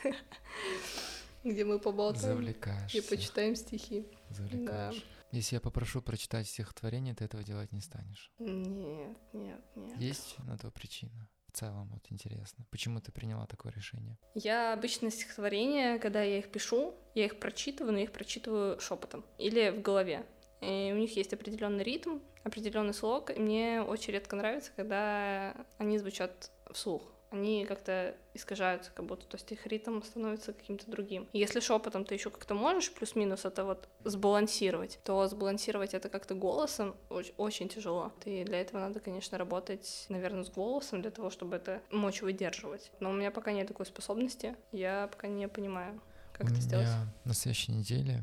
где 1.43 1.65
мы 1.65 1.79
поболтаем 1.79 2.37
Завлекаешь. 2.37 2.93
и 2.95 3.01
почитаем 3.01 3.55
стихи. 3.55 4.07
Завлекаешь. 4.29 5.03
Если 5.31 5.55
я 5.55 5.61
попрошу 5.61 6.01
прочитать 6.01 6.47
стихотворение, 6.47 7.15
ты 7.15 7.25
этого 7.25 7.43
делать 7.43 7.71
не 7.71 7.81
станешь. 7.81 8.31
Нет, 8.37 9.17
нет, 9.33 9.61
нет. 9.75 9.97
Есть 9.97 10.37
на 10.39 10.57
то 10.57 10.69
причина? 10.69 11.27
В 11.47 11.57
целом, 11.57 11.89
вот 11.91 12.05
интересно. 12.09 12.65
Почему 12.71 12.99
ты 13.01 13.11
приняла 13.11 13.45
такое 13.47 13.71
решение? 13.71 14.17
Я 14.35 14.73
обычно 14.73 15.11
стихотворения, 15.11 15.99
когда 15.99 16.21
я 16.21 16.39
их 16.39 16.51
пишу, 16.51 16.95
я 17.15 17.25
их 17.25 17.39
прочитываю, 17.39 17.93
но 17.93 17.99
я 17.99 18.05
их 18.05 18.11
прочитываю 18.11 18.79
шепотом 18.79 19.25
или 19.37 19.69
в 19.69 19.81
голове. 19.81 20.25
И 20.63 20.91
у 20.93 20.95
них 20.97 21.15
есть 21.17 21.33
определенный 21.33 21.83
ритм, 21.83 22.19
определенный 22.43 22.93
слог, 22.93 23.29
и 23.35 23.39
мне 23.39 23.81
очень 23.81 24.13
редко 24.13 24.35
нравится, 24.35 24.71
когда 24.75 25.55
они 25.77 25.97
звучат 25.97 26.51
вслух. 26.71 27.01
Они 27.31 27.65
как-то 27.65 28.15
искажаются, 28.35 28.91
как 28.93 29.07
будто, 29.07 29.25
то 29.25 29.37
есть 29.37 29.51
их 29.51 29.65
ритм 29.65 30.03
становится 30.03 30.53
каким-то 30.53 30.89
другим. 30.91 31.27
И 31.33 31.39
Если 31.39 31.61
шепотом 31.61 32.05
ты 32.05 32.13
еще 32.13 32.29
как-то 32.29 32.53
можешь 32.53 32.93
плюс-минус 32.93 33.43
это 33.45 33.65
вот 33.65 33.89
сбалансировать, 34.03 34.99
то 35.03 35.27
сбалансировать 35.27 35.95
это 35.95 36.09
как-то 36.09 36.35
голосом 36.35 36.95
оч- 37.09 37.33
очень 37.37 37.69
тяжело. 37.69 38.11
И 38.25 38.43
для 38.43 38.61
этого 38.61 38.79
надо, 38.81 38.99
конечно, 38.99 39.39
работать, 39.39 40.05
наверное, 40.09 40.43
с 40.43 40.51
голосом, 40.51 41.01
для 41.01 41.09
того, 41.09 41.31
чтобы 41.31 41.55
это 41.55 41.81
мочь 41.91 42.21
выдерживать. 42.21 42.91
Но 42.99 43.09
у 43.09 43.13
меня 43.13 43.31
пока 43.31 43.51
нет 43.51 43.67
такой 43.67 43.87
способности, 43.87 44.55
я 44.71 45.07
пока 45.11 45.27
не 45.27 45.47
понимаю, 45.47 45.99
как 46.33 46.47
У 46.49 46.51
это 46.53 46.61
сделать. 46.61 46.87
на 47.25 47.33
следующей 47.33 47.71
неделе 47.71 48.21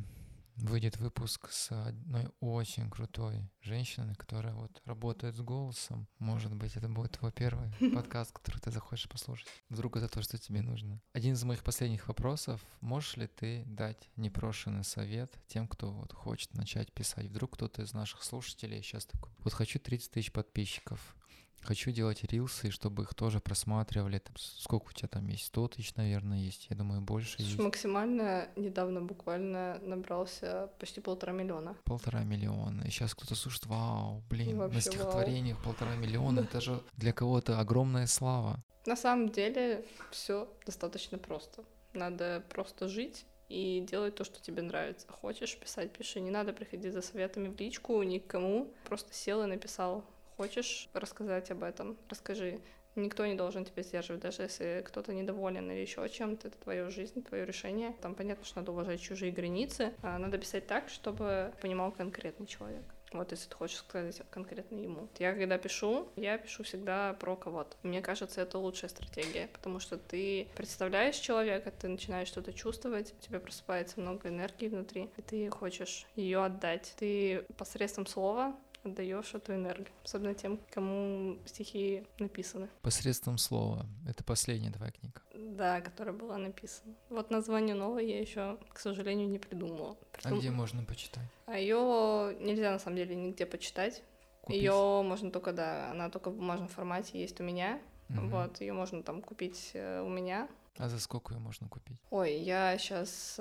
выйдет 0.60 0.98
выпуск 0.98 1.48
с 1.50 1.70
одной 1.70 2.28
очень 2.40 2.90
крутой 2.90 3.48
женщиной, 3.60 4.14
которая 4.14 4.54
вот 4.54 4.80
работает 4.84 5.34
с 5.34 5.40
голосом. 5.40 6.06
Может 6.18 6.54
быть, 6.54 6.76
это 6.76 6.88
будет 6.88 7.12
твой 7.12 7.32
первый 7.32 7.72
подкаст, 7.94 8.32
который 8.32 8.58
ты 8.58 8.70
захочешь 8.70 9.08
послушать. 9.08 9.48
Вдруг 9.68 9.96
это 9.96 10.08
то, 10.08 10.22
что 10.22 10.38
тебе 10.38 10.62
нужно. 10.62 11.00
Один 11.12 11.34
из 11.34 11.44
моих 11.44 11.62
последних 11.62 12.08
вопросов. 12.08 12.60
Можешь 12.80 13.16
ли 13.16 13.26
ты 13.26 13.64
дать 13.66 14.10
непрошенный 14.16 14.84
совет 14.84 15.38
тем, 15.46 15.66
кто 15.66 15.92
вот 15.92 16.12
хочет 16.12 16.54
начать 16.54 16.92
писать? 16.92 17.26
Вдруг 17.26 17.54
кто-то 17.54 17.82
из 17.82 17.92
наших 17.92 18.22
слушателей 18.22 18.82
сейчас 18.82 19.06
такой, 19.06 19.32
вот 19.38 19.52
хочу 19.52 19.78
30 19.78 20.10
тысяч 20.10 20.32
подписчиков. 20.32 21.16
Хочу 21.62 21.90
делать 21.90 22.24
рилсы, 22.24 22.70
чтобы 22.70 23.02
их 23.02 23.14
тоже 23.14 23.40
просматривали. 23.40 24.18
Там 24.18 24.34
сколько 24.36 24.88
у 24.88 24.92
тебя 24.92 25.08
там 25.08 25.26
есть? 25.28 25.44
100 25.46 25.68
тысяч, 25.68 25.94
наверное, 25.94 26.38
есть. 26.38 26.66
Я 26.70 26.76
думаю, 26.76 27.00
больше 27.00 27.36
Слушай, 27.36 27.48
есть. 27.48 27.58
максимально 27.58 28.48
недавно 28.56 29.02
буквально 29.02 29.78
набрался 29.82 30.70
почти 30.78 31.00
полтора 31.00 31.32
миллиона. 31.32 31.76
Полтора 31.84 32.24
миллиона. 32.24 32.82
И 32.82 32.90
сейчас 32.90 33.14
кто-то 33.14 33.34
слушает, 33.34 33.66
вау, 33.66 34.22
блин, 34.30 34.58
Вообще 34.58 34.76
на 34.76 34.80
стихотворениях 34.80 35.62
полтора 35.62 35.94
миллиона. 35.96 36.40
Это 36.40 36.60
же 36.60 36.80
для 36.96 37.12
кого-то 37.12 37.58
огромная 37.58 38.06
слава. 38.06 38.62
На 38.86 38.96
самом 38.96 39.28
деле 39.28 39.84
все 40.10 40.48
достаточно 40.64 41.18
просто. 41.18 41.64
Надо 41.92 42.42
просто 42.48 42.88
жить 42.88 43.26
и 43.48 43.84
делать 43.86 44.14
то, 44.14 44.24
что 44.24 44.40
тебе 44.40 44.62
нравится. 44.62 45.06
Хочешь 45.08 45.58
писать, 45.58 45.92
пиши. 45.92 46.20
Не 46.20 46.30
надо 46.30 46.52
приходить 46.52 46.92
за 46.92 47.02
советами 47.02 47.48
в 47.48 47.58
личку 47.60 48.02
никому. 48.02 48.72
Просто 48.84 49.12
сел 49.12 49.42
и 49.42 49.46
написал. 49.46 50.04
Хочешь 50.40 50.88
рассказать 50.94 51.50
об 51.50 51.62
этом? 51.62 51.98
Расскажи. 52.08 52.60
Никто 52.96 53.26
не 53.26 53.34
должен 53.34 53.66
тебя 53.66 53.82
сдерживать, 53.82 54.22
даже 54.22 54.44
если 54.44 54.82
кто-то 54.86 55.12
недоволен 55.12 55.70
или 55.70 55.80
еще 55.80 56.08
чем-то, 56.08 56.48
это 56.48 56.56
твоя 56.56 56.88
жизнь, 56.88 57.22
твое 57.22 57.44
решение. 57.44 57.94
Там 58.00 58.14
понятно, 58.14 58.46
что 58.46 58.60
надо 58.60 58.72
уважать 58.72 59.02
чужие 59.02 59.32
границы. 59.32 59.92
А 60.02 60.16
надо 60.16 60.38
писать 60.38 60.66
так, 60.66 60.88
чтобы 60.88 61.52
понимал 61.60 61.92
конкретный 61.92 62.46
человек. 62.46 62.82
Вот 63.12 63.32
если 63.32 63.50
ты 63.50 63.54
хочешь 63.54 63.76
сказать 63.76 64.22
конкретно 64.30 64.76
ему. 64.76 65.08
Я 65.18 65.34
когда 65.34 65.58
пишу, 65.58 66.08
я 66.16 66.38
пишу 66.38 66.62
всегда 66.62 67.12
про 67.20 67.36
кого-то. 67.36 67.76
Мне 67.82 68.00
кажется, 68.00 68.40
это 68.40 68.56
лучшая 68.56 68.88
стратегия, 68.88 69.50
потому 69.52 69.78
что 69.78 69.98
ты 69.98 70.48
представляешь 70.56 71.16
человека, 71.16 71.70
ты 71.70 71.86
начинаешь 71.88 72.28
что-то 72.28 72.54
чувствовать, 72.54 73.12
у 73.12 73.22
тебя 73.22 73.40
просыпается 73.40 74.00
много 74.00 74.30
энергии 74.30 74.68
внутри, 74.68 75.10
и 75.18 75.20
ты 75.20 75.50
хочешь 75.50 76.06
ее 76.16 76.42
отдать. 76.42 76.94
Ты 76.96 77.44
посредством 77.58 78.06
слова 78.06 78.56
отдаешь 78.84 79.34
эту 79.34 79.54
энергию, 79.54 79.88
особенно 80.04 80.34
тем, 80.34 80.58
кому 80.70 81.38
стихи 81.46 82.06
написаны. 82.18 82.68
Посредством 82.82 83.38
слова. 83.38 83.86
Это 84.08 84.24
последняя 84.24 84.70
твоя 84.70 84.90
книга. 84.92 85.20
Да, 85.34 85.80
которая 85.80 86.14
была 86.14 86.38
написана. 86.38 86.94
Вот 87.08 87.30
название 87.30 87.74
новое 87.74 88.02
я 88.02 88.20
еще, 88.20 88.58
к 88.72 88.78
сожалению, 88.78 89.28
не 89.28 89.38
придумала. 89.38 89.96
А 90.12 90.28
Придум- 90.28 90.38
где 90.38 90.50
можно 90.50 90.84
почитать? 90.84 91.28
А 91.46 91.58
ее 91.58 92.36
нельзя 92.40 92.70
на 92.72 92.78
самом 92.78 92.96
деле 92.96 93.14
нигде 93.14 93.46
почитать. 93.46 94.02
Ее 94.48 95.02
можно 95.04 95.30
только, 95.30 95.52
да, 95.52 95.90
она 95.90 96.08
только 96.10 96.30
в 96.30 96.36
бумажном 96.36 96.68
формате 96.68 97.20
есть 97.20 97.40
у 97.40 97.44
меня. 97.44 97.80
Мгм. 98.08 98.30
Вот, 98.30 98.60
ее 98.60 98.72
можно 98.72 99.02
там 99.02 99.22
купить 99.22 99.70
э, 99.74 100.00
у 100.00 100.08
меня. 100.08 100.48
А 100.78 100.88
за 100.88 100.98
сколько 100.98 101.34
ее 101.34 101.40
можно 101.40 101.68
купить? 101.68 101.98
Ой, 102.10 102.34
я 102.38 102.76
сейчас 102.78 103.38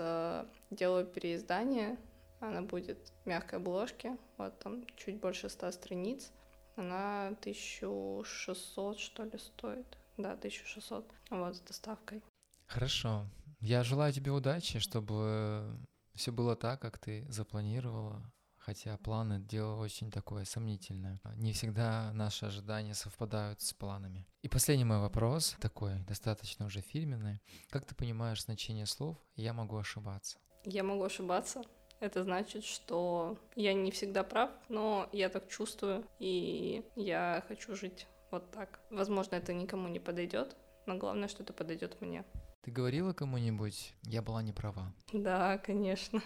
делаю 0.69 1.05
переиздание. 1.05 1.97
Она 2.39 2.61
будет 2.61 3.11
в 3.23 3.27
мягкой 3.27 3.59
обложке. 3.59 4.17
Вот 4.37 4.57
там 4.59 4.85
чуть 4.95 5.19
больше 5.19 5.49
ста 5.49 5.71
страниц. 5.71 6.31
Она 6.75 7.27
1600, 7.41 8.99
что 8.99 9.23
ли, 9.23 9.37
стоит. 9.37 9.97
Да, 10.17 10.33
1600. 10.33 11.05
Вот, 11.29 11.55
с 11.55 11.59
доставкой. 11.59 12.23
Хорошо. 12.65 13.25
Я 13.59 13.83
желаю 13.83 14.13
тебе 14.13 14.31
удачи, 14.31 14.79
чтобы 14.79 15.77
все 16.15 16.31
было 16.31 16.55
так, 16.55 16.81
как 16.81 16.97
ты 16.97 17.25
запланировала. 17.29 18.31
Хотя 18.57 18.97
план 18.97 19.31
это 19.31 19.45
дело 19.45 19.81
очень 19.81 20.11
такое 20.11 20.45
сомнительное. 20.45 21.19
Не 21.35 21.53
всегда 21.53 22.11
наши 22.13 22.45
ожидания 22.45 22.93
совпадают 22.93 23.61
с 23.61 23.73
планами. 23.73 24.27
И 24.41 24.49
последний 24.49 24.85
мой 24.85 24.99
вопрос, 24.99 25.55
такой 25.59 25.99
достаточно 26.07 26.65
уже 26.65 26.81
фирменный. 26.81 27.41
Как 27.69 27.85
ты 27.85 27.95
понимаешь 27.95 28.43
значение 28.43 28.85
слов 28.85 29.17
«я 29.35 29.53
могу 29.53 29.77
ошибаться»? 29.77 30.37
Я 30.65 30.83
могу 30.83 31.03
ошибаться. 31.03 31.63
Это 32.00 32.24
значит, 32.24 32.64
что 32.64 33.38
я 33.56 33.74
не 33.74 33.91
всегда 33.91 34.24
прав, 34.24 34.52
но 34.70 35.10
я 35.12 35.30
так 35.30 35.50
чувствую, 35.50 36.06
и 36.20 36.84
я 36.95 37.43
хочу 37.47 37.76
жить 37.76 38.08
вот 38.32 38.50
так. 38.52 38.80
Возможно, 38.89 39.36
это 39.36 39.54
никому 39.54 39.89
не 39.89 40.00
подойдет, 40.00 40.56
но 40.86 40.97
главное, 40.97 41.28
что 41.28 41.43
это 41.43 41.52
подойдет 41.52 42.00
мне. 42.00 42.24
Ты 42.62 42.72
говорила 42.72 43.14
кому-нибудь 43.14 43.95
«я 44.04 44.22
была 44.22 44.41
не 44.41 44.54
права»? 44.54 44.93
Да, 45.12 45.58
конечно. 45.58 46.22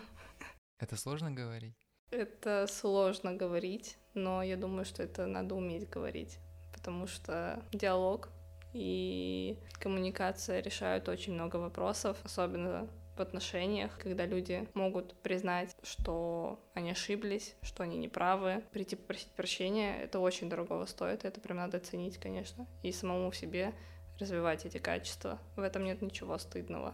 Это 0.79 0.95
сложно 0.95 1.31
говорить? 1.31 1.75
Это 2.11 2.67
сложно 2.67 3.33
говорить, 3.33 3.97
но 4.13 4.43
я 4.43 4.57
думаю, 4.57 4.85
что 4.85 5.01
это 5.01 5.25
надо 5.25 5.55
уметь 5.55 5.89
говорить, 5.89 6.37
потому 6.71 7.07
что 7.07 7.63
диалог 7.71 8.29
и 8.73 9.57
коммуникация 9.79 10.59
решают 10.59 11.09
очень 11.09 11.33
много 11.33 11.55
вопросов, 11.55 12.17
особенно 12.23 12.87
в 13.15 13.21
отношениях, 13.21 13.97
когда 13.97 14.25
люди 14.25 14.67
могут 14.73 15.13
признать, 15.21 15.75
что 15.83 16.59
они 16.73 16.91
ошиблись, 16.91 17.55
что 17.61 17.83
они 17.83 17.97
неправы, 17.97 18.63
прийти 18.71 18.95
попросить 18.95 19.31
прощения, 19.31 20.01
это 20.01 20.19
очень 20.19 20.49
дорогого 20.49 20.85
стоит, 20.85 21.25
это 21.25 21.39
прям 21.39 21.57
надо 21.57 21.79
ценить, 21.79 22.17
конечно, 22.17 22.67
и 22.81 22.91
самому 22.91 23.31
в 23.31 23.37
себе 23.37 23.73
развивать 24.19 24.65
эти 24.65 24.77
качества. 24.77 25.39
В 25.55 25.61
этом 25.61 25.83
нет 25.83 26.01
ничего 26.01 26.37
стыдного. 26.37 26.93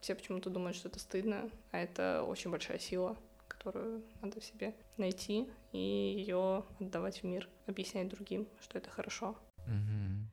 Все 0.00 0.14
почему-то 0.14 0.50
думают, 0.50 0.76
что 0.76 0.88
это 0.88 0.98
стыдно, 0.98 1.50
а 1.72 1.78
это 1.78 2.22
очень 2.22 2.50
большая 2.50 2.78
сила, 2.78 3.16
которую 3.48 4.04
надо 4.22 4.40
в 4.40 4.44
себе 4.44 4.74
найти 4.96 5.50
и 5.72 5.78
ее 5.78 6.64
отдавать 6.80 7.22
в 7.22 7.24
мир, 7.24 7.48
объяснять 7.66 8.08
другим, 8.08 8.48
что 8.60 8.78
это 8.78 8.90
хорошо. 8.90 9.36
Мгм. 9.66 10.30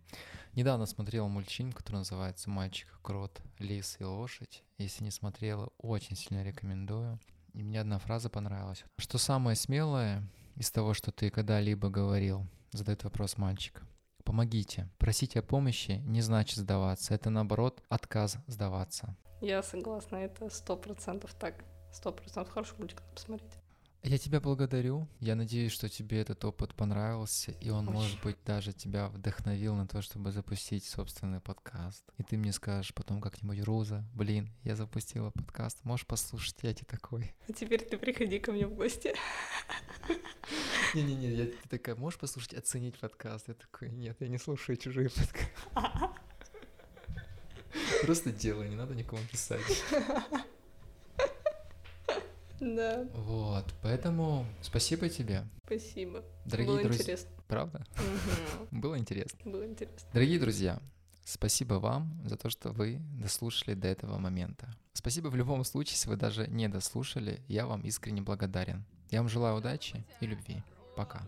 Недавно 0.55 0.85
смотрела 0.85 1.27
мультфильм, 1.27 1.73
который 1.73 1.97
называется 1.97 2.49
«Мальчик, 2.49 2.87
крот, 3.01 3.41
лис 3.59 3.97
и 3.99 4.05
лошадь». 4.05 4.63
Если 4.77 5.03
не 5.03 5.11
смотрела, 5.11 5.69
очень 5.77 6.15
сильно 6.15 6.43
рекомендую. 6.43 7.19
И 7.53 7.61
мне 7.61 7.81
одна 7.81 7.99
фраза 7.99 8.29
понравилась. 8.29 8.85
Что 8.97 9.17
самое 9.17 9.57
смелое 9.57 10.23
из 10.55 10.71
того, 10.71 10.93
что 10.93 11.11
ты 11.11 11.29
когда-либо 11.29 11.89
говорил, 11.89 12.47
задает 12.71 13.03
вопрос 13.03 13.37
мальчик. 13.37 13.83
Помогите. 14.23 14.89
Просить 14.97 15.35
о 15.35 15.41
помощи 15.41 16.01
не 16.05 16.21
значит 16.21 16.55
сдаваться. 16.55 17.13
Это 17.13 17.29
наоборот 17.29 17.83
отказ 17.89 18.37
сдаваться. 18.47 19.17
Я 19.41 19.61
согласна, 19.61 20.15
это 20.15 20.49
сто 20.49 20.77
процентов 20.77 21.33
так. 21.33 21.65
Сто 21.91 22.13
процентов 22.13 22.53
хороший 22.53 22.77
мультик 22.77 23.01
посмотреть. 23.13 23.59
Я 24.07 24.19
тебя 24.19 24.39
благодарю. 24.39 25.07
Я 25.19 25.33
надеюсь, 25.33 25.71
что 25.71 25.89
тебе 25.89 26.21
этот 26.21 26.45
опыт 26.45 26.75
понравился, 26.75 27.53
и 27.53 27.71
он, 27.71 27.87
Очень. 27.87 27.91
может 27.91 28.21
быть, 28.21 28.37
даже 28.45 28.71
тебя 28.71 29.07
вдохновил 29.07 29.73
на 29.73 29.87
то, 29.87 30.03
чтобы 30.03 30.31
запустить 30.31 30.85
собственный 30.85 31.39
подкаст. 31.39 32.03
И 32.19 32.23
ты 32.23 32.37
мне 32.37 32.53
скажешь 32.53 32.93
потом 32.93 33.19
как-нибудь, 33.19 33.63
Руза, 33.63 34.05
блин, 34.13 34.51
я 34.63 34.75
запустила 34.75 35.31
подкаст, 35.31 35.83
можешь 35.83 36.05
послушать, 36.05 36.55
я 36.61 36.75
тебе 36.75 36.85
такой. 36.87 37.33
А 37.49 37.53
теперь 37.53 37.83
ты 37.83 37.97
приходи 37.97 38.37
ко 38.37 38.51
мне 38.51 38.67
в 38.67 38.75
гости. 38.75 39.15
Не-не-не, 40.93 41.31
я 41.31 41.45
ты 41.45 41.67
такая, 41.67 41.95
можешь 41.95 42.19
послушать, 42.19 42.53
оценить 42.53 42.99
подкаст? 42.99 43.47
Я 43.47 43.55
такой, 43.55 43.89
нет, 43.89 44.17
я 44.19 44.27
не 44.27 44.37
слушаю 44.37 44.77
чужие 44.77 45.09
подкасты. 45.09 45.49
Просто 48.03 48.31
делай, 48.31 48.69
не 48.69 48.75
надо 48.75 48.93
никому 48.93 49.21
писать. 49.31 49.63
Да, 52.59 53.05
Вот, 53.13 53.73
поэтому 53.81 54.45
спасибо 54.61 55.09
тебе. 55.09 55.43
спасибо. 55.65 56.23
Дорогие 56.45 56.73
Было 56.73 56.83
друзья. 56.83 57.01
интересно. 57.03 57.29
Правда? 57.47 57.85
Мгм. 57.97 58.81
Было 58.81 58.97
интересно. 58.97 59.39
Было 59.45 59.65
интересно. 59.65 60.09
Дорогие 60.13 60.39
друзья, 60.39 60.79
спасибо 61.25 61.75
вам 61.75 62.19
за 62.25 62.37
то, 62.37 62.49
что 62.49 62.71
вы 62.71 62.99
дослушали 63.21 63.73
до 63.75 63.87
этого 63.87 64.17
момента. 64.17 64.67
Спасибо 64.93 65.27
в 65.27 65.35
любом 65.35 65.63
случае, 65.65 65.93
если 65.95 66.09
вы 66.09 66.15
даже 66.15 66.47
не 66.47 66.67
дослушали, 66.67 67.41
я 67.47 67.65
вам 67.67 67.81
искренне 67.81 68.21
благодарен. 68.21 68.85
Я 69.11 69.19
вам 69.19 69.29
желаю 69.29 69.57
удачи 69.57 70.03
и 70.21 70.25
любви. 70.25 70.63
Пока. 70.95 71.21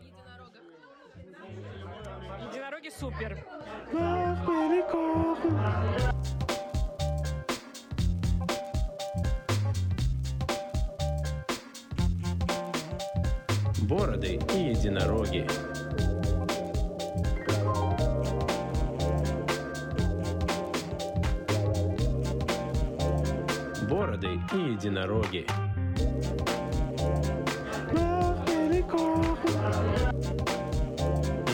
Единороги 2.49 2.89
супер. 2.97 3.45
Бороды 13.88 14.38
и 14.53 14.71
единороги. 14.71 15.47
Бороды 23.89 24.27
и 24.53 24.57
единороги. 24.71 25.47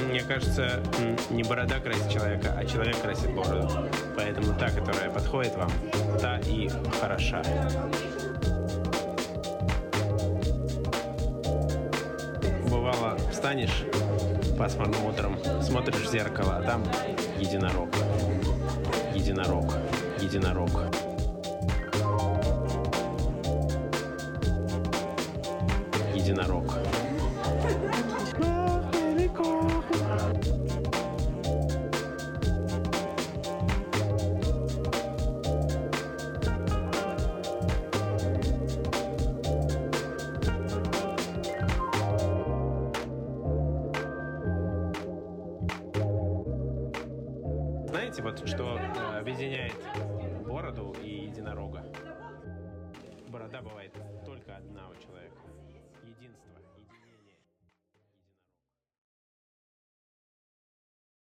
Мне 0.10 0.22
кажется, 0.22 0.82
не 1.30 1.44
борода 1.44 1.80
красит 1.80 2.10
человека, 2.10 2.56
а 2.58 2.66
человек 2.66 3.00
красит 3.00 3.32
бороду. 3.36 3.70
Поэтому 4.16 4.58
та, 4.58 4.72
которая 4.72 5.12
подходит 5.12 5.56
вам, 5.56 5.70
та 6.20 6.40
и 6.40 6.68
хороша. 7.00 7.44
Встанешь 13.54 13.86
пасмурным 14.58 15.06
утром, 15.06 15.38
смотришь 15.62 16.08
в 16.08 16.12
зеркало, 16.12 16.58
а 16.58 16.64
там 16.64 16.84
единорог. 17.40 17.90
Единорог. 19.14 19.72
Единорог. 20.20 20.72